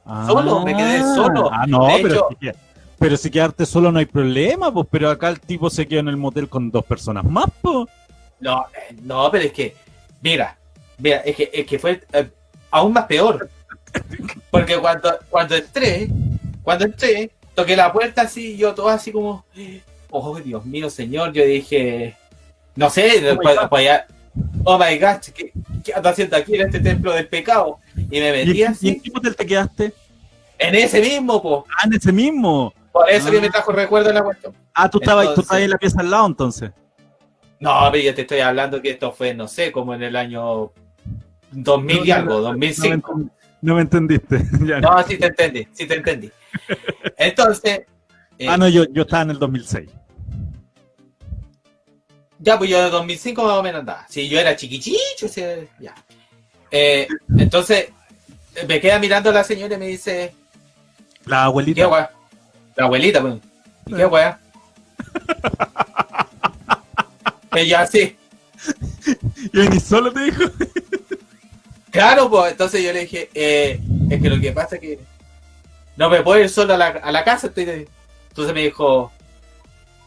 Ah, 0.06 0.26
Solo, 0.28 0.62
me 0.66 0.76
quedé 0.76 1.00
solo. 1.16 1.50
Ah, 1.52 1.66
no, 1.68 1.86
De 1.88 2.00
pero, 2.02 2.16
hecho- 2.16 2.28
si 2.40 2.50
pero 2.98 3.18
si 3.18 3.30
quedarte 3.32 3.66
solo 3.66 3.92
no 3.92 4.00
hay 4.00 4.06
problema, 4.06 4.72
pues, 4.74 4.88
pero 4.90 5.10
acá 5.10 5.30
el 5.30 5.40
tipo 5.40 5.70
se 5.70 5.88
quedó 5.88 6.00
en 6.02 6.08
el 6.08 6.18
motel 6.18 6.48
con 6.50 6.70
dos 6.72 6.86
personas 6.86 7.24
más, 7.24 7.46
pues. 7.62 7.88
No, 8.40 8.66
eh, 8.90 8.96
no, 9.04 9.30
pero 9.32 9.46
es 9.46 9.52
que, 9.54 9.76
mira, 10.22 10.58
mira, 10.98 11.18
es 11.18 11.36
que, 11.36 11.50
es 11.54 11.66
que 11.66 11.78
fue 11.80 12.02
eh, 12.14 12.30
aún 12.72 12.94
más 12.94 13.06
peor. 13.06 13.50
Porque 14.50 14.78
cuando, 14.78 15.18
cuando 15.30 15.56
entré, 15.56 16.10
cuando 16.64 16.86
entré, 16.86 17.32
toqué 17.56 17.76
la 17.76 17.92
puerta 17.92 18.24
así, 18.24 18.58
yo 18.58 18.74
todo 18.74 18.90
así 18.90 19.12
como, 19.12 19.46
oh 20.10 20.40
Dios 20.40 20.66
mío, 20.66 20.90
señor, 20.90 21.32
yo 21.34 21.44
dije, 21.46 22.16
no 22.76 22.90
sé, 22.90 23.18
Oh 23.18 23.36
my 23.42 23.56
después 23.56 23.84
ya, 23.86 24.08
oh 24.66 24.78
my 24.78 24.98
God, 24.98 25.18
¿qué, 25.34 25.52
qué 25.84 25.94
ando 25.94 26.10
haciendo 26.10 26.36
aquí 26.38 26.56
en 26.56 26.62
este 26.68 26.80
templo 26.80 27.14
del 27.14 27.28
pecado? 27.28 27.80
Y 27.96 28.20
me 28.20 28.30
¿Y, 28.30 28.32
metí 28.46 28.52
en- 28.52 28.58
y 28.58 28.64
así, 28.64 28.90
en 28.90 29.02
qué 29.02 29.12
hotel 29.14 29.36
te 29.36 29.46
quedaste? 29.46 29.94
en 30.60 30.76
ese 30.76 31.02
mismo, 31.02 31.42
po. 31.42 31.66
Ah, 31.70 31.88
en 31.88 31.94
ese 31.94 32.12
mismo. 32.12 32.72
Por 32.92 33.10
eso 33.10 33.30
Ah. 33.30 33.32
que 33.32 33.42
me 33.42 33.50
trajo 33.50 33.72
recuerdo 33.72 34.10
de 34.10 34.14
la 34.14 34.24
cuestión. 34.24 34.54
Ah, 34.76 34.88
tú 34.90 35.00
estabas, 35.02 35.34
tú 35.34 35.42
estabas 35.42 35.64
en 35.64 35.70
la 35.72 35.78
pieza 35.80 36.02
al 36.02 36.12
lado 36.12 36.28
entonces. 36.28 36.70
No, 37.60 37.80
pero 37.92 38.04
yo 38.04 38.14
te 38.14 38.22
estoy 38.22 38.40
hablando 38.42 38.80
que 38.82 38.92
esto 38.92 39.12
fue, 39.12 39.34
no 39.34 39.48
sé, 39.48 39.72
como 39.72 39.94
en 39.96 40.04
el 40.04 40.16
año 40.16 40.72
2000 41.52 42.06
y 42.06 42.12
algo, 42.12 42.34
No 42.42 42.54
me, 42.54 42.68
2005. 42.68 43.22
No 43.62 43.76
me 43.76 43.82
entendiste. 43.82 44.44
Ya. 44.66 44.80
No, 44.80 45.02
sí 45.08 45.18
te 45.18 45.28
entendí, 45.28 45.68
sí 45.74 45.86
te 45.88 45.96
entendí. 45.96 46.32
Entonces, 47.18 47.82
eh, 48.38 48.48
Ah, 48.50 48.58
no, 48.58 48.68
yo, 48.68 48.86
yo 48.92 49.04
estaba 49.04 49.24
en 49.24 49.32
el 49.32 49.40
2006. 49.40 49.90
ya 52.40 52.58
pues 52.58 52.70
yo 52.70 52.84
de 52.84 52.90
2005 52.90 53.44
más 53.44 53.54
o 53.54 53.64
menos 53.64 53.80
andaba. 53.82 54.06
Si 54.10 54.28
yo 54.28 54.40
era 54.40 54.56
chiquichicho, 54.56 55.28
sí, 55.28 55.44
ya. 55.80 55.94
Eh, 56.72 57.08
entonces, 57.38 57.90
eh, 58.56 58.66
me 58.68 58.80
queda 58.82 58.98
mirando 59.00 59.32
la 59.32 59.44
señora 59.44 59.76
y 59.76 59.78
me 59.78 59.88
dice, 59.88 60.34
La 61.26 61.38
¿qué 61.38 61.44
abuelita. 61.44 61.88
weá? 61.88 62.12
La 62.76 62.86
abuelita, 62.86 63.22
pues. 63.22 63.36
¿Y 63.88 63.94
qué 63.94 64.06
weá? 64.06 64.40
Ella 67.56 67.86
sí. 67.86 68.16
Y 69.54 69.60
ni 69.70 69.80
solo 69.80 70.12
te 70.14 70.22
dijo. 70.22 70.44
Claro, 71.92 72.30
pues 72.30 72.54
entonces 72.54 72.84
yo 72.84 72.94
le 72.94 73.02
dije, 73.02 73.30
eh, 73.34 73.80
es 74.10 74.22
que 74.22 74.30
lo 74.30 74.40
que 74.40 74.52
pasa 74.54 74.76
es 74.76 74.82
que 74.82 75.00
no 75.98 76.10
me 76.10 76.22
puedo 76.24 76.40
ir 76.42 76.50
solo 76.50 76.74
a 76.74 76.78
la, 76.78 76.88
a 76.88 77.12
la 77.12 77.24
casa. 77.24 77.48
Estoy 77.48 77.88
Entonces 78.30 78.54
me 78.54 78.62
dijo, 78.64 79.12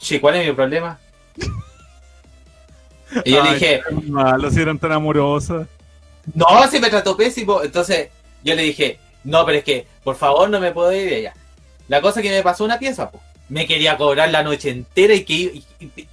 sí, 0.01 0.19
¿cuál 0.21 0.37
es 0.37 0.47
mi 0.47 0.53
problema? 0.55 0.99
Y 3.25 3.33
yo 3.33 3.43
le 3.43 3.55
dije, 3.55 3.81
malo, 4.09 4.51
si 4.51 4.61
eran 4.61 4.79
tan 4.79 4.93
amorosas. 4.93 5.69
no, 6.35 6.47
si 6.71 6.81
me 6.81 6.91
trató 6.91 7.17
pésimo. 7.17 7.63
Entonces 7.63 8.09
yo 8.43 8.55
le 8.55 8.63
dije, 8.63 8.99
no, 9.25 9.45
pero 9.45 9.59
es 9.59 9.65
que, 9.65 9.87
por 10.03 10.17
favor, 10.17 10.49
no 10.51 10.61
me 10.61 10.73
puedo 10.73 10.93
ir 10.93 11.09
de 11.09 11.17
allá. 11.17 11.35
La 11.89 12.01
cosa 12.01 12.23
que 12.23 12.31
me 12.31 12.43
pasó 12.43 12.65
una 12.65 12.79
pieza, 12.79 13.11
pues, 13.11 13.23
me 13.49 13.67
quería 13.67 13.97
cobrar 13.97 14.31
la 14.31 14.43
noche 14.43 14.71
entera 14.71 15.15
y 15.15 15.25
que... 15.25 15.35
Y, 15.35 15.65
y- 15.81 16.09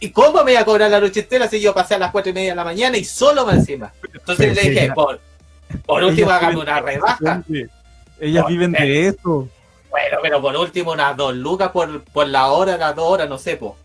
¿Y 0.00 0.10
cómo 0.10 0.42
me 0.44 0.52
iba 0.52 0.60
a 0.60 0.64
cobrar 0.64 0.90
la 0.90 0.98
noche 1.00 1.20
entera 1.20 1.46
si 1.48 1.60
yo 1.60 1.74
pasé 1.74 1.94
a 1.94 1.98
las 1.98 2.10
cuatro 2.10 2.30
y 2.30 2.32
media 2.32 2.50
de 2.50 2.56
la 2.56 2.64
mañana 2.64 2.96
y 2.96 3.04
solo 3.04 3.44
más 3.46 3.56
encima? 3.56 3.92
Entonces 4.12 4.36
Pero 4.38 4.54
le 4.54 4.60
dije, 4.70 4.84
ella- 4.84 4.94
por, 4.94 5.20
por 5.84 6.02
último, 6.02 6.30
hágame 6.30 6.56
una 6.56 6.80
rebaja. 6.80 7.42
Ellas 8.20 8.46
viven 8.46 8.72
de 8.72 9.08
eso. 9.08 9.48
Bueno, 9.90 10.18
pero 10.22 10.40
por 10.40 10.56
último, 10.56 10.92
unas 10.92 11.16
dos 11.16 11.34
lucas 11.34 11.70
por, 11.70 12.02
por 12.04 12.26
la 12.28 12.46
hora, 12.48 12.76
las 12.76 12.94
dos 12.96 13.06
horas, 13.08 13.28
no 13.28 13.38
sé, 13.38 13.56
po. 13.56 13.76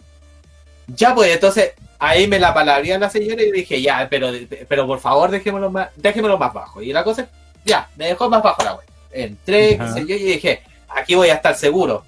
Ya, 0.88 1.16
pues, 1.16 1.34
entonces, 1.34 1.74
ahí 2.00 2.28
me 2.28 2.38
la 2.40 2.54
palabría 2.54 3.00
la 3.00 3.10
señora 3.10 3.42
y 3.42 3.52
dije, 3.52 3.82
ya, 3.82 4.08
pero, 4.10 4.30
pero 4.68 4.86
por 4.86 5.00
favor, 5.00 5.32
dejémoslo 5.32 5.72
más, 5.72 5.90
dejémoslo 5.96 6.38
más 6.38 6.54
bajo. 6.54 6.82
Y 6.82 6.94
la 6.94 7.04
cosa, 7.04 7.24
es, 7.24 7.28
ya, 7.66 7.90
me 7.96 8.08
dejó 8.08 8.30
más 8.30 8.44
bajo 8.44 8.64
la 8.64 8.76
web. 8.76 8.86
Entré, 9.12 9.78
qué 9.78 9.88
sé 9.94 10.06
yo, 10.06 10.16
y 10.16 10.24
dije, 10.24 10.62
aquí 10.90 11.16
voy 11.16 11.30
a 11.30 11.36
estar 11.36 11.56
seguro. 11.56 12.06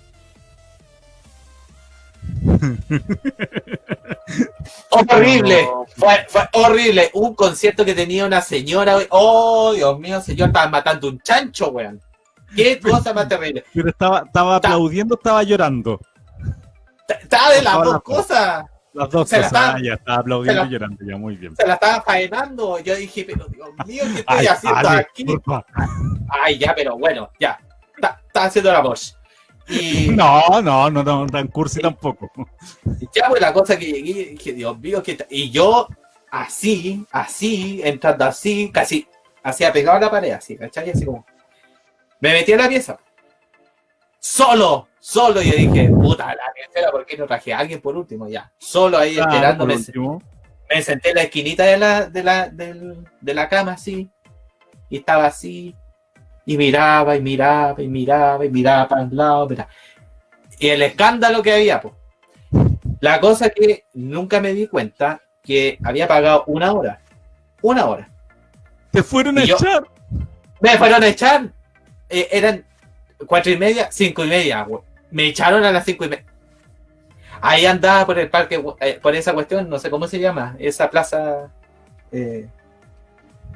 Horrible, 4.89 5.63
No. 5.65 5.85
fue, 5.95 6.25
fue 6.27 6.41
horrible. 6.53 7.09
Un 7.13 7.35
concierto 7.35 7.85
que 7.85 7.93
tenía 7.93 8.25
una 8.25 8.41
señora, 8.41 8.97
oh, 9.09 9.73
Dios 9.73 9.99
mío, 9.99 10.21
señor, 10.21 10.47
estaba 10.49 10.67
matando 10.69 11.07
un 11.07 11.19
chancho, 11.21 11.69
weón. 11.69 12.01
Qué 12.55 12.79
cosa 12.81 13.13
más 13.13 13.27
terrible. 13.27 13.63
Pero 13.73 13.89
estaba, 13.89 14.23
estaba 14.25 14.59
Ta- 14.61 14.69
aplaudiendo, 14.69 15.15
estaba 15.15 15.43
llorando. 15.43 15.99
Estaba 17.07 17.51
de 17.51 17.61
las 17.61 17.73
dos 17.75 17.93
la- 17.93 17.99
cosas. 17.99 18.65
Las 18.93 19.09
dos 19.11 19.29
Se 19.29 19.37
la 19.37 19.43
cosas. 19.43 19.53
estaba- 19.61 19.75
Ah, 19.75 19.81
ya 19.83 19.93
estaba 19.93 20.17
aplaudiendo 20.19 20.61
la- 20.63 20.67
y 20.67 20.71
llorando. 20.71 21.05
Ya, 21.05 21.17
muy 21.17 21.35
bien. 21.35 21.55
se 21.55 21.67
la 21.67 21.73
estaba 21.75 22.01
faenando. 22.01 22.79
Yo 22.79 22.95
dije, 22.95 23.25
pero 23.27 23.45
Dios 23.47 23.69
mío, 23.85 24.03
¿qué 24.13 24.19
estoy 24.19 24.37
Ay, 24.39 24.47
haciendo 24.47 24.79
Ale, 24.89 24.99
aquí? 24.99 25.25
Ay, 26.29 26.57
ya, 26.57 26.73
pero 26.75 26.97
bueno, 26.97 27.29
ya. 27.39 27.59
Está 27.95 28.43
haciendo 28.45 28.71
la 28.71 28.79
voz. 28.81 29.16
Y 29.69 30.09
No, 30.09 30.61
no, 30.61 30.89
no, 30.89 31.03
no, 31.03 31.27
tan 31.27 31.47
cursi 31.47 31.79
tampoco. 31.81 32.29
ya, 33.13 33.27
pues 33.29 33.41
la 33.41 33.51
cosa 33.53 33.77
que 33.77 33.85
llegué, 33.85 34.25
dije, 34.31 34.53
Dios 34.53 34.79
mío, 34.79 35.03
¿qué 35.03 35.15
tal? 35.15 35.27
Y 35.29 35.49
yo, 35.51 35.87
así, 36.31 37.05
así, 37.11 37.81
entrando 37.83 38.25
así, 38.25 38.71
casi, 38.71 39.07
así 39.43 39.63
apegado 39.63 39.97
a 39.97 40.01
la 40.01 40.11
pared, 40.11 40.31
así, 40.31 40.55
¿cachai? 40.57 40.89
Así 40.91 41.05
como. 41.05 41.25
Me 42.19 42.31
metí 42.33 42.53
a 42.53 42.57
la 42.57 42.67
pieza. 42.69 42.97
Solo, 44.19 44.87
solo. 44.99 45.41
Y 45.41 45.51
yo 45.51 45.57
dije, 45.57 45.89
puta, 45.89 46.27
la 46.27 46.51
tercera, 46.55 46.91
¿por 46.91 47.05
qué 47.05 47.17
no 47.17 47.25
traje 47.27 47.53
a 47.53 47.59
alguien 47.59 47.81
por 47.81 47.95
último? 47.95 48.27
Ya, 48.27 48.51
solo 48.57 48.97
ahí 48.97 49.17
Ah, 49.19 49.21
esperándome. 49.21 49.75
me 50.69 50.81
senté 50.81 51.09
en 51.09 51.15
la 51.15 51.21
esquinita 51.23 51.63
de 51.65 51.77
la, 51.77 52.05
de 52.09 52.23
la, 52.23 52.49
del- 52.49 53.07
de 53.21 53.33
la 53.33 53.47
cama 53.47 53.73
así, 53.73 54.09
y 54.89 54.97
estaba 54.97 55.25
así, 55.27 55.75
y 56.47 56.57
miraba, 56.57 57.17
y 57.17 57.21
miraba, 57.21 57.81
y 57.83 57.89
miraba, 57.89 58.45
y 58.45 58.49
miraba 58.49 58.87
para 58.87 59.01
un 59.01 59.15
lado, 59.15 59.49
mira. 59.49 59.67
Y 60.57 60.69
el 60.69 60.81
escándalo 60.81 61.43
que 61.43 61.51
había, 61.53 61.81
pues. 61.81 61.93
La 63.01 63.19
cosa 63.19 63.49
que 63.49 63.83
nunca 63.93 64.39
me 64.39 64.53
di 64.53 64.65
cuenta 64.67 65.21
que 65.43 65.77
había 65.83 66.07
pagado 66.07 66.45
una 66.47 66.71
hora. 66.71 67.01
Una 67.61 67.85
hora. 67.85 68.09
Te 68.91 69.03
fueron 69.03 69.37
a 69.37 69.43
yo- 69.43 69.57
echar. 69.57 69.83
Me 70.61 70.77
fueron 70.77 71.03
a 71.03 71.07
echar. 71.07 71.49
Eh, 72.09 72.29
eran 72.31 72.63
cuatro 73.27 73.51
y 73.51 73.57
media, 73.57 73.89
cinco 73.91 74.23
y 74.23 74.29
media. 74.29 74.65
Me 75.11 75.25
echaron 75.25 75.65
a 75.65 75.71
las 75.73 75.83
cinco 75.83 76.05
y 76.05 76.09
media. 76.09 76.25
Ahí 77.41 77.65
andaba 77.65 78.05
por 78.05 78.17
el 78.19 78.29
parque, 78.29 78.63
eh, 78.79 78.99
por 79.01 79.13
esa 79.17 79.33
cuestión, 79.33 79.69
no 79.69 79.79
sé 79.79 79.89
cómo 79.89 80.07
se 80.07 80.17
llama, 80.17 80.55
esa 80.59 80.89
plaza 80.89 81.51
eh, 82.11 82.47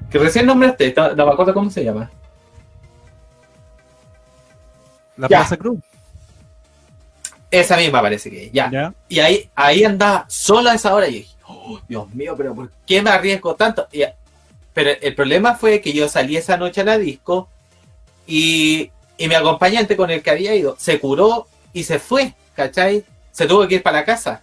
que 0.10 0.20
recién 0.20 0.46
nombraste, 0.46 0.94
no, 0.96 1.16
no 1.16 1.26
me 1.26 1.32
acuerdo 1.32 1.54
cómo 1.54 1.70
se 1.70 1.86
llama. 1.86 2.12
La 5.22 5.28
Ya. 5.28 5.38
Plaza 5.38 5.56
Cruz. 5.58 5.80
Esa 7.52 7.78
misma 7.78 8.02
parece 8.02 8.30
que, 8.32 8.50
ya. 8.52 8.72
¿Ya? 8.72 8.94
Y 9.08 9.20
ahí, 9.20 9.50
ahí 9.56 9.84
andaba 9.84 10.26
solo 10.28 10.70
a 10.72 10.74
esa 10.76 10.94
hora 10.96 11.08
y 11.08 11.14
dije, 11.14 11.36
"Oh, 11.48 11.80
Dios 11.88 12.10
mío, 12.16 12.34
pero 12.36 12.56
¿por 12.56 12.72
qué 12.88 13.02
me 13.04 13.10
arriesgo 13.12 13.54
tanto? 13.56 13.88
Y- 13.92 14.04
pero 14.74 14.90
el 15.02 15.14
problema 15.14 15.54
fue 15.56 15.80
que 15.82 15.94
yo 15.94 16.08
salí 16.10 16.38
esa 16.38 16.58
noche 16.58 16.82
a 16.82 16.86
la 16.86 16.98
disco 16.98 17.50
y, 18.26 18.90
y 19.18 19.28
mi 19.28 19.36
acompañante 19.36 19.96
con 19.98 20.10
el 20.10 20.24
que 20.24 20.32
había 20.32 20.56
ido 20.56 20.76
se 20.80 21.00
curó 21.00 21.48
y 21.74 21.84
se 21.84 22.00
fue, 22.00 22.34
¿cachai? 22.56 23.04
Se 23.32 23.46
tuvo 23.46 23.68
que 23.68 23.76
ir 23.76 23.84
para 23.84 24.00
la 24.00 24.06
casa. 24.06 24.42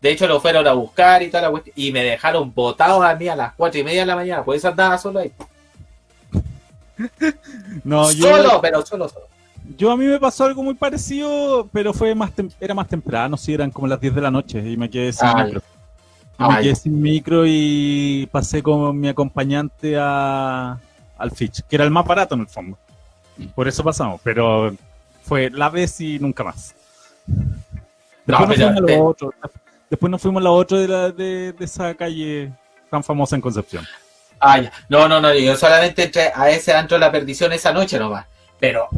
De 0.00 0.10
hecho, 0.10 0.26
lo 0.26 0.40
fueron 0.40 0.66
a 0.66 0.72
buscar 0.72 1.22
y 1.22 1.28
toda 1.28 1.42
la 1.44 1.50
cuestión. 1.50 1.74
Y 1.76 1.92
me 1.92 2.02
dejaron 2.02 2.52
botado 2.54 3.02
a 3.02 3.14
mí 3.14 3.28
a 3.28 3.36
las 3.36 3.54
cuatro 3.54 3.78
y 3.80 3.84
media 3.84 4.00
de 4.00 4.06
la 4.06 4.16
mañana. 4.16 4.44
Por 4.44 4.56
eso 4.56 4.68
andaba 4.68 4.98
solo 4.98 5.20
ahí. 5.20 5.30
No, 7.84 8.10
yo, 8.12 8.28
solo, 8.28 8.60
pero 8.62 8.84
solo, 8.84 9.08
solo. 9.08 9.26
Yo 9.76 9.90
a 9.90 9.96
mí 9.96 10.04
me 10.06 10.18
pasó 10.18 10.44
algo 10.44 10.62
muy 10.62 10.74
parecido, 10.74 11.68
pero 11.72 11.92
fue 11.92 12.14
más 12.14 12.30
era 12.60 12.74
más 12.74 12.88
temprano, 12.88 13.36
sí, 13.36 13.54
eran 13.54 13.70
como 13.70 13.86
las 13.86 14.00
10 14.00 14.14
de 14.14 14.20
la 14.20 14.30
noche 14.30 14.58
y 14.58 14.76
me 14.76 14.90
quedé 14.90 15.12
sin 15.12 15.28
Ah, 15.28 15.44
micro. 15.44 15.60
Y 15.60 15.62
Ah, 16.38 16.48
me 16.50 16.62
quedé 16.62 16.74
sin 16.74 17.00
micro 17.00 17.44
y 17.46 18.28
pasé 18.30 18.62
con 18.62 18.98
mi 18.98 19.08
acompañante 19.08 19.96
a, 19.98 20.78
al 21.18 21.30
Fitch, 21.30 21.62
que 21.62 21.76
era 21.76 21.84
el 21.84 21.90
más 21.90 22.06
barato 22.06 22.34
en 22.34 22.42
el 22.42 22.46
fondo. 22.46 22.78
Por 23.54 23.68
eso 23.68 23.84
pasamos, 23.84 24.20
pero 24.22 24.74
fue 25.22 25.50
la 25.50 25.68
vez 25.68 26.00
y 26.00 26.18
nunca 26.18 26.44
más. 26.44 26.74
Después, 28.24 28.48
nos, 28.48 28.56
fuimos 28.56 28.76
a 28.76 28.80
lo 28.80 29.04
otro, 29.04 29.34
después 29.88 30.10
nos 30.10 30.22
fuimos 30.22 30.40
a 30.40 30.44
la 30.44 30.50
otra 30.50 30.78
de, 30.78 30.88
la, 30.88 31.10
de, 31.10 31.52
de 31.52 31.64
esa 31.64 31.94
calle 31.94 32.52
tan 32.90 33.04
famosa 33.04 33.36
en 33.36 33.42
Concepción. 33.42 33.86
Ah, 34.40 34.60
ya. 34.60 34.72
No, 34.88 35.08
no, 35.08 35.20
no, 35.20 35.32
yo 35.34 35.56
solamente 35.56 36.04
entré 36.04 36.32
a 36.34 36.50
ese 36.50 36.72
antro 36.72 36.96
de 36.96 37.00
la 37.00 37.12
perdición 37.12 37.52
esa 37.52 37.72
noche 37.72 37.98
nomás. 37.98 38.26
Pero 38.58 38.88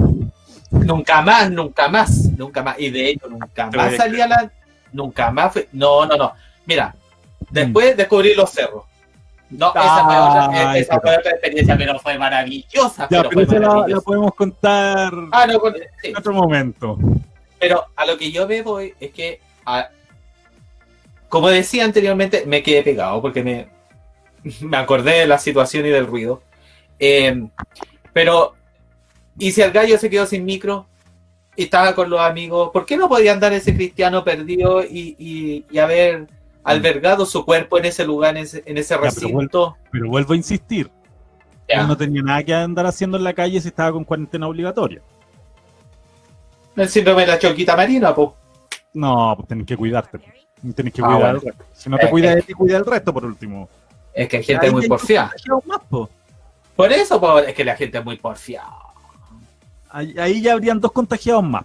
nunca 0.71 1.23
más, 1.23 1.51
nunca 1.51 1.89
más, 1.89 2.31
nunca 2.37 2.63
más. 2.63 2.79
Y 2.79 2.91
de 2.91 3.11
hecho, 3.11 3.29
nunca 3.29 3.67
más 3.67 3.75
voy 3.87 3.95
a 3.95 3.97
salí 3.97 4.21
a 4.21 4.27
la. 4.29 4.51
Nunca 4.93 5.31
más 5.31 5.53
fue. 5.53 5.69
No, 5.73 6.07
no, 6.07 6.17
no. 6.17 6.33
Mira, 6.67 6.95
después 7.51 7.97
descubrí 7.97 8.35
los 8.35 8.51
cerros. 8.51 8.85
No, 9.51 9.71
esa 9.71 10.05
fue 10.05 10.17
otra, 10.19 10.71
Ay, 10.73 10.81
esa 10.83 11.01
fue 11.01 11.17
otra 11.17 11.31
experiencia, 11.33 11.77
pero 11.79 11.99
fue 11.99 12.19
maravillosa. 12.19 13.09
Ya, 13.11 13.23
pero 13.23 13.31
pero 13.31 13.47
fue 13.47 13.57
esa 13.57 13.87
la, 13.89 14.01
podemos 14.03 14.35
contar 14.35 15.13
Ah, 15.33 15.47
no, 15.47 15.59
con- 15.59 15.75
sí. 16.03 16.09
en 16.09 16.17
otro 16.19 16.33
momento. 16.35 16.99
Pero 17.59 17.87
a 17.97 18.05
lo 18.05 18.19
que 18.19 18.31
yo 18.31 18.47
me 18.47 18.61
voy 18.63 18.95
es 19.01 19.11
que, 19.11 19.41
a- 19.65 19.89
como 21.31 21.49
decía 21.49 21.85
anteriormente, 21.85 22.45
me 22.47 22.63
quedé 22.63 22.83
pegado 22.83 23.23
porque 23.23 23.43
me, 23.43 23.69
me 24.61 24.77
acordé 24.77 25.21
de 25.21 25.27
la 25.27 25.39
situación 25.39 25.87
y 25.87 25.91
del 25.91 26.07
ruido. 26.07 26.43
Eh, 26.99 27.47
pero, 28.13 28.55
¿y 29.39 29.53
si 29.53 29.63
el 29.63 29.73
gallo 29.73 29.99
se 29.99 30.11
quedó 30.11 30.27
sin 30.27 30.45
micro 30.45 30.87
y 31.57 31.65
estaba 31.65 31.95
con 31.95 32.11
los 32.11 32.21
amigos? 32.21 32.71
¿Por 32.73 32.85
qué 32.87 32.97
no 32.97 33.09
podía 33.09 33.33
andar 33.33 33.53
ese 33.53 33.75
cristiano 33.75 34.25
perdido 34.25 34.83
y, 34.85 35.17
y- 35.19 35.65
y 35.71 35.79
haber 35.79 36.27
albergado 36.65 37.25
su 37.27 37.45
cuerpo 37.45 37.79
en 37.79 37.87
ese 37.87 38.05
lugar, 38.05 38.37
en 38.37 38.45
ese, 38.45 38.63
en 38.67 38.79
ese 38.79 38.95
pero 38.97 39.05
recinto? 39.11 39.77
Pero 39.91 40.09
vuelvo 40.09 40.33
a 40.35 40.37
insistir, 40.37 40.91
Ya. 41.69 41.81
él 41.83 41.89
no 41.89 41.97
tenía 41.97 42.23
nada 42.23 42.43
que 42.43 42.55
andar 42.55 42.87
haciendo 42.87 43.17
en 43.17 43.25
la 43.25 43.33
calle 43.33 43.61
si 43.61 43.69
estaba 43.69 43.93
con 43.93 44.05
cuarentena 44.05 44.47
obligatoria. 44.49 45.01
El 46.77 46.89
síndrome 46.89 47.23
de 47.23 47.27
la 47.29 47.39
choquita 47.39 47.77
marina, 47.77 48.15
po. 48.15 48.37
No, 48.95 49.35
pues 49.37 49.49
tenés 49.49 49.67
que 49.67 49.77
cuidarte. 49.77 50.19
Tenés 50.75 50.93
que 50.93 51.03
Ah, 51.03 51.07
cuidar 51.07 51.21
bueno. 51.21 51.29
al 51.39 51.41
resto. 51.41 51.65
Si 51.73 51.91
no 51.91 51.99
te 51.99 52.07
Eh, 52.07 52.11
cuidas 52.11 52.33
eh. 52.33 52.37
de 52.37 52.43
ti, 52.43 52.53
cuida 52.53 52.77
el 52.77 52.87
resto 52.87 53.13
por 53.13 53.25
último. 53.25 53.69
Es 54.13 54.29
que 54.29 54.39
hay 54.39 54.45
gente 54.45 54.67
Ahí 54.67 54.73
muy 54.73 54.87
porfiada. 54.89 55.33
Por 56.77 56.93
eso, 56.93 57.21
po, 57.21 57.39
es 57.41 57.55
que 57.55 57.65
la 57.65 57.75
gente 57.77 57.99
es 57.99 58.05
muy 58.05 58.17
porfiada. 58.17 58.77
Ahí, 59.91 60.15
ahí 60.19 60.41
ya 60.43 60.53
habrían 60.53 60.81
dos 60.81 60.93
contagiados 60.93 61.45
más. 61.45 61.65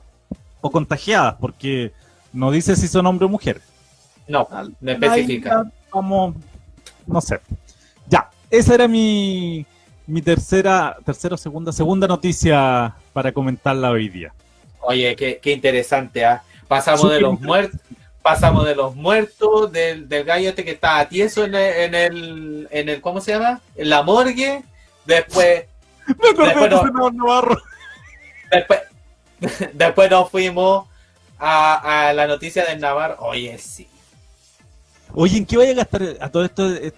O 0.61 0.71
contagiadas, 0.71 1.35
porque 1.39 1.91
no 2.31 2.49
dice 2.51 2.75
si 2.75 2.87
son 2.87 3.05
hombre 3.05 3.25
o 3.25 3.29
mujer. 3.29 3.61
No, 4.27 4.47
no 4.79 4.91
especifica. 4.91 5.65
Vamos, 5.91 6.35
no 7.05 7.19
sé. 7.21 7.39
Ya, 8.07 8.29
esa 8.49 8.73
era 8.75 8.87
mi, 8.87 9.65
mi 10.07 10.21
tercera, 10.21 10.95
tercera 11.05 11.35
o 11.35 11.37
segunda, 11.37 11.71
segunda 11.73 12.07
noticia 12.07 12.95
para 13.11 13.31
comentarla 13.31 13.91
hoy 13.91 14.07
día. 14.09 14.33
Oye, 14.79 15.15
qué, 15.15 15.39
qué 15.41 15.51
interesante, 15.51 16.25
¿ah? 16.25 16.43
Pasamos 16.67 17.11
de 17.11 17.19
los 17.21 17.39
muertos, 17.41 17.79
pasamos 18.21 18.65
de 18.65 18.75
los 18.75 18.95
muertos, 18.95 19.71
del, 19.71 20.07
del 20.09 20.23
gallo 20.23 20.49
este 20.49 20.63
que 20.63 20.71
estaba 20.71 21.07
tieso 21.07 21.43
en 21.43 21.55
el, 21.55 21.73
en 21.73 21.95
el, 21.95 22.67
en 22.71 22.89
el, 22.89 23.01
¿cómo 23.01 23.19
se 23.21 23.33
llama? 23.33 23.61
En 23.75 23.89
la 23.89 24.01
morgue. 24.03 24.63
Después, 25.05 25.65
Me 26.07 26.29
acordé 26.29 26.47
Después 26.69 26.69
de 26.83 26.91
no- 26.91 27.11
Navarro. 27.11 27.57
Después, 28.55 28.79
después 29.73 30.09
nos 30.11 30.29
fuimos 30.29 30.87
a, 31.39 32.07
a 32.09 32.13
la 32.13 32.27
noticia 32.27 32.65
del 32.65 32.79
Navarro. 32.79 33.17
Oye, 33.19 33.57
sí. 33.57 33.87
Oye, 35.15 35.37
¿en 35.37 35.45
qué 35.45 35.57
vaya 35.57 35.71
a 35.71 35.75
gastar? 35.75 36.01
A 36.21 36.29
todo 36.29 36.43
esto, 36.45 36.65
el, 36.65 36.93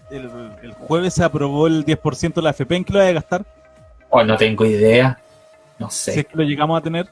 el 0.62 0.72
jueves 0.74 1.14
se 1.14 1.24
aprobó 1.24 1.68
el 1.68 1.86
10% 1.86 2.34
de 2.36 2.41
la 2.41 2.51
FP. 2.51 2.76
¿En 2.76 2.84
qué 2.86 2.93
lo 2.93 2.99
vaya 2.99 3.12
a 3.12 3.16
gastar? 3.16 3.45
Oh, 4.10 4.24
no 4.24 4.38
tengo 4.38 4.66
idea. 4.66 5.20
No 5.80 5.89
Si 5.89 6.12
sé. 6.12 6.20
es 6.22 6.26
que 6.28 6.36
lo 6.38 6.43
llegamos 6.43 6.78
a 6.80 6.82
tener. 6.84 7.10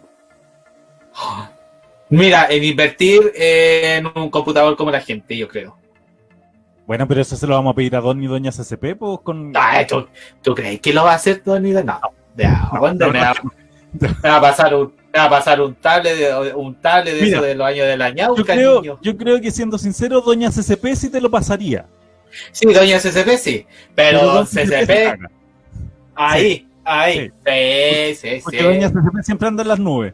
Mira, 2.10 2.48
en 2.50 2.64
invertir 2.64 3.32
en 3.36 4.06
un 4.16 4.30
computador 4.30 4.76
como 4.78 4.92
la 4.92 5.02
gente, 5.02 5.36
yo 5.36 5.48
creo. 5.48 5.76
Bueno, 6.86 7.08
pero 7.08 7.22
eso 7.22 7.36
se 7.36 7.48
lo 7.48 7.56
vamos 7.56 7.72
a 7.72 7.76
pedir 7.76 7.96
a 7.96 8.02
Don 8.02 8.22
y 8.22 8.28
Doña 8.28 8.52
CCP, 8.52 8.96
pues 9.00 9.20
con. 9.24 9.52
Ay, 9.56 9.88
¿tú, 9.88 10.08
tú 10.42 10.54
crees 10.54 10.80
que 10.82 10.94
lo 10.94 11.06
va 11.06 11.14
a 11.14 11.16
hacer 11.16 11.42
Tony? 11.42 11.72
No, 11.72 12.00
¿de 12.36 12.48
No, 12.48 13.10
me, 13.10 13.20
no. 13.20 13.34
Va, 14.02 14.18
me 14.24 14.30
va 14.30 14.38
a 14.38 14.42
pasar 14.42 14.74
un, 14.76 14.94
me 15.14 15.20
va 15.20 15.26
a 15.26 15.30
pasar 15.30 15.62
un 15.62 15.76
tablet 15.76 16.18
de, 16.18 16.54
un 16.56 16.76
tablet 16.82 17.14
de 17.16 17.22
Mira, 17.22 17.38
eso 17.38 17.42
de 17.42 17.56
los 17.56 17.68
años 17.68 17.88
de 17.88 17.98
la 17.98 18.10
Yo 18.10 18.16
ñauca, 18.16 18.54
creo, 18.54 18.82
niño? 18.82 19.00
yo 19.02 19.18
creo 19.18 19.40
que 19.42 19.52
siendo 19.52 19.78
sincero, 19.78 20.22
Doña 20.22 20.50
CCP 20.52 20.96
sí 20.96 21.10
te 21.10 21.22
lo 21.22 21.30
pasaría. 21.32 21.88
Sí, 22.52 22.66
doña 22.74 23.00
CCP 23.00 23.38
sí, 23.38 23.66
pero, 23.96 24.44
CCP, 24.46 25.20
ahí, 26.16 26.68
ahí, 26.84 27.32
sí, 27.46 28.16
sí, 28.16 28.42
Porque 28.44 28.58
sí, 28.58 28.64
Doña 28.64 28.90
CCP 28.90 29.24
siempre 29.24 29.48
anda 29.48 29.64
en 29.64 29.70
las 29.70 29.80
nubes. 29.80 30.14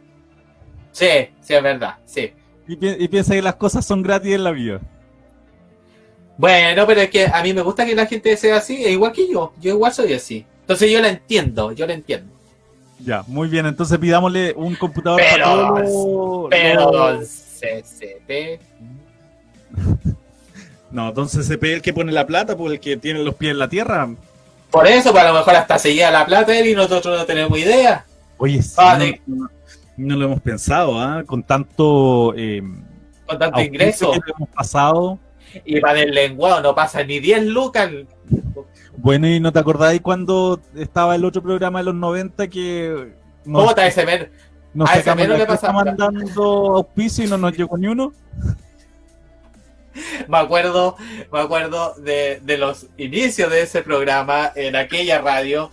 sí, 0.92 1.08
sí, 1.42 1.54
es 1.54 1.64
verdad, 1.64 1.96
sí. 2.06 2.34
Y, 2.68 2.78
pi- 2.78 2.96
y 3.00 3.08
piensa 3.10 3.34
que 3.34 3.42
las 3.42 3.56
cosas 3.56 3.86
son 3.86 4.02
gratis 4.02 4.34
en 4.36 4.44
la 4.46 4.52
vida. 4.52 4.80
Bueno, 6.38 6.88
pero 6.88 7.02
es 7.02 7.10
que 7.10 7.26
a 7.26 7.44
mí 7.44 7.54
me 7.54 7.62
gusta 7.62 7.86
que 7.86 7.96
la 7.96 8.06
gente 8.06 8.36
sea 8.38 8.58
así, 8.58 8.76
igual 8.86 9.12
que 9.12 9.28
yo, 9.30 9.54
yo 9.60 9.72
igual 9.72 9.92
soy 9.94 10.14
así. 10.14 10.46
Entonces 10.62 10.90
yo 10.92 11.02
la 11.02 11.10
entiendo, 11.10 11.72
yo 11.74 11.86
la 11.86 11.94
entiendo. 11.94 12.39
Ya, 13.00 13.24
muy 13.28 13.48
bien. 13.48 13.66
Entonces 13.66 13.98
pidámosle 13.98 14.54
un 14.56 14.76
computador 14.76 15.20
Pero- 15.22 15.44
para 15.46 15.56
todos 15.58 15.80
los- 15.82 16.50
Pero 16.50 16.92
don 16.92 17.26
CCP, 17.26 18.60
No, 20.92 21.12
don 21.12 21.28
CCP 21.28 21.64
es 21.70 21.74
el 21.76 21.82
que 21.82 21.94
pone 21.94 22.12
la 22.12 22.26
plata, 22.26 22.58
pues 22.58 22.74
el 22.74 22.80
que 22.80 22.98
tiene 22.98 23.24
los 23.24 23.36
pies 23.36 23.52
en 23.52 23.60
la 23.60 23.70
tierra. 23.70 24.10
por 24.72 24.88
eso, 24.88 25.14
para 25.14 25.32
lo 25.32 25.38
mejor 25.40 25.56
hasta 25.56 25.78
se 25.80 25.94
lleva 25.94 26.12
la 26.12 26.26
plata 26.26 26.58
él 26.58 26.68
y 26.68 26.76
nosotros 26.76 27.18
no 27.18 27.26
tenemos 27.26 27.58
idea. 27.58 28.06
Oye, 28.38 28.62
sí, 28.62 28.74
Ah, 28.78 28.98
no, 29.98 30.16
lo 30.16 30.26
hemos 30.26 30.42
pensado, 30.42 31.00
¿ah? 31.00 31.24
Con 31.26 31.44
tanto 31.44 32.34
eh, 32.36 32.62
Con 33.28 33.38
tanto 33.38 33.60
ingreso. 33.62 34.12
que 34.14 34.20
hemos 34.36 34.50
pasado. 34.50 35.20
Y 35.66 35.80
para 35.80 36.02
el 36.02 36.12
lenguado 36.12 36.62
no 36.62 36.76
pasa 36.76 37.04
ni 37.04 37.20
10 37.20 37.46
lucas. 37.46 37.90
Bueno, 38.98 39.28
¿y 39.28 39.40
no 39.40 39.52
te 39.52 39.60
acordáis 39.60 40.02
cuando 40.02 40.60
estaba 40.76 41.16
el 41.16 41.26
otro 41.26 41.42
programa 41.42 41.80
de 41.80 41.86
los 41.86 41.96
90 41.96 42.48
que 42.50 43.14
nos, 43.46 43.62
¿Cómo 43.62 43.70
está 43.70 43.88
ese 43.88 44.06
men? 44.06 44.30
nos 44.74 44.90
a 44.90 44.98
ese 44.98 45.16
le 45.16 45.46
pasa- 45.46 45.72
mandando 45.72 46.76
auspicio 46.76 47.26
y 47.26 47.28
no 47.28 47.38
nos 47.38 47.56
llegó 47.58 47.78
ni 47.78 47.88
uno? 47.88 48.14
Me 50.28 50.38
acuerdo, 50.38 50.96
me 51.32 51.40
acuerdo 51.40 51.94
de, 51.96 52.40
de 52.44 52.58
los 52.58 52.88
inicios 52.98 53.50
de 53.52 53.62
ese 53.64 53.82
programa 53.82 54.52
en 54.56 54.76
aquella 54.76 55.20
radio 55.20 55.70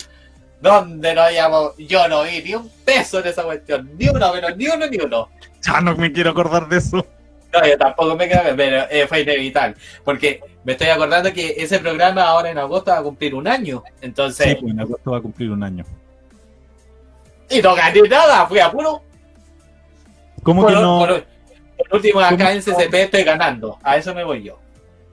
donde 0.60 1.14
no 1.14 1.22
habíamos, 1.22 1.76
yo 1.76 2.08
no 2.08 2.22
vi 2.24 2.42
ni 2.42 2.54
un 2.54 2.68
peso 2.84 3.20
en 3.20 3.26
esa 3.26 3.42
cuestión, 3.44 3.90
ni 3.98 4.08
uno, 4.08 4.30
pero 4.32 4.56
ni 4.56 4.66
uno, 4.68 4.86
ni 4.86 4.96
uno. 4.98 5.28
Ya 5.62 5.80
no 5.80 5.94
me 5.96 6.10
quiero 6.12 6.30
acordar 6.30 6.68
de 6.68 6.78
eso. 6.78 7.06
No, 7.60 7.66
yo 7.68 7.78
tampoco 7.78 8.16
me 8.16 8.28
quedé, 8.28 8.54
pero 8.56 8.86
eh, 8.90 9.06
fue 9.06 9.20
inevitable. 9.20 9.76
Porque 10.04 10.40
me 10.64 10.72
estoy 10.72 10.88
acordando 10.88 11.32
que 11.32 11.54
ese 11.58 11.78
programa 11.78 12.22
ahora 12.24 12.50
en 12.50 12.58
agosto 12.58 12.90
va 12.90 12.98
a 12.98 13.02
cumplir 13.02 13.34
un 13.34 13.46
año. 13.48 13.82
Entonces, 14.00 14.48
Sí, 14.50 14.56
pues 14.60 14.72
en 14.72 14.80
agosto 14.80 15.10
va 15.12 15.18
a 15.18 15.20
cumplir 15.22 15.50
un 15.50 15.62
año. 15.62 15.84
y 17.48 17.62
no 17.62 17.74
gané 17.74 18.02
nada, 18.08 18.46
fui 18.46 18.58
a 18.58 18.70
puro. 18.70 19.02
¿Cómo 20.42 20.62
Por, 20.62 20.70
que 20.72 20.80
no 20.80 20.98
por- 20.98 21.24
por 21.76 21.94
último, 21.96 22.20
acá 22.20 22.36
¿Cómo 22.36 22.48
en 22.50 22.62
CCP 22.62 22.94
estoy 22.94 23.22
ganando. 23.24 23.78
A 23.82 23.96
eso 23.96 24.14
me 24.14 24.24
voy 24.24 24.42
yo. 24.42 24.58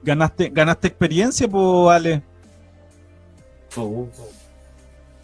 ganaste 0.02 0.48
ganaste 0.52 0.88
experiencia, 0.88 1.46
pues 1.48 1.90
Ale? 1.96 2.22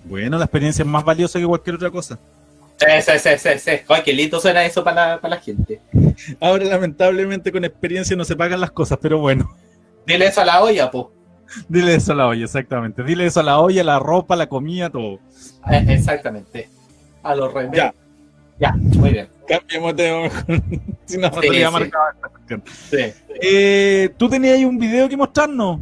Bueno, 0.05 0.39
la 0.39 0.45
experiencia 0.45 0.83
es 0.83 0.89
más 0.89 1.05
valiosa 1.05 1.39
que 1.39 1.47
cualquier 1.47 1.77
otra 1.77 1.91
cosa. 1.91 2.18
Sí, 2.81 3.18
sí, 3.18 3.31
sí, 3.39 3.59
sí. 3.59 3.70
Ay, 3.89 4.03
qué 4.03 4.12
lindo 4.12 4.41
suena 4.41 4.64
eso 4.64 4.83
para 4.83 5.11
la, 5.11 5.20
para 5.20 5.37
la 5.37 5.41
gente. 5.43 5.81
Ahora, 6.41 6.64
lamentablemente, 6.64 7.53
con 7.53 7.64
experiencia 7.64 8.16
no 8.16 8.24
se 8.24 8.35
pagan 8.37 8.61
las 8.61 8.70
cosas, 8.70 8.99
pero 9.01 9.18
bueno. 9.18 9.55
Dile 10.07 10.26
eso 10.28 10.41
a 10.41 10.45
la 10.47 10.62
olla, 10.62 10.91
pues. 10.91 11.07
Dile 11.68 11.95
eso 11.97 12.12
a 12.12 12.14
la 12.14 12.26
olla, 12.28 12.45
exactamente. 12.45 13.03
Dile 13.03 13.26
eso 13.26 13.41
a 13.41 13.43
la 13.43 13.59
olla, 13.61 13.85
la 13.85 13.99
ropa, 13.99 14.35
la 14.37 14.49
comida, 14.49 14.89
todo. 14.89 15.18
Eh, 15.70 15.85
Exactamente. 15.89 16.68
A 17.22 17.35
los 17.35 17.53
remedios. 17.53 17.76
Ya. 17.76 17.95
Ya, 18.59 18.72
muy 18.76 19.11
bien. 19.11 19.28
Cambiemos 19.49 19.97
de 19.97 20.31
si 21.07 21.16
no, 21.18 21.31
Sí, 21.41 21.49
sí. 21.51 21.64
marcada 21.70 22.12
esta 22.14 22.28
cuestión. 22.28 22.62
Sí. 22.91 23.12
Eh, 23.43 24.11
¿Tú 24.16 24.28
tenías 24.28 24.57
ahí 24.57 24.64
un 24.64 24.78
video 24.78 25.09
que 25.09 25.16
mostrarnos? 25.16 25.81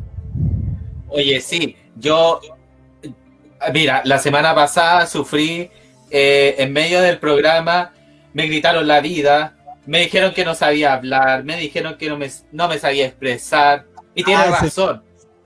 Oye, 1.08 1.40
sí, 1.40 1.76
yo, 1.96 2.40
mira, 3.72 4.02
la 4.04 4.18
semana 4.18 4.54
pasada 4.54 5.06
sufrí 5.06 5.70
eh, 6.10 6.56
en 6.58 6.72
medio 6.72 7.00
del 7.00 7.18
programa, 7.18 7.92
me 8.32 8.46
gritaron 8.46 8.86
la 8.86 9.00
vida, 9.00 9.56
me 9.86 10.00
dijeron 10.00 10.32
que 10.34 10.44
no 10.44 10.54
sabía 10.54 10.92
hablar, 10.94 11.44
me 11.44 11.56
dijeron 11.56 11.96
que 11.96 12.08
no 12.08 12.16
me, 12.18 12.30
no 12.52 12.68
me 12.68 12.78
sabía 12.78 13.06
expresar, 13.06 13.86
y 14.14 14.22
tiene 14.22 14.42
Ah, 14.44 14.58
razón, 14.62 15.02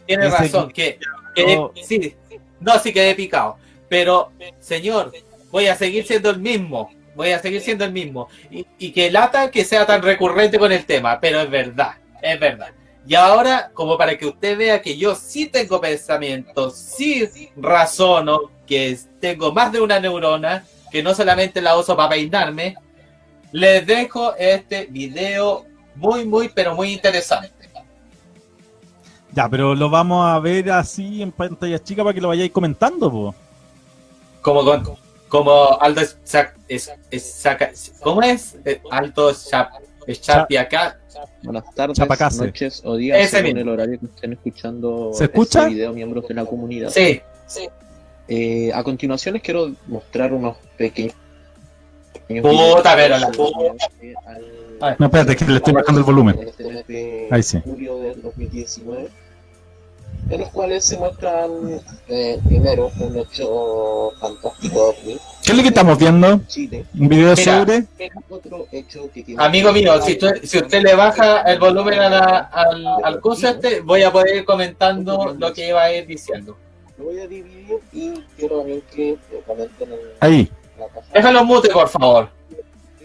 tiene 0.07 0.29
razón, 0.29 0.71
que, 0.73 0.99
que- 1.35 1.57
no. 1.57 1.73
sí, 1.83 2.15
no, 2.61 2.79
sí 2.79 2.93
quedé 2.93 3.15
picado, 3.15 3.57
pero, 3.89 4.33
señor, 4.59 5.13
voy 5.51 5.67
a 5.67 5.75
seguir 5.77 6.07
siendo 6.07 6.31
el 6.31 6.41
mismo, 6.41 6.91
voy 7.15 7.31
a 7.31 7.39
seguir 7.39 7.61
siendo 7.61 7.85
el 7.85 7.93
mismo, 7.93 8.29
y, 8.51 8.67
y 8.79 8.91
que 8.93 9.11
lata 9.11 9.51
que 9.51 9.65
sea 9.65 9.87
tan 9.87 10.03
recurrente 10.03 10.59
con 10.59 10.73
el 10.73 10.85
tema, 10.87 11.21
pero 11.21 11.41
es 11.41 11.51
verdad, 11.51 11.93
es 12.21 12.39
verdad. 12.41 12.73
Y 13.07 13.17
ahora, 13.17 13.71
como 13.75 13.99
para 13.99 14.17
que 14.17 14.27
usted 14.27 14.57
vea 14.57 14.81
que 14.81 14.97
yo 14.97 15.15
sí 15.17 15.47
tengo 15.47 15.81
pensamientos, 15.81 16.79
sí 16.79 17.29
razono, 17.57 18.51
que 18.73 18.99
tengo 19.21 19.53
más 19.53 19.71
de 19.73 19.81
una 19.81 20.01
neurona, 20.01 20.65
que 20.91 21.03
no 21.03 21.15
solamente 21.15 21.61
la 21.61 21.77
uso 21.77 21.95
para 21.97 22.11
peinarme, 22.11 22.75
les 23.53 23.87
dejo 23.87 24.35
este 24.37 24.87
video 24.87 25.65
muy, 25.95 26.25
muy, 26.25 26.49
pero 26.49 26.75
muy 26.75 26.93
interesante. 26.93 27.69
Ya, 29.35 29.49
pero 29.49 29.75
lo 29.75 29.89
vamos 29.91 30.27
a 30.27 30.39
ver 30.41 30.71
así 30.71 31.23
en 31.23 31.33
pantalla 31.33 31.83
chica 31.83 32.03
para 32.03 32.15
que 32.15 32.21
lo 32.21 32.29
vayáis 32.29 32.51
comentando, 32.51 33.11
po. 33.11 33.35
Como 34.43 34.65
con, 34.65 34.97
como 35.29 35.79
Aldo 35.81 36.01
es- 36.03 36.17
es- 36.69 36.91
Saca- 37.43 37.73
¿cómo 38.03 38.23
es? 38.23 38.57
Eh, 38.65 38.81
Aldo 38.91 39.33
Chap, 39.35 39.71
Chapi 40.21 40.57
acá. 40.57 40.99
Buenas 41.43 41.65
tardes, 41.75 41.97
Chapacase. 41.97 42.45
noches 42.47 42.83
o 42.85 42.97
días, 42.97 43.19
Ese 43.21 43.37
según 43.37 43.45
mismo. 43.55 43.61
el 43.61 43.69
horario 43.69 44.01
que 44.01 44.07
estén 44.07 44.33
escuchando 44.33 45.11
¿Se 45.15 45.25
escucha? 45.25 45.61
este 45.63 45.75
video, 45.75 45.93
miembros 45.93 46.27
de 46.29 46.35
la 46.35 46.45
comunidad. 46.45 46.91
Sí, 46.91 47.21
Eh, 48.35 48.73
a 48.73 48.83
continuación 48.83 49.35
les 49.35 49.43
quiero 49.43 49.71
mostrar 49.89 50.33
unos 50.33 50.57
pequeños... 50.79 51.15
Puta, 52.29 52.95
pero 52.97 53.19
la 53.19 53.27
al- 53.27 53.77
Ay. 54.81 54.95
No, 54.99 55.05
espérate, 55.07 55.37
que 55.37 55.45
le 55.45 55.57
estoy 55.57 55.75
bajando 55.75 56.01
el 56.01 56.05
volumen. 56.07 56.39
Este 56.41 56.65
de 56.89 57.29
Ahí 57.31 57.43
sí. 57.43 57.61
julio 57.63 57.99
del 57.99 58.23
2019, 58.23 59.09
en 60.31 60.41
los 60.41 60.49
cuales 60.49 60.83
se 60.83 60.97
muestran 60.97 61.51
eh, 62.09 62.41
primero 62.49 62.91
un 63.01 63.19
hecho 63.19 64.13
fantástico 64.19 64.95
¿Qué 65.05 65.51
es 65.53 65.55
lo 65.57 65.63
que 65.63 65.69
estamos 65.69 65.99
viendo? 65.99 66.41
Chile, 66.47 66.87
¿Un 66.99 67.09
video 67.09 67.35
Mira. 67.37 67.59
sobre? 67.61 67.85
otro 68.31 68.67
hecho 68.73 69.11
que 69.13 69.25
tiene 69.25 69.45
amigo 69.45 69.73
mío, 69.75 70.01
si, 70.01 70.17
tú- 70.17 70.31
si 70.43 70.57
usted 70.59 70.83
le 70.83 70.95
baja 70.95 71.43
el 71.43 71.59
volumen 71.59 71.99
a 72.01 72.09
la- 72.09 72.39
al, 72.51 72.87
al 73.05 73.21
coso 73.21 73.47
este, 73.49 73.81
voy 73.81 74.05
a 74.05 74.11
poder 74.11 74.37
ir 74.37 74.45
comentando 74.47 75.37
lo 75.39 75.53
que 75.53 75.69
iba 75.69 75.83
a 75.83 75.93
ir 75.93 76.07
diciendo. 76.07 76.57
Lo 77.03 77.09
voy 77.09 77.19
a 77.21 77.27
dividir 77.27 77.81
y 77.93 78.13
quiero 78.37 78.59
también 78.59 78.81
que 78.95 79.19
comenten 79.45 79.93
en 79.93 79.99
Ahí. 80.21 80.49
la 80.79 80.87
caja. 80.87 81.07
Déjalo 81.13 81.45
mute, 81.45 81.69
por 81.71 81.89
favor. 81.89 82.29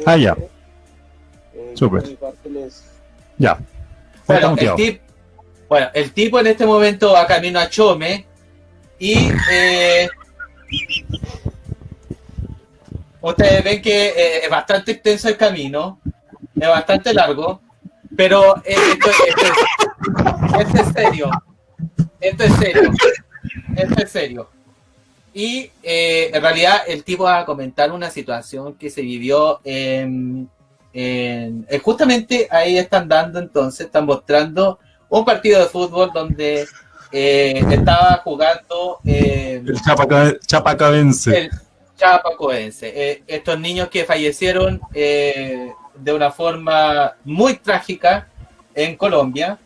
Ah, 0.06 0.16
ya. 0.16 0.38
Eh, 1.56 1.72
Súper. 1.74 2.04
les- 2.46 2.84
Ya. 3.40 3.58
Bueno, 4.28 4.56
el, 4.56 4.70
tip- 4.76 5.02
bueno, 5.68 5.88
el 5.96 6.12
tipo 6.14 6.40
en 6.40 6.46
este 6.48 6.68
momento 6.68 7.14
va 7.14 7.26
camino 7.26 7.60
a 7.60 7.68
Chome 7.70 8.28
y 9.00 9.32
eh, 9.52 10.08
ustedes 13.22 13.64
ven 13.64 13.82
que 13.82 14.08
eh, 14.10 14.40
es 14.44 14.50
bastante 14.52 14.92
extenso 14.92 15.28
el 15.30 15.38
camino, 15.38 16.00
es 16.56 16.68
bastante 16.68 17.14
largo, 17.16 17.62
pero 18.16 18.58
eh, 18.58 18.76
esto, 18.92 19.10
esto 19.28 19.42
es, 19.42 20.68
esto 20.68 20.82
es 20.82 20.88
serio, 20.94 21.30
esto 22.20 22.44
es 22.44 22.54
serio, 22.58 22.92
esto 23.76 24.04
es 24.04 24.10
serio. 24.12 24.50
Y 25.34 25.70
eh, 25.84 26.32
en 26.34 26.42
realidad 26.42 26.82
el 26.88 27.04
tipo 27.04 27.24
va 27.26 27.40
a 27.40 27.46
comentar 27.46 27.92
una 27.92 28.10
situación 28.10 28.74
que 28.76 28.90
se 28.90 29.02
vivió 29.02 29.60
en, 29.64 30.50
en- 30.94 31.66
eh, 31.70 31.80
justamente 31.80 32.48
ahí 32.50 32.78
están 32.78 33.08
dando 33.08 33.40
entonces, 33.40 33.86
están 33.86 34.06
mostrando 34.06 34.80
un 35.10 35.24
partido 35.24 35.60
de 35.62 35.68
fútbol 35.68 36.10
donde 36.14 36.66
eh, 37.12 37.64
estaba 37.70 38.22
jugando 38.24 39.00
eh, 39.06 39.62
El 39.66 39.76
Chapaca- 39.82 40.38
Chapacabense. 40.46 41.38
el 41.38 41.52
Chapacoense. 41.98 42.92
Eh, 42.96 43.24
estos 43.28 43.60
niños 43.60 43.90
que 43.90 44.06
fallecieron 44.06 44.80
eh, 44.94 45.72
de 45.96 46.14
una 46.14 46.32
forma 46.32 47.14
muy 47.24 47.56
trágica 47.56 48.28
en 48.76 48.96
Colombia. 48.96 49.58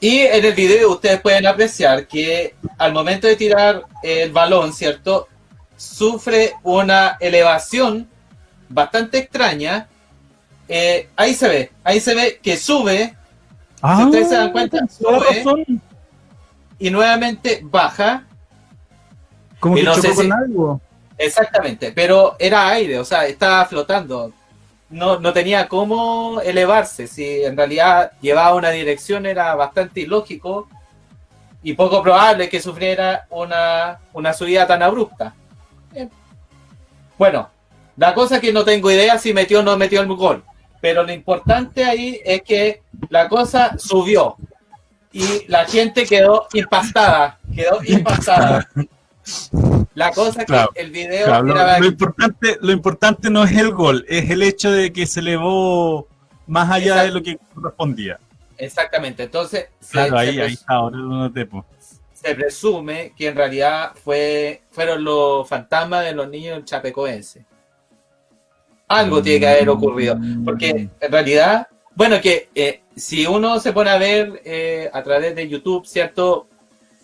Y 0.00 0.20
en 0.20 0.44
el 0.44 0.52
video 0.54 0.90
ustedes 0.92 1.20
pueden 1.20 1.46
apreciar 1.46 2.06
que 2.06 2.54
al 2.78 2.92
momento 2.92 3.26
de 3.26 3.36
tirar 3.36 3.82
el 4.02 4.30
balón, 4.32 4.72
¿cierto? 4.72 5.26
Sufre 5.76 6.54
una 6.62 7.16
elevación 7.20 8.08
bastante 8.68 9.18
extraña. 9.18 9.88
Eh, 10.68 11.08
ahí 11.16 11.34
se 11.34 11.48
ve, 11.48 11.72
ahí 11.82 11.98
se 12.00 12.14
ve 12.14 12.38
que 12.42 12.56
sube 12.56 13.14
Ah, 13.80 13.96
si 13.98 14.04
ustedes 14.06 14.28
se 14.28 14.34
dan 14.34 14.50
cuenta, 14.52 14.78
sube. 14.88 15.64
y 16.78 16.90
nuevamente 16.90 17.60
baja. 17.62 18.24
Como 19.60 19.76
Y 19.76 19.80
que 19.80 19.86
no 19.86 19.94
chocó 19.94 20.14
con 20.14 20.24
si- 20.26 20.30
algo. 20.32 20.80
Exactamente, 21.16 21.90
pero 21.92 22.36
era 22.38 22.68
aire, 22.68 22.98
o 22.98 23.04
sea, 23.04 23.26
estaba 23.26 23.64
flotando. 23.66 24.32
No, 24.90 25.18
no 25.20 25.32
tenía 25.32 25.68
cómo 25.68 26.40
elevarse. 26.40 27.06
Si 27.06 27.44
en 27.44 27.56
realidad 27.56 28.12
llevaba 28.20 28.54
una 28.54 28.70
dirección, 28.70 29.26
era 29.26 29.54
bastante 29.54 30.00
ilógico 30.00 30.68
y 31.62 31.74
poco 31.74 32.02
probable 32.02 32.48
que 32.48 32.60
sufriera 32.60 33.26
una, 33.30 33.98
una 34.12 34.32
subida 34.32 34.66
tan 34.66 34.82
abrupta. 34.82 35.34
Bueno, 37.18 37.50
la 37.96 38.14
cosa 38.14 38.36
es 38.36 38.40
que 38.40 38.52
no 38.52 38.64
tengo 38.64 38.90
idea 38.90 39.18
si 39.18 39.34
metió 39.34 39.60
o 39.60 39.62
no 39.62 39.76
metió 39.76 40.00
el 40.00 40.06
gol, 40.08 40.44
pero 40.80 41.02
lo 41.02 41.12
importante 41.12 41.84
ahí 41.84 42.20
es 42.24 42.42
que 42.42 42.82
la 43.10 43.28
cosa 43.28 43.76
subió 43.76 44.36
y 45.12 45.44
la 45.48 45.64
gente 45.64 46.06
quedó 46.06 46.46
impactada, 46.52 47.38
quedó 47.54 47.80
impactada. 47.84 48.68
La 49.94 50.10
cosa 50.12 50.42
es 50.42 50.46
que 50.46 50.80
el 50.80 50.90
video 50.90 51.26
Claro, 51.26 51.44
lo, 51.46 51.78
lo 51.80 51.86
importante, 51.86 52.58
lo 52.60 52.72
importante 52.72 53.30
no 53.30 53.44
es 53.44 53.52
el 53.56 53.72
gol, 53.72 54.04
es 54.08 54.30
el 54.30 54.42
hecho 54.42 54.70
de 54.70 54.92
que 54.92 55.06
se 55.06 55.20
elevó 55.20 56.06
más 56.46 56.70
allá 56.70 57.02
Exacto. 57.02 57.06
de 57.06 57.12
lo 57.12 57.22
que 57.22 57.38
correspondía. 57.54 58.18
Exactamente, 58.56 59.22
entonces 59.24 59.68
se, 59.80 59.92
Claro, 59.92 60.10
se 60.10 60.16
ahí, 60.18 60.36
pres- 60.36 60.42
ahí 60.46 60.52
está, 60.54 60.74
ahora 60.74 60.98
po. 61.50 61.64
se 62.12 62.34
presume 62.34 63.12
que 63.16 63.28
en 63.28 63.36
realidad 63.36 63.92
fue, 64.02 64.62
fueron 64.70 65.04
los 65.04 65.48
fantasmas 65.48 66.04
de 66.04 66.12
los 66.12 66.28
niños 66.28 66.64
chapecoenses. 66.64 67.44
Algo 68.88 69.20
tiene 69.22 69.40
que 69.40 69.48
haber 69.48 69.68
ocurrido, 69.68 70.18
porque 70.44 70.88
en 70.98 71.12
realidad, 71.12 71.68
bueno, 71.94 72.20
que 72.22 72.48
eh, 72.54 72.80
si 72.96 73.26
uno 73.26 73.60
se 73.60 73.72
pone 73.72 73.90
a 73.90 73.98
ver 73.98 74.40
eh, 74.44 74.88
a 74.92 75.02
través 75.02 75.36
de 75.36 75.46
YouTube, 75.46 75.86
¿cierto? 75.86 76.47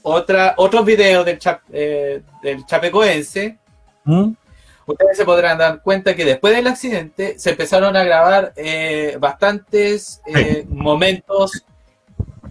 Otra, 0.06 0.52
otros 0.58 0.84
videos 0.84 1.24
del, 1.24 1.38
chap- 1.38 1.62
eh, 1.72 2.20
del 2.42 2.66
chapecoense, 2.66 3.56
¿Mm? 4.04 4.32
ustedes 4.86 5.16
se 5.16 5.24
podrán 5.24 5.56
dar 5.56 5.80
cuenta 5.80 6.14
que 6.14 6.26
después 6.26 6.54
del 6.54 6.66
accidente 6.66 7.38
se 7.38 7.50
empezaron 7.50 7.96
a 7.96 8.04
grabar 8.04 8.52
eh, 8.54 9.16
bastantes 9.18 10.20
eh, 10.26 10.66
momentos 10.68 11.64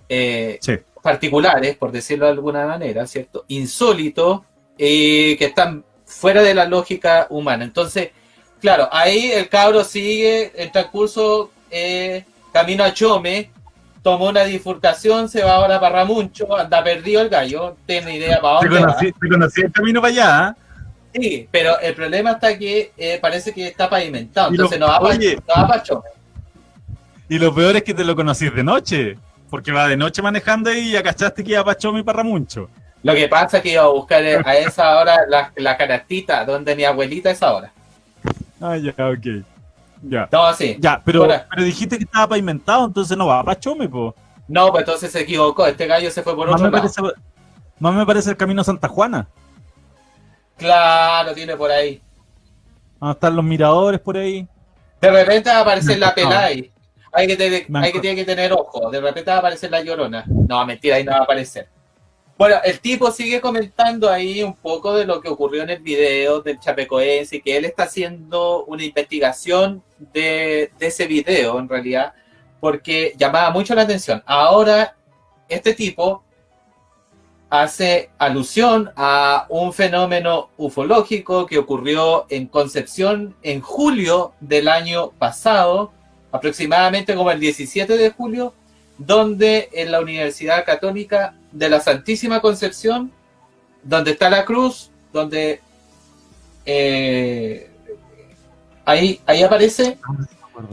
eh, 0.10 0.58
Sí. 0.62 0.74
particulares, 1.04 1.78
por 1.78 1.92
decirlo 1.92 2.26
de 2.26 2.32
alguna 2.32 2.66
manera, 2.66 3.06
¿cierto? 3.06 3.46
Insólitos, 3.50 4.42
que 4.78 5.38
están 5.40 5.84
fuera 6.06 6.42
de 6.42 6.56
la 6.56 6.66
lógica 6.66 7.28
humana. 7.30 7.64
Entonces, 7.64 8.10
claro, 8.60 8.90
ahí 8.92 9.32
el 9.32 9.48
cabro 9.48 9.84
sigue 9.84 10.52
el 10.56 10.72
transcurso 10.72 11.52
eh, 11.70 12.26
camino 12.52 12.84
a 12.84 12.94
Chome, 12.94 13.52
tomó 14.04 14.28
una 14.30 14.44
bifurcación, 14.44 15.28
se 15.30 15.44
va 15.44 15.56
ahora 15.56 15.80
para 15.80 15.96
Ramuncho, 16.00 16.56
anda 16.56 16.84
perdido 16.84 17.22
el 17.22 17.30
gallo, 17.30 17.78
tiene 17.88 18.18
idea 18.18 18.40
para 18.42 18.60
Te 18.60 18.66
dónde 18.68 18.82
va. 18.82 18.88
conocí, 18.94 19.12
te 19.14 19.30
conocí 19.30 19.62
el 19.62 19.72
camino 19.72 20.02
para 20.02 20.12
allá, 20.14 20.50
¿eh? 20.50 21.20
Sí, 21.22 21.48
pero 21.52 21.80
el 21.80 21.94
problema 21.96 22.32
está 22.32 22.58
que 22.58 22.92
eh, 22.98 23.20
parece 23.22 23.54
que 23.54 23.68
está 23.68 23.90
pavimentado, 23.90 24.50
Y 24.54 24.58
lo- 24.58 24.64
entonces 24.64 24.80
no 24.80 24.88
va 24.88 25.00
para 25.00 25.16
oye. 25.16 25.36
no 25.48 25.54
va 25.62 25.68
pa' 25.68 25.82
Chome. 25.84 26.02
Y 27.30 27.40
lo 27.40 27.54
peor 27.56 27.76
es 27.78 27.84
que 27.84 27.94
te 27.94 28.04
lo 28.04 28.16
conocís 28.16 28.54
de 28.54 28.64
noche, 28.64 29.18
porque 29.50 29.72
va 29.72 29.88
de 29.88 29.96
noche 29.96 30.22
manejando 30.22 30.72
y 30.74 30.92
ya 30.92 31.02
cachaste 31.02 31.44
que 31.44 31.52
iba 31.52 31.64
para 31.64 31.78
Chomi 31.78 32.02
y 32.02 32.04
para 32.04 32.18
Ramuncho. 32.18 32.70
Lo 33.04 33.14
que 33.14 33.28
pasa 33.28 33.58
es 33.58 33.64
que 33.64 33.74
iba 33.74 33.84
a 33.84 33.88
buscar 33.88 34.24
eh, 34.24 34.40
a 34.44 34.56
esa 34.58 34.98
hora 35.00 35.18
la, 35.28 35.52
la 35.56 35.78
canastita 35.78 36.44
donde 36.46 36.76
mi 36.76 36.84
abuelita 36.84 37.32
es 37.32 37.42
ahora. 37.44 37.72
Ah, 38.60 38.78
ya, 38.78 38.92
ok. 38.92 39.44
Ya. 40.04 40.28
No, 40.32 40.54
sí. 40.54 40.78
Ya, 40.80 41.02
pero, 41.04 41.28
pero 41.28 41.64
dijiste 41.64 41.98
que 41.98 42.04
estaba 42.04 42.28
pavimentado, 42.28 42.86
entonces 42.86 43.18
no 43.18 43.28
va 43.28 43.44
para 43.44 43.60
Chomi, 43.60 43.88
po. 43.88 44.14
No, 44.48 44.72
pues 44.72 44.82
entonces 44.82 45.12
se 45.12 45.22
equivocó. 45.22 45.66
Este 45.66 45.88
gallo 45.88 46.12
se 46.12 46.22
fue 46.22 46.36
por 46.36 46.48
Más 46.48 46.56
otro 46.56 46.66
me, 46.66 46.78
lado. 46.78 46.94
parece, 46.94 47.22
más 47.80 47.94
me 47.94 48.06
parece 48.06 48.30
el 48.32 48.38
camino 48.38 48.64
Santa 48.64 48.88
Juana. 48.88 49.28
Claro, 50.58 51.34
tiene 51.34 51.56
por 51.56 51.72
ahí. 51.72 52.02
Van 53.00 53.12
a 53.12 53.14
estar 53.14 53.32
los 53.32 53.44
miradores 53.44 54.00
por 54.00 54.18
ahí. 54.18 54.48
De 55.02 55.12
repente 55.12 55.50
va 55.50 55.58
a 55.58 55.62
aparecer 55.62 55.98
la. 56.00 56.14
Pelay. 56.14 56.72
Hay 57.16 57.28
que, 57.28 57.36
tener, 57.36 57.66
hay 57.76 57.92
que, 57.92 58.00
tiene 58.00 58.16
que 58.16 58.26
tener 58.26 58.52
ojo. 58.54 58.90
De 58.90 59.00
repente 59.00 59.30
va 59.30 59.38
a 59.38 59.40
aparecer 59.40 59.70
la 59.70 59.82
llorona. 59.82 60.24
No, 60.28 60.66
mentira, 60.66 60.96
ahí 60.96 61.04
no 61.04 61.12
va 61.12 61.20
a 61.20 61.24
aparecer. 61.24 61.68
Bueno, 62.36 62.56
el 62.64 62.80
tipo 62.80 63.12
sigue 63.12 63.40
comentando 63.40 64.10
ahí 64.10 64.42
un 64.42 64.56
poco 64.56 64.96
de 64.96 65.06
lo 65.06 65.22
que 65.22 65.30
ocurrió 65.30 65.64
en 65.64 65.70
el 65.70 65.82
video 65.82 66.42
del 66.42 66.60
Chapecoense 66.60 67.36
y 67.36 67.42
que 67.42 67.58
él 67.58 67.66
está 67.66 67.84
haciendo 67.84 68.66
una 68.66 68.84
investigación 68.84 69.84
de, 70.00 70.72
de 70.80 70.88
ese 70.88 71.06
video 71.06 71.60
en 71.60 71.70
realidad, 71.70 72.14
porque 72.60 73.14
llamaba 73.18 73.52
mucho 73.52 73.76
la 73.76 73.84
atención. 73.84 74.24
Ahora, 74.26 74.96
este 75.48 75.74
tipo 75.74 76.24
hace 77.52 78.10
alusión 78.18 78.90
a 78.96 79.46
un 79.48 79.72
fenómeno 79.74 80.50
ufológico 80.58 81.46
que 81.46 81.60
ocurrió 81.60 82.26
en 82.30 82.48
Concepción 82.48 83.36
en 83.44 83.62
julio 83.62 84.34
del 84.40 84.70
año 84.70 85.12
pasado, 85.12 85.92
aproximadamente 86.32 87.14
como 87.14 87.30
el 87.30 87.40
17 87.40 87.96
de 87.96 88.10
julio, 88.10 88.56
donde 88.98 89.70
en 89.72 89.92
la 89.92 90.02
Universidad 90.02 90.66
Católica 90.66 91.36
de 91.54 91.70
la 91.70 91.80
Santísima 91.80 92.42
Concepción, 92.42 93.12
donde 93.84 94.12
está 94.12 94.30
la 94.30 94.44
cruz, 94.44 94.90
donde 95.14 95.62
eh, 96.66 97.70
ahí, 98.84 99.22
ahí 99.26 99.44
aparece, 99.44 99.98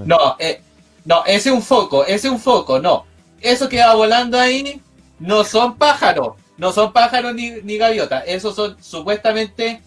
no, 0.05 0.37
eh, 0.39 0.61
no, 1.05 1.25
ese 1.25 1.51
es 1.51 1.55
un 1.55 1.63
foco, 1.63 2.05
ese 2.05 2.27
es 2.27 2.33
un 2.33 2.41
foco, 2.41 2.81
no. 2.81 3.05
Eso 3.41 3.69
que 3.69 3.79
va 3.79 3.95
volando 3.95 4.39
ahí 4.39 4.81
no 5.19 5.45
son 5.45 5.77
pájaros, 5.77 6.37
no 6.57 6.73
son 6.73 6.93
pájaros 6.93 7.35
ni, 7.35 7.51
ni 7.63 7.77
gaviotas, 7.79 8.25
esos 8.27 8.55
son 8.55 8.77
supuestamente 8.83 9.83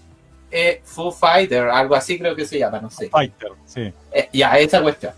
eh, 0.52 0.82
Foo 0.84 1.12
Fighter, 1.12 1.68
algo 1.70 1.96
así 1.96 2.18
creo 2.20 2.36
que 2.36 2.46
se 2.46 2.60
llama, 2.60 2.80
no 2.80 2.90
sé. 2.90 3.10
Fighter, 3.10 3.52
sí. 3.66 3.92
Eh, 4.12 4.30
ya, 4.32 4.58
esa 4.60 4.82
cuestión. 4.82 5.14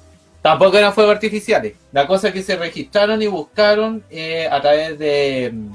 Tampoco 0.46 0.78
eran 0.78 0.94
fuegos 0.94 1.16
artificiales. 1.16 1.74
La 1.92 2.06
cosa 2.06 2.28
es 2.28 2.34
que 2.36 2.44
se 2.44 2.56
registraron 2.56 3.20
y 3.20 3.26
buscaron 3.26 4.04
eh, 4.12 4.48
a 4.48 4.62
través 4.62 5.00
de, 5.00 5.50
mm, 5.52 5.72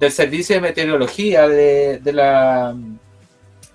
del 0.00 0.10
servicio 0.10 0.56
de 0.56 0.62
meteorología 0.62 1.46
de, 1.46 2.00
de 2.00 2.12
la, 2.12 2.74
mm, 2.74 2.98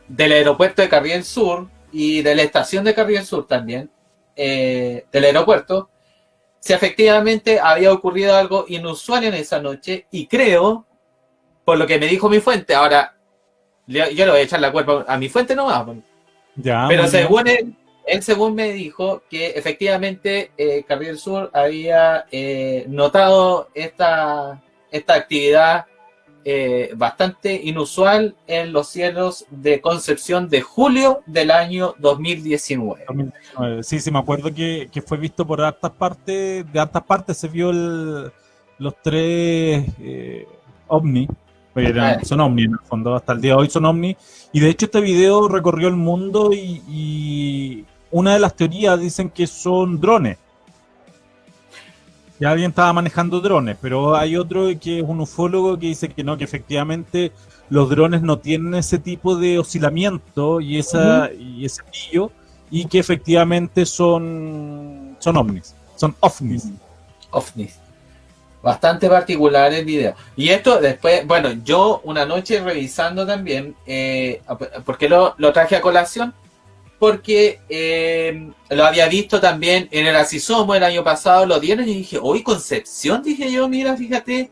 del 0.09 0.31
aeropuerto 0.33 0.81
de 0.81 0.89
Carriel 0.89 1.23
Sur 1.23 1.69
y 1.93 2.21
de 2.21 2.35
la 2.35 2.41
estación 2.41 2.83
de 2.83 2.93
Carriel 2.93 3.25
Sur 3.25 3.47
también, 3.47 3.89
eh, 4.35 5.05
del 5.09 5.23
aeropuerto, 5.23 5.89
si 6.59 6.73
efectivamente 6.73 7.57
había 7.57 7.93
ocurrido 7.93 8.35
algo 8.35 8.65
inusual 8.67 9.23
en 9.23 9.35
esa 9.35 9.61
noche 9.61 10.05
y 10.11 10.27
creo, 10.27 10.85
por 11.63 11.77
lo 11.77 11.87
que 11.87 11.97
me 11.97 12.07
dijo 12.07 12.27
mi 12.27 12.41
fuente, 12.41 12.75
ahora 12.75 13.15
yo 13.87 14.03
le 14.03 14.29
voy 14.31 14.39
a 14.41 14.43
echar 14.43 14.59
la 14.59 14.73
culpa 14.73 15.05
a 15.07 15.17
mi 15.17 15.29
fuente 15.29 15.55
nomás, 15.55 15.85
Ya, 16.57 16.87
pero 16.89 17.07
según 17.07 17.47
él, 17.47 17.73
él 18.11 18.23
según 18.23 18.55
me 18.55 18.71
dijo 18.73 19.21
que 19.29 19.51
efectivamente 19.51 20.51
eh, 20.57 20.83
Carriel 20.87 21.17
Sur 21.17 21.49
había 21.53 22.25
eh, 22.31 22.85
notado 22.87 23.69
esta, 23.73 24.61
esta 24.91 25.13
actividad 25.15 25.85
eh, 26.45 26.91
bastante 26.95 27.53
inusual 27.53 28.35
en 28.47 28.71
los 28.71 28.87
cielos 28.87 29.45
de 29.49 29.81
Concepción 29.81 30.47
de 30.49 30.61
julio 30.61 31.21
del 31.25 31.51
año 31.51 31.95
2019. 31.99 33.05
2019. 33.07 33.83
Sí, 33.83 33.99
sí, 33.99 34.09
me 34.09 34.19
acuerdo 34.19 34.53
que, 34.53 34.89
que 34.91 35.01
fue 35.01 35.17
visto 35.17 35.45
por 35.45 35.61
hartas 35.61 35.91
partes, 35.91 36.65
de 36.71 36.79
hartas 36.79 37.03
partes 37.03 37.37
se 37.37 37.47
vio 37.49 37.69
el, 37.71 38.31
los 38.77 38.93
tres 39.03 39.85
eh, 39.99 40.47
ovni, 40.87 41.27
eran- 41.75 42.19
Ah. 42.19 42.25
son 42.25 42.39
ovni 42.39 42.63
en 42.63 42.71
el 42.71 42.79
fondo, 42.79 43.13
hasta 43.15 43.33
el 43.33 43.41
día 43.41 43.51
de 43.53 43.57
hoy 43.59 43.69
son 43.69 43.85
ovni, 43.85 44.15
y 44.53 44.59
de 44.59 44.69
hecho 44.69 44.85
este 44.85 45.01
video 45.01 45.47
recorrió 45.49 45.87
el 45.89 45.95
mundo 45.97 46.51
y, 46.53 46.81
y 46.89 47.85
una 48.11 48.33
de 48.33 48.39
las 48.39 48.55
teorías 48.55 48.99
dicen 48.99 49.29
que 49.29 49.47
son 49.47 49.99
drones. 49.99 50.37
Ya 52.39 52.51
alguien 52.51 52.69
estaba 52.69 52.93
manejando 52.93 53.41
drones, 53.41 53.77
pero 53.81 54.15
hay 54.15 54.37
otro 54.37 54.67
que 54.79 54.99
es 54.99 55.05
un 55.05 55.19
ufólogo 55.19 55.77
que 55.77 55.87
dice 55.87 56.07
que 56.09 56.23
no, 56.23 56.37
que 56.37 56.45
efectivamente 56.45 57.33
los 57.69 57.89
drones 57.89 58.21
no 58.21 58.39
tienen 58.39 58.75
ese 58.75 58.97
tipo 58.97 59.35
de 59.35 59.59
oscilamiento 59.59 60.61
y 60.61 60.79
esa 60.79 61.29
y 61.33 61.65
ese 61.65 61.83
brillo 61.83 62.31
y 62.71 62.85
que 62.85 62.99
efectivamente 62.99 63.85
son 63.85 65.17
son 65.19 65.37
ovnis, 65.37 65.75
son 65.95 66.15
ovnis. 66.21 66.69
ovnis. 67.31 67.77
Bastante 68.61 69.07
particular 69.07 69.73
el 69.73 69.85
video. 69.85 70.15
Y 70.35 70.49
esto 70.49 70.81
después, 70.81 71.25
bueno, 71.25 71.51
yo 71.63 72.01
una 72.03 72.25
noche 72.25 72.59
revisando 72.61 73.25
también, 73.25 73.73
eh, 73.85 74.41
¿por 74.85 74.97
qué 74.97 75.07
lo, 75.07 75.33
lo 75.37 75.53
traje 75.53 75.77
a 75.77 75.81
colación? 75.81 76.33
Porque 76.99 77.61
eh, 77.69 78.51
lo 78.69 78.85
había 78.85 79.07
visto 79.07 79.39
también 79.39 79.87
en 79.91 80.05
el 80.05 80.15
Así 80.17 80.39
Somos 80.39 80.75
el 80.75 80.83
año 80.83 81.03
pasado, 81.03 81.45
lo 81.45 81.59
dieron 81.59 81.87
y 81.87 81.93
dije, 81.95 82.19
hoy 82.21 82.43
Concepción, 82.43 83.23
dije 83.23 83.49
yo, 83.51 83.67
mira, 83.69 83.95
fíjate, 83.95 84.51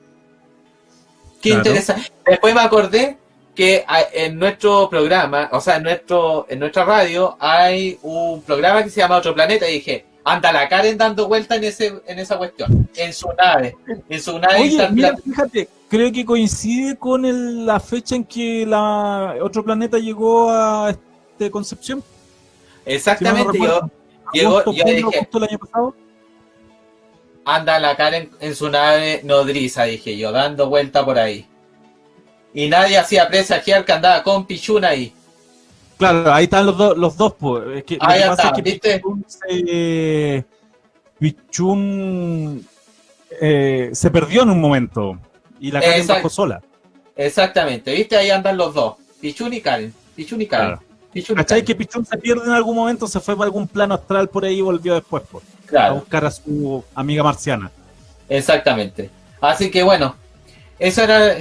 qué 1.41 1.49
Claro. 1.49 1.57
interesante. 1.59 2.11
Después 2.25 2.55
me 2.55 2.61
acordé 2.61 3.17
que 3.53 3.83
en 4.13 4.37
nuestro 4.39 4.89
programa, 4.89 5.49
o 5.51 5.59
sea, 5.59 5.77
en, 5.77 5.83
nuestro, 5.83 6.45
en 6.49 6.59
nuestra 6.59 6.85
radio, 6.85 7.35
hay 7.39 7.97
un 8.03 8.41
programa 8.43 8.83
que 8.83 8.89
se 8.91 9.01
llama 9.01 9.17
Otro 9.17 9.33
Planeta 9.33 9.67
y 9.69 9.73
dije, 9.73 10.05
anda 10.23 10.51
la 10.51 10.69
Karen 10.69 10.97
dando 10.97 11.27
vuelta 11.27 11.55
en, 11.55 11.63
ese, 11.63 12.01
en 12.05 12.19
esa 12.19 12.37
cuestión, 12.37 12.87
en 12.95 13.13
su 13.13 13.27
nave, 13.33 13.75
en 14.09 14.21
su 14.21 14.37
nave 14.39 14.61
Oye, 14.61 14.87
mira, 14.91 15.15
fíjate, 15.17 15.67
creo 15.89 16.11
que 16.11 16.23
coincide 16.23 16.95
con 16.97 17.25
el- 17.25 17.65
la 17.65 17.79
fecha 17.79 18.15
en 18.15 18.23
que 18.25 18.65
la 18.65 19.35
otro 19.41 19.63
planeta 19.65 19.97
llegó 19.97 20.49
a 20.51 20.91
este 20.91 21.49
Concepción. 21.51 22.03
Si 22.87 23.23
mal 23.23 23.33
no 23.43 23.51
Exactamente, 23.51 23.57
yo, 24.33 24.47
Agosto, 24.47 24.71
yo 24.73 24.83
julio, 24.83 24.95
dije- 24.97 25.17
agosto 25.17 25.39
del 25.39 25.49
año 25.49 25.59
pasado. 25.59 25.95
anda 27.45 27.79
la 27.79 27.95
Karen 27.95 28.29
en 28.39 28.55
su 28.55 28.69
nave 28.69 29.21
nodriza, 29.23 29.83
dije 29.85 30.17
yo, 30.17 30.31
dando 30.31 30.67
vuelta 30.69 31.03
por 31.05 31.17
ahí. 31.19 31.45
Y 32.53 32.67
nadie 32.69 32.97
hacía 32.97 33.27
presagiar 33.27 33.85
que 33.85 33.91
andaba 33.93 34.23
con 34.23 34.45
Pichun 34.45 34.83
ahí. 34.83 35.13
Claro, 35.97 36.31
ahí 36.33 36.43
están 36.45 36.65
los, 36.65 36.77
dos 36.77 36.97
los 36.97 37.17
dos. 37.17 37.33
Pues. 37.39 37.77
Es 37.77 37.83
que, 37.83 37.95
lo 37.97 38.03
Ahí 38.07 38.21
pasa 38.27 38.47
es 38.49 38.53
que 38.53 38.61
¿viste? 38.61 38.99
Pichun 38.99 39.25
se, 39.27 40.45
Pichun, 41.19 42.67
eh, 43.41 43.89
se 43.93 44.11
perdió 44.11 44.43
en 44.43 44.49
un 44.51 44.61
momento 44.61 45.19
y 45.59 45.71
la 45.71 45.79
Karen 45.81 45.95
Exacto. 45.99 46.13
bajó 46.19 46.29
sola. 46.29 46.61
Exactamente, 47.15 47.93
¿viste? 47.93 48.15
Ahí 48.15 48.29
andan 48.29 48.57
los 48.57 48.73
dos, 48.73 48.95
Pichun 49.19 49.53
y 49.53 49.61
Karen. 49.61 49.93
Pichun 50.15 50.41
y 50.41 50.45
Karen. 50.47 50.67
Claro. 50.77 50.86
Pichun 51.17 51.35
¿Cachai? 51.35 51.63
Que 51.65 51.73
Pichun 51.75 52.05
se 52.05 52.17
pierde 52.17 52.45
en 52.45 52.51
algún 52.51 52.75
momento, 52.75 53.07
se 53.07 53.19
fue 53.19 53.35
para 53.35 53.45
algún 53.45 53.67
plano 53.67 53.95
astral 53.95 54.29
por 54.29 54.45
ahí 54.45 54.57
y 54.59 54.61
volvió 54.61 54.93
después 54.93 55.23
a 55.23 55.67
Claro, 55.67 55.95
buscar 55.95 56.25
a 56.25 56.31
su 56.31 56.83
amiga 56.95 57.23
marciana. 57.23 57.71
exactamente. 58.29 59.09
Así 59.41 59.69
que 59.71 59.81
bueno, 59.83 60.15
eso 60.79 61.01
era. 61.03 61.35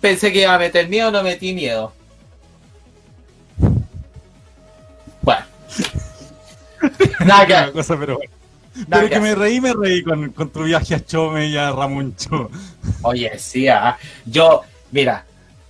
Pensé 0.00 0.32
que 0.32 0.42
iba 0.42 0.54
a 0.54 0.58
meter 0.58 0.88
miedo, 0.88 1.10
no 1.10 1.22
metí 1.22 1.52
miedo. 1.52 1.92
Bueno. 5.22 5.44
Nada 7.26 7.46
que- 7.66 7.72
cosa, 7.72 7.96
pero 7.98 8.16
bueno. 8.18 8.30
nada 8.86 8.86
Pero 8.90 9.02
que 9.08 9.14
que 9.14 9.20
me 9.20 9.34
reí, 9.34 9.60
me 9.60 9.72
reí 9.72 10.02
con, 10.02 10.30
con 10.32 10.50
tu 10.50 10.62
viaje 10.64 10.94
a 10.94 11.04
Chome 11.04 11.46
y 11.48 11.56
a 11.56 11.70
Ramuncho. 11.72 12.50
Oye, 13.02 13.38
sí, 13.38 13.68
ah, 13.68 13.96
yo, 14.26 14.62
mira, 14.90 15.24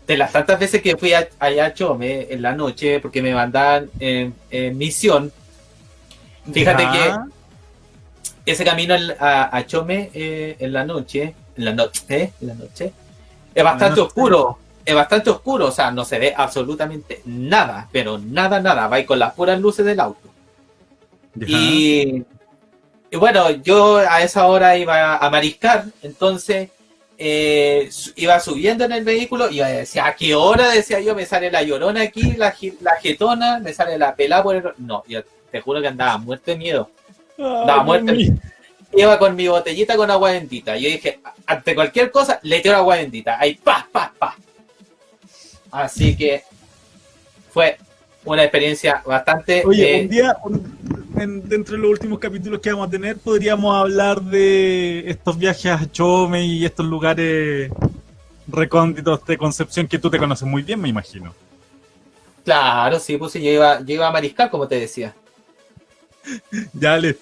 de 0.07 0.17
las 0.19 0.33
tantas 0.33 0.59
veces 0.61 0.83
que 0.83 0.97
fui 0.97 1.13
a- 1.15 1.29
allá 1.39 1.67
a 1.67 1.75
Chome 1.75 2.27
en 2.31 2.43
la 2.43 2.55
noche, 2.55 3.01
porque 3.01 3.23
me 3.23 3.35
mandaban 3.35 3.89
en, 3.99 4.35
en 4.51 4.77
misión, 4.77 5.33
fíjate 6.53 6.83
Ya. 6.83 6.93
que 6.93 8.53
ese 8.53 8.65
camino 8.65 8.95
a, 9.19 9.57
a 9.57 9.67
Chome 9.67 10.11
eh, 10.13 10.57
en 10.59 10.73
la 10.73 10.85
noche, 10.85 11.35
en 11.57 11.65
la 11.65 11.73
noche, 11.73 12.03
¿eh? 12.09 12.33
en 12.41 12.47
la 12.49 12.55
noche, 12.55 12.93
es 13.55 13.65
bastante 13.65 14.01
noche. 14.01 14.09
oscuro, 14.09 14.59
es 14.85 14.95
bastante 14.95 15.31
oscuro, 15.31 15.67
o 15.69 15.73
sea, 15.73 15.91
no 15.91 16.05
se 16.05 16.19
ve 16.19 16.35
absolutamente 16.37 17.23
nada, 17.25 17.89
pero 17.91 18.19
nada, 18.19 18.61
nada, 18.61 18.87
va 18.89 19.03
con 19.07 19.19
las 19.19 19.33
puras 19.33 19.59
luces 19.59 19.87
del 19.87 20.01
auto. 20.01 20.29
Y, 21.47 22.23
y 23.11 23.17
bueno, 23.17 23.51
yo 23.51 23.97
a 23.97 24.23
esa 24.23 24.47
hora 24.47 24.77
iba 24.77 25.17
a 25.17 25.31
mariscar, 25.31 25.87
entonces 26.03 26.69
eh, 27.19 27.91
iba 28.17 28.41
subiendo 28.41 28.85
en 28.85 28.93
el 28.93 29.05
vehículo 29.05 29.51
y 29.51 29.59
decía, 29.59 30.07
¿a 30.07 30.17
qué 30.17 30.35
hora? 30.35 30.71
Decía 30.71 31.01
yo, 31.01 31.15
me 31.15 31.27
sale 31.27 31.51
la 31.51 31.63
llorona 31.63 32.03
aquí, 32.03 32.33
la, 32.37 32.55
la 32.81 32.97
jetona, 33.01 33.59
me 33.61 33.73
sale 33.73 33.99
la 33.99 34.15
pelada 34.15 34.43
por 34.43 34.57
el... 34.57 34.65
No, 34.79 35.05
yo 35.07 35.23
te 35.51 35.61
juro 35.61 35.81
que 35.81 35.89
andaba 35.89 36.19
muerto 36.19 36.51
de 36.51 36.57
miedo. 36.57 36.91
Ay, 37.39 37.85
muerte. 37.85 38.13
Dios 38.13 38.31
mío. 38.33 38.41
Iba 38.97 39.19
con 39.19 39.35
mi 39.35 39.49
botellita 39.49 39.97
con 39.97 40.11
agua 40.11 40.31
bendita. 40.33 40.77
Yo 40.77 40.89
dije, 40.89 41.19
ante 41.47 41.75
cualquier 41.75 42.11
cosa, 42.11 42.39
le 42.43 42.61
tiro 42.61 42.77
agua 42.77 42.97
bendita. 42.97 43.39
Ahí, 43.41 43.55
pa, 43.55 43.89
pa, 43.91 44.13
pa. 44.17 44.37
Así 45.73 46.17
que 46.17 46.45
fue 47.53 47.77
una 48.25 48.45
experiencia 48.45 49.03
bastante... 49.05 49.65
Oye, 49.67 49.97
eh, 49.99 50.03
un 50.03 50.09
día, 50.09 50.37
un- 50.45 51.04
en- 51.17 51.49
dentro 51.49 51.77
de 51.77 51.83
los 51.83 51.91
últimos 51.91 52.19
capítulos 52.19 52.61
que 52.61 52.71
vamos 52.71 52.89
a 52.89 52.91
tener, 52.91 53.17
podríamos 53.19 53.75
hablar 53.77 54.21
de 54.23 55.05
estos 55.09 55.39
viajes 55.39 55.73
a 55.73 55.91
Chome 55.91 56.45
y 56.45 56.65
estos 56.65 56.87
lugares 56.87 57.71
recónditos 58.47 59.25
de 59.27 59.39
Concepción 59.39 59.87
que 59.87 59.99
tú 59.99 60.11
te 60.11 60.19
conoces 60.19 60.47
muy 60.47 60.63
bien, 60.63 60.81
me 60.81 60.89
imagino. 60.89 61.35
Claro, 62.45 62.99
sí, 63.01 63.17
pues 63.17 63.33
yo 63.35 63.41
iba, 63.41 63.81
yo 63.81 63.95
iba 63.95 64.07
a 64.09 64.13
mariscar, 64.13 64.51
como 64.51 64.69
te 64.69 64.79
decía. 64.79 65.15
Ya, 66.73 66.97
le, 66.97 67.17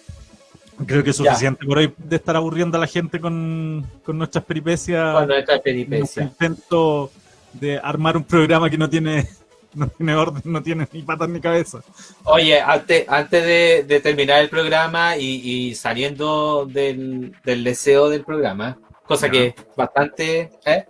creo 0.87 1.03
que 1.03 1.11
es 1.11 1.17
suficiente 1.17 1.65
por 1.67 1.79
hoy 1.79 1.93
de 1.99 2.17
estar 2.17 2.37
aburriendo 2.37 2.77
a 2.77 2.81
la 2.81 2.87
gente 2.87 3.21
con, 3.21 3.85
con 4.05 4.17
nuestras 4.19 4.45
peripecias. 4.45 5.15
Con 5.15 5.27
nuestra 5.29 5.55
nuestro 5.57 5.63
peripecia. 5.63 6.23
intento 6.25 7.11
de 7.53 7.79
armar 7.79 8.17
un 8.17 8.25
programa 8.25 8.71
que 8.71 8.79
no 8.79 8.89
tiene, 8.89 9.29
no 9.75 9.89
tiene 9.89 10.15
orden, 10.15 10.43
no 10.45 10.63
tiene 10.63 10.87
ni 10.93 11.03
patas 11.03 11.29
ni 11.29 11.41
cabeza. 11.41 11.81
Oye, 12.25 12.61
antes, 12.61 13.05
antes 13.09 13.45
de, 13.45 13.85
de 13.87 14.01
terminar 14.01 14.41
el 14.41 14.49
programa 14.49 15.17
y, 15.17 15.25
y 15.25 15.75
saliendo 15.75 16.67
del, 16.67 17.35
del 17.45 17.65
deseo 17.65 18.09
del 18.09 18.25
programa, 18.25 18.79
cosa 19.07 19.31
que 19.31 19.47
es 19.47 19.55
bastante... 19.77 20.51
¿eh? 20.65 20.85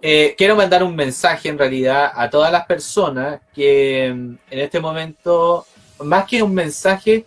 Eh, 0.00 0.36
quiero 0.38 0.54
mandar 0.54 0.84
un 0.84 0.94
mensaje 0.94 1.48
en 1.48 1.58
realidad 1.58 2.12
a 2.14 2.30
todas 2.30 2.52
las 2.52 2.66
personas 2.66 3.40
que 3.52 4.12
mm, 4.14 4.34
en 4.50 4.58
este 4.60 4.78
momento, 4.78 5.66
más 6.04 6.24
que 6.24 6.40
un 6.40 6.54
mensaje, 6.54 7.24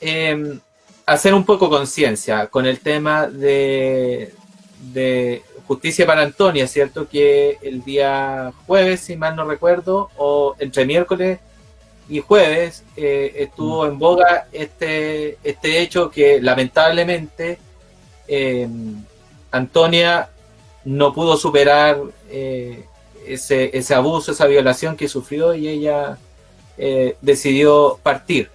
eh, 0.00 0.58
hacer 1.06 1.34
un 1.34 1.44
poco 1.44 1.70
conciencia 1.70 2.48
con 2.48 2.66
el 2.66 2.80
tema 2.80 3.28
de, 3.28 4.34
de 4.92 5.42
justicia 5.70 6.04
para 6.04 6.22
Antonia, 6.22 6.66
¿cierto? 6.66 7.08
Que 7.08 7.56
el 7.62 7.84
día 7.84 8.52
jueves, 8.66 9.02
si 9.02 9.16
mal 9.16 9.36
no 9.36 9.44
recuerdo, 9.44 10.10
o 10.16 10.56
entre 10.58 10.84
miércoles 10.84 11.38
y 12.08 12.18
jueves 12.18 12.82
eh, 12.96 13.34
estuvo 13.36 13.86
en 13.86 13.96
boga 13.96 14.48
este, 14.50 15.38
este 15.44 15.80
hecho 15.80 16.10
que 16.10 16.42
lamentablemente 16.42 17.60
eh, 18.26 18.66
Antonia 19.52 20.30
no 20.84 21.12
pudo 21.12 21.36
superar 21.36 22.00
eh, 22.28 22.84
ese, 23.24 23.70
ese 23.72 23.94
abuso, 23.94 24.32
esa 24.32 24.46
violación 24.46 24.96
que 24.96 25.06
sufrió 25.06 25.54
y 25.54 25.68
ella 25.68 26.18
eh, 26.78 27.14
decidió 27.20 28.00
partir. 28.02 28.50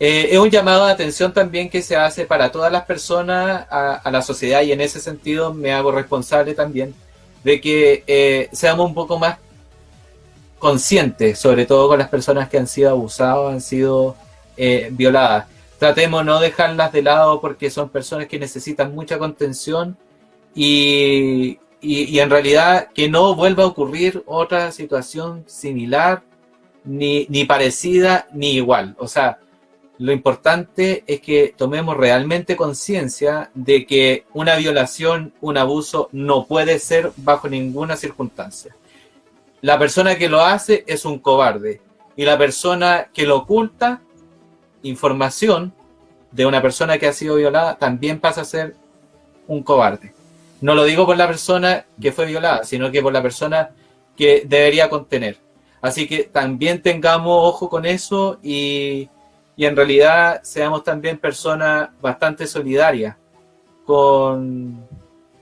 Eh, 0.00 0.28
es 0.30 0.38
un 0.38 0.50
llamado 0.50 0.86
de 0.86 0.92
atención 0.92 1.32
también 1.32 1.68
que 1.68 1.82
se 1.82 1.96
hace 1.96 2.24
para 2.24 2.52
todas 2.52 2.70
las 2.70 2.84
personas, 2.84 3.66
a, 3.68 3.94
a 3.96 4.10
la 4.10 4.22
sociedad, 4.22 4.62
y 4.62 4.72
en 4.72 4.80
ese 4.80 5.00
sentido 5.00 5.52
me 5.52 5.72
hago 5.72 5.90
responsable 5.90 6.54
también 6.54 6.94
de 7.42 7.60
que 7.60 8.04
eh, 8.06 8.48
seamos 8.52 8.86
un 8.86 8.94
poco 8.94 9.18
más 9.18 9.38
conscientes, 10.58 11.38
sobre 11.38 11.66
todo 11.66 11.88
con 11.88 11.98
las 11.98 12.08
personas 12.08 12.48
que 12.48 12.58
han 12.58 12.66
sido 12.66 12.90
abusadas, 12.90 13.52
han 13.52 13.60
sido 13.60 14.16
eh, 14.56 14.88
violadas. 14.92 15.46
Tratemos 15.78 16.24
no 16.24 16.40
dejarlas 16.40 16.92
de 16.92 17.02
lado 17.02 17.40
porque 17.40 17.70
son 17.70 17.88
personas 17.88 18.26
que 18.26 18.38
necesitan 18.38 18.94
mucha 18.94 19.18
contención 19.18 19.96
y, 20.54 21.58
y, 21.80 22.04
y 22.04 22.18
en 22.18 22.30
realidad 22.30 22.88
que 22.92 23.08
no 23.08 23.34
vuelva 23.36 23.62
a 23.62 23.68
ocurrir 23.68 24.22
otra 24.26 24.72
situación 24.72 25.44
similar, 25.46 26.22
ni, 26.84 27.26
ni 27.28 27.44
parecida, 27.44 28.26
ni 28.32 28.54
igual. 28.54 28.96
O 28.98 29.06
sea, 29.06 29.38
Lo 29.98 30.12
importante 30.12 31.02
es 31.08 31.20
que 31.20 31.52
tomemos 31.56 31.96
realmente 31.96 32.56
conciencia 32.56 33.50
de 33.54 33.84
que 33.84 34.24
una 34.32 34.54
violación, 34.54 35.32
un 35.40 35.56
abuso, 35.56 36.08
no 36.12 36.46
puede 36.46 36.78
ser 36.78 37.10
bajo 37.16 37.48
ninguna 37.48 37.96
circunstancia. 37.96 38.76
La 39.60 39.76
persona 39.76 40.16
que 40.16 40.28
lo 40.28 40.40
hace 40.40 40.84
es 40.86 41.04
un 41.04 41.18
cobarde 41.18 41.80
y 42.14 42.24
la 42.24 42.38
persona 42.38 43.08
que 43.12 43.26
lo 43.26 43.38
oculta 43.38 44.00
información 44.82 45.72
de 46.30 46.46
una 46.46 46.62
persona 46.62 46.98
que 46.98 47.08
ha 47.08 47.12
sido 47.12 47.34
violada 47.34 47.76
también 47.76 48.20
pasa 48.20 48.42
a 48.42 48.44
ser 48.44 48.76
un 49.48 49.64
cobarde. 49.64 50.14
No 50.60 50.76
lo 50.76 50.84
digo 50.84 51.06
por 51.06 51.16
la 51.16 51.26
persona 51.26 51.86
que 52.00 52.12
fue 52.12 52.26
violada, 52.26 52.62
sino 52.62 52.92
que 52.92 53.02
por 53.02 53.12
la 53.12 53.22
persona 53.22 53.70
que 54.16 54.44
debería 54.46 54.88
contener. 54.88 55.38
Así 55.80 56.06
que 56.06 56.24
también 56.24 56.82
tengamos 56.82 57.36
ojo 57.48 57.68
con 57.68 57.84
eso 57.84 58.38
y 58.42 59.08
y 59.58 59.66
en 59.66 59.74
realidad 59.74 60.40
seamos 60.44 60.84
también 60.84 61.18
personas 61.18 61.88
bastante 62.00 62.46
solidarias 62.46 63.16
con, 63.84 64.86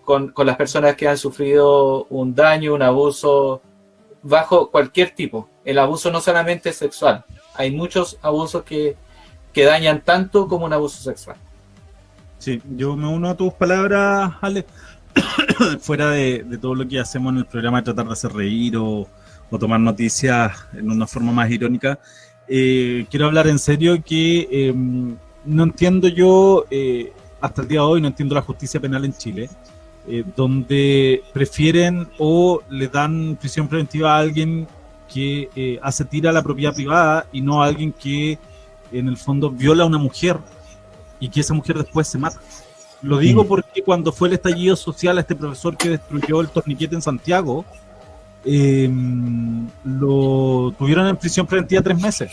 con, 0.07 0.33
las 0.39 0.57
personas 0.57 0.97
que 0.97 1.07
han 1.07 1.19
sufrido 1.19 2.07
un 2.07 2.35
daño, 2.35 2.73
un 2.73 2.81
abuso 2.81 3.61
bajo 4.23 4.71
cualquier 4.71 5.11
tipo. 5.11 5.51
El 5.67 5.79
abuso 5.79 6.11
no 6.11 6.23
solamente 6.23 6.71
es 6.71 6.77
sexual, 6.77 7.27
hay 7.55 7.71
muchos 7.71 8.19
abusos 8.23 8.63
que, 8.63 8.97
dañan 9.55 10.01
tanto 10.01 10.49
como 10.49 10.65
un 10.65 10.73
abuso 10.73 11.03
sexual. 11.03 11.37
Sí, 12.39 12.63
yo 12.75 12.97
me 12.97 13.09
uno 13.09 13.29
a 13.29 13.37
tus 13.37 13.53
palabras, 13.53 14.33
Ale. 14.41 14.65
Fuera 15.81 16.11
de, 16.11 16.59
todo 16.59 16.75
lo 16.75 16.89
que 16.89 17.01
hacemos 17.01 17.35
en 17.35 17.41
el 17.41 17.47
programa 17.47 17.83
de 17.83 17.85
tratar 17.85 18.07
de 18.07 18.13
hacer 18.15 18.33
reír 18.33 18.79
o, 18.79 19.07
o 19.51 19.59
tomar 19.59 19.81
noticias 19.81 20.53
en 20.73 20.91
una 20.91 21.07
forma 21.07 21.33
más 21.33 21.51
irónica, 21.51 21.99
eh, 22.49 23.07
quiero 23.11 23.27
hablar 23.27 23.47
en 23.49 23.59
serio 23.59 24.03
que 24.05 24.49
em, 24.51 25.17
no 25.45 25.65
entiendo 25.65 26.09
yo, 26.09 26.65
eh, 26.71 27.13
hasta 27.41 27.63
el 27.63 27.69
día 27.69 27.81
de 27.81 27.87
hoy, 27.87 28.01
no 28.01 28.09
entiendo 28.09 28.35
la 28.35 28.43
justicia 28.43 28.81
penal 28.81 29.05
en 29.05 29.13
Chile, 29.13 29.51
eh, 30.09 30.25
donde 30.37 31.23
prefieren 31.33 32.09
o 32.19 32.63
le 32.71 32.89
dan 32.89 33.37
prisión 33.41 33.69
preventiva 33.69 34.17
a 34.17 34.21
alguien 34.21 34.67
que 35.13 35.79
hace 35.83 36.05
tira 36.05 36.31
a 36.31 36.33
la 36.33 36.43
propiedad 36.43 36.75
privada 36.75 37.27
y 37.33 37.41
no 37.41 37.63
a 37.63 37.67
alguien 37.67 37.93
que 37.93 38.39
en 38.93 39.09
el 39.09 39.17
fondo 39.17 39.51
viola 39.51 39.85
a 39.85 39.87
una 39.87 39.99
mujer 39.99 40.39
y 41.21 41.29
que 41.29 41.41
esa 41.41 41.55
mujer 41.55 41.79
después 41.79 42.07
se 42.09 42.19
mata. 42.19 42.41
Lo 43.03 43.19
digo 43.19 43.45
mm. 43.45 43.47
porque 43.47 43.83
cuando 43.83 44.13
fue 44.13 44.29
el 44.29 44.35
estallido 44.35 44.75
social 44.77 45.19
a 45.19 45.21
este 45.21 45.37
profesor 45.37 45.77
que 45.77 45.91
destruyó 45.91 46.41
el 46.41 46.49
torniquete 46.49 46.95
en 46.95 47.03
Santiago, 47.03 47.65
eh, 48.45 48.89
lo 50.67 50.73
tuvieron 50.73 51.07
en 51.07 51.17
prisión 51.17 51.47
preventiva 51.47 51.83
tres 51.83 52.01
meses. 52.01 52.33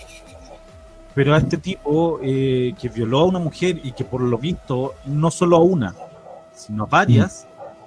Pero 1.13 1.35
a 1.35 1.37
este 1.37 1.57
tipo 1.57 2.19
eh, 2.23 2.73
que 2.79 2.89
violó 2.89 3.19
a 3.19 3.25
una 3.25 3.39
mujer 3.39 3.79
y 3.83 3.91
que 3.91 4.03
por 4.03 4.21
lo 4.21 4.37
visto 4.37 4.95
no 5.05 5.29
solo 5.29 5.57
a 5.57 5.61
una, 5.61 5.93
sino 6.55 6.83
a 6.83 6.87
varias, 6.87 7.45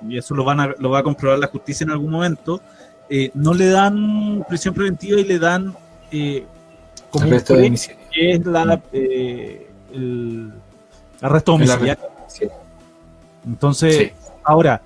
y 0.08 0.16
eso 0.16 0.34
lo, 0.34 0.44
van 0.44 0.60
a, 0.60 0.74
lo 0.78 0.90
va 0.90 1.00
a 1.00 1.02
comprobar 1.02 1.38
la 1.38 1.48
justicia 1.48 1.84
en 1.84 1.90
algún 1.90 2.12
momento, 2.12 2.60
eh, 3.08 3.30
no 3.34 3.52
le 3.52 3.68
dan 3.68 4.44
prisión 4.48 4.74
preventiva 4.74 5.18
y 5.18 5.24
le 5.24 5.38
dan 5.38 5.74
eh, 6.12 6.44
como 7.10 7.26
arresto 7.26 7.54
que 7.56 8.32
es 8.32 8.46
la, 8.46 8.80
el 8.92 10.52
arresto 11.20 11.52
domiciliario. 11.52 12.04
Entonces, 13.44 14.12
ahora, 14.44 14.80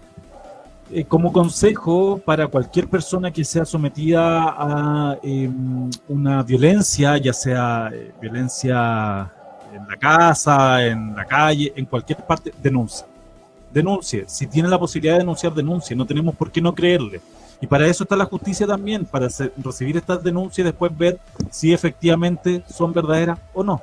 eh, 0.92 1.04
como 1.04 1.32
consejo 1.32 2.20
para 2.24 2.48
cualquier 2.48 2.88
persona 2.88 3.30
que 3.30 3.44
sea 3.44 3.64
sometida 3.64 4.54
a 4.58 5.18
em, 5.22 5.88
una 6.08 6.42
violencia, 6.42 7.16
ya 7.16 7.32
sea 7.32 7.90
eh, 7.92 8.12
violencia 8.20 9.30
en 9.72 9.86
la 9.88 9.96
casa, 9.96 10.84
en 10.84 11.14
la 11.14 11.24
calle, 11.24 11.72
en 11.76 11.84
cualquier 11.86 12.18
parte, 12.26 12.52
denuncie. 12.60 13.06
Denuncie. 13.72 14.24
Si 14.26 14.48
tiene 14.48 14.68
la 14.68 14.80
posibilidad 14.80 15.14
de 15.14 15.20
denunciar, 15.20 15.54
denuncie. 15.54 15.94
No 15.94 16.06
tenemos 16.06 16.34
por 16.34 16.50
qué 16.50 16.60
no 16.60 16.74
creerle. 16.74 17.20
Y 17.60 17.68
para 17.68 17.86
eso 17.86 18.02
está 18.02 18.16
la 18.16 18.24
justicia 18.24 18.66
también, 18.66 19.04
para 19.04 19.28
recibir 19.58 19.96
estas 19.96 20.24
denuncias 20.24 20.58
y 20.58 20.70
después 20.70 20.96
ver 20.96 21.20
si 21.50 21.72
efectivamente 21.72 22.64
son 22.68 22.92
verdaderas 22.92 23.38
o 23.54 23.62
no. 23.62 23.80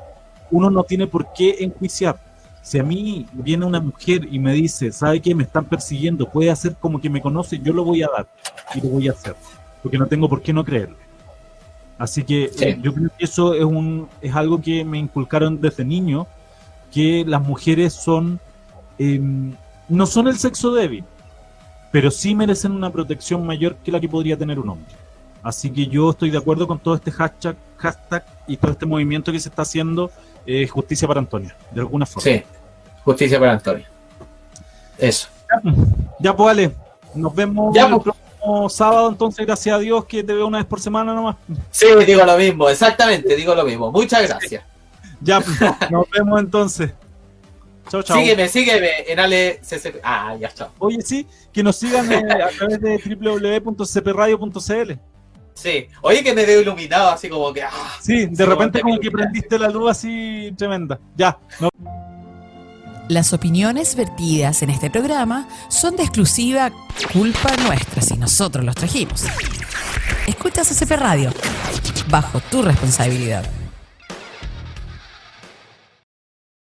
Uno 0.51 0.69
no 0.69 0.83
tiene 0.83 1.07
por 1.07 1.31
qué 1.31 1.55
enjuiciar 1.59 2.26
si 2.67 2.77
a 2.79 2.83
mí 2.83 3.25
viene 3.31 3.65
una 3.65 3.79
mujer 3.79 4.27
y 4.29 4.39
me 4.39 4.51
dice, 4.51 4.91
¿sabe 4.91 5.21
qué? 5.21 5.33
Me 5.33 5.43
están 5.43 5.63
persiguiendo, 5.63 6.29
puede 6.29 6.51
hacer 6.51 6.75
como 6.75 6.99
que 6.99 7.09
me 7.09 7.21
conoce, 7.21 7.59
yo 7.59 7.71
lo 7.71 7.85
voy 7.85 8.03
a 8.03 8.09
dar 8.13 8.27
y 8.75 8.81
lo 8.81 8.89
voy 8.89 9.07
a 9.07 9.13
hacer, 9.13 9.37
porque 9.81 9.97
no 9.97 10.05
tengo 10.05 10.27
por 10.27 10.41
qué 10.41 10.51
no 10.51 10.65
creerle. 10.65 10.97
Así 11.97 12.25
que 12.25 12.51
eh, 12.59 12.77
yo 12.81 12.93
creo 12.93 13.09
que 13.17 13.23
eso 13.23 13.53
es, 13.53 13.63
un, 13.63 14.09
es 14.21 14.35
algo 14.35 14.61
que 14.61 14.83
me 14.83 14.97
inculcaron 14.97 15.61
desde 15.61 15.85
niño, 15.85 16.27
que 16.91 17.23
las 17.25 17.41
mujeres 17.41 17.93
son, 17.93 18.37
em, 18.99 19.53
no 19.87 20.05
son 20.05 20.27
el 20.27 20.37
sexo 20.37 20.73
débil, 20.73 21.05
pero 21.93 22.11
sí 22.11 22.35
merecen 22.35 22.73
una 22.73 22.91
protección 22.91 23.47
mayor 23.47 23.77
que 23.77 23.93
la 23.93 24.01
que 24.01 24.09
podría 24.09 24.37
tener 24.37 24.59
un 24.59 24.71
hombre. 24.71 24.93
Así 25.41 25.69
que 25.69 25.87
yo 25.87 26.09
estoy 26.09 26.31
de 26.31 26.37
acuerdo 26.37 26.67
con 26.67 26.79
todo 26.79 26.95
este 26.95 27.11
hashtag, 27.11 27.55
hashtag 27.77 28.25
y 28.45 28.57
todo 28.57 28.71
este 28.71 28.85
movimiento 28.85 29.31
que 29.31 29.39
se 29.39 29.47
está 29.47 29.61
haciendo, 29.61 30.11
eh, 30.45 30.67
justicia 30.67 31.07
para 31.07 31.21
Antonia, 31.21 31.55
de 31.71 31.79
alguna 31.79 32.05
forma. 32.05 32.29
Sí. 32.29 32.43
Justicia 33.07 33.39
para 33.39 33.53
Antonio. 33.53 33.85
Eso. 34.97 35.29
Ya, 36.19 36.35
pues, 36.35 36.45
vale. 36.45 36.71
Nos 37.15 37.33
vemos 37.33 37.73
el 37.73 37.89
pues. 37.89 38.03
próximo 38.03 38.69
sábado, 38.69 39.07
entonces, 39.07 39.45
gracias 39.45 39.77
a 39.77 39.79
Dios 39.79 40.03
que 40.03 40.25
te 40.25 40.33
veo 40.33 40.45
una 40.45 40.57
vez 40.57 40.67
por 40.67 40.81
semana 40.81 41.13
nomás. 41.13 41.37
Sí, 41.71 41.87
digo 42.05 42.25
lo 42.25 42.37
mismo, 42.37 42.67
exactamente, 42.67 43.33
digo 43.37 43.55
lo 43.55 43.63
mismo. 43.63 43.93
Muchas 43.93 44.27
gracias. 44.27 44.61
Ya, 45.21 45.39
pues, 45.39 45.57
nos 45.89 46.09
vemos 46.09 46.37
entonces. 46.37 46.91
Chao, 47.87 48.03
chao. 48.03 48.17
Sígueme, 48.17 48.49
sígueme 48.49 48.89
en 49.07 49.19
Ale 49.21 49.61
Ah, 50.03 50.35
ya 50.37 50.49
está. 50.49 50.69
Oye, 50.77 51.01
sí, 51.01 51.25
que 51.53 51.63
nos 51.63 51.77
sigan 51.77 52.11
eh, 52.11 52.17
a 52.43 52.49
través 52.49 52.81
de 52.81 52.97
www.cpradio.cl. 52.97 54.93
Sí, 55.53 55.87
oye 56.01 56.23
que 56.23 56.33
me 56.33 56.45
veo 56.45 56.59
iluminado 56.59 57.09
así 57.11 57.29
como 57.29 57.53
que. 57.53 57.63
Ah, 57.63 57.95
sí, 58.01 58.25
de 58.25 58.45
repente 58.45 58.81
como 58.81 58.99
que 58.99 59.09
prendiste 59.09 59.57
la 59.57 59.69
luz 59.69 59.91
así 59.91 60.53
tremenda. 60.57 60.99
Ya, 61.15 61.39
no. 61.61 61.69
Las 63.09 63.31
opiniones 63.31 63.95
vertidas 63.95 64.61
en 64.63 64.69
este 64.69 64.89
programa 64.89 65.47
son 65.69 65.95
de 65.95 66.03
exclusiva 66.03 66.71
culpa 67.13 67.55
nuestra 67.65 68.01
si 68.01 68.17
nosotros 68.17 68.65
los 68.65 68.75
trajimos. 68.75 69.23
Escucha 70.27 70.63
CCP 70.63 70.91
Radio, 70.91 71.31
bajo 72.09 72.41
tu 72.41 72.61
responsabilidad. 72.61 73.56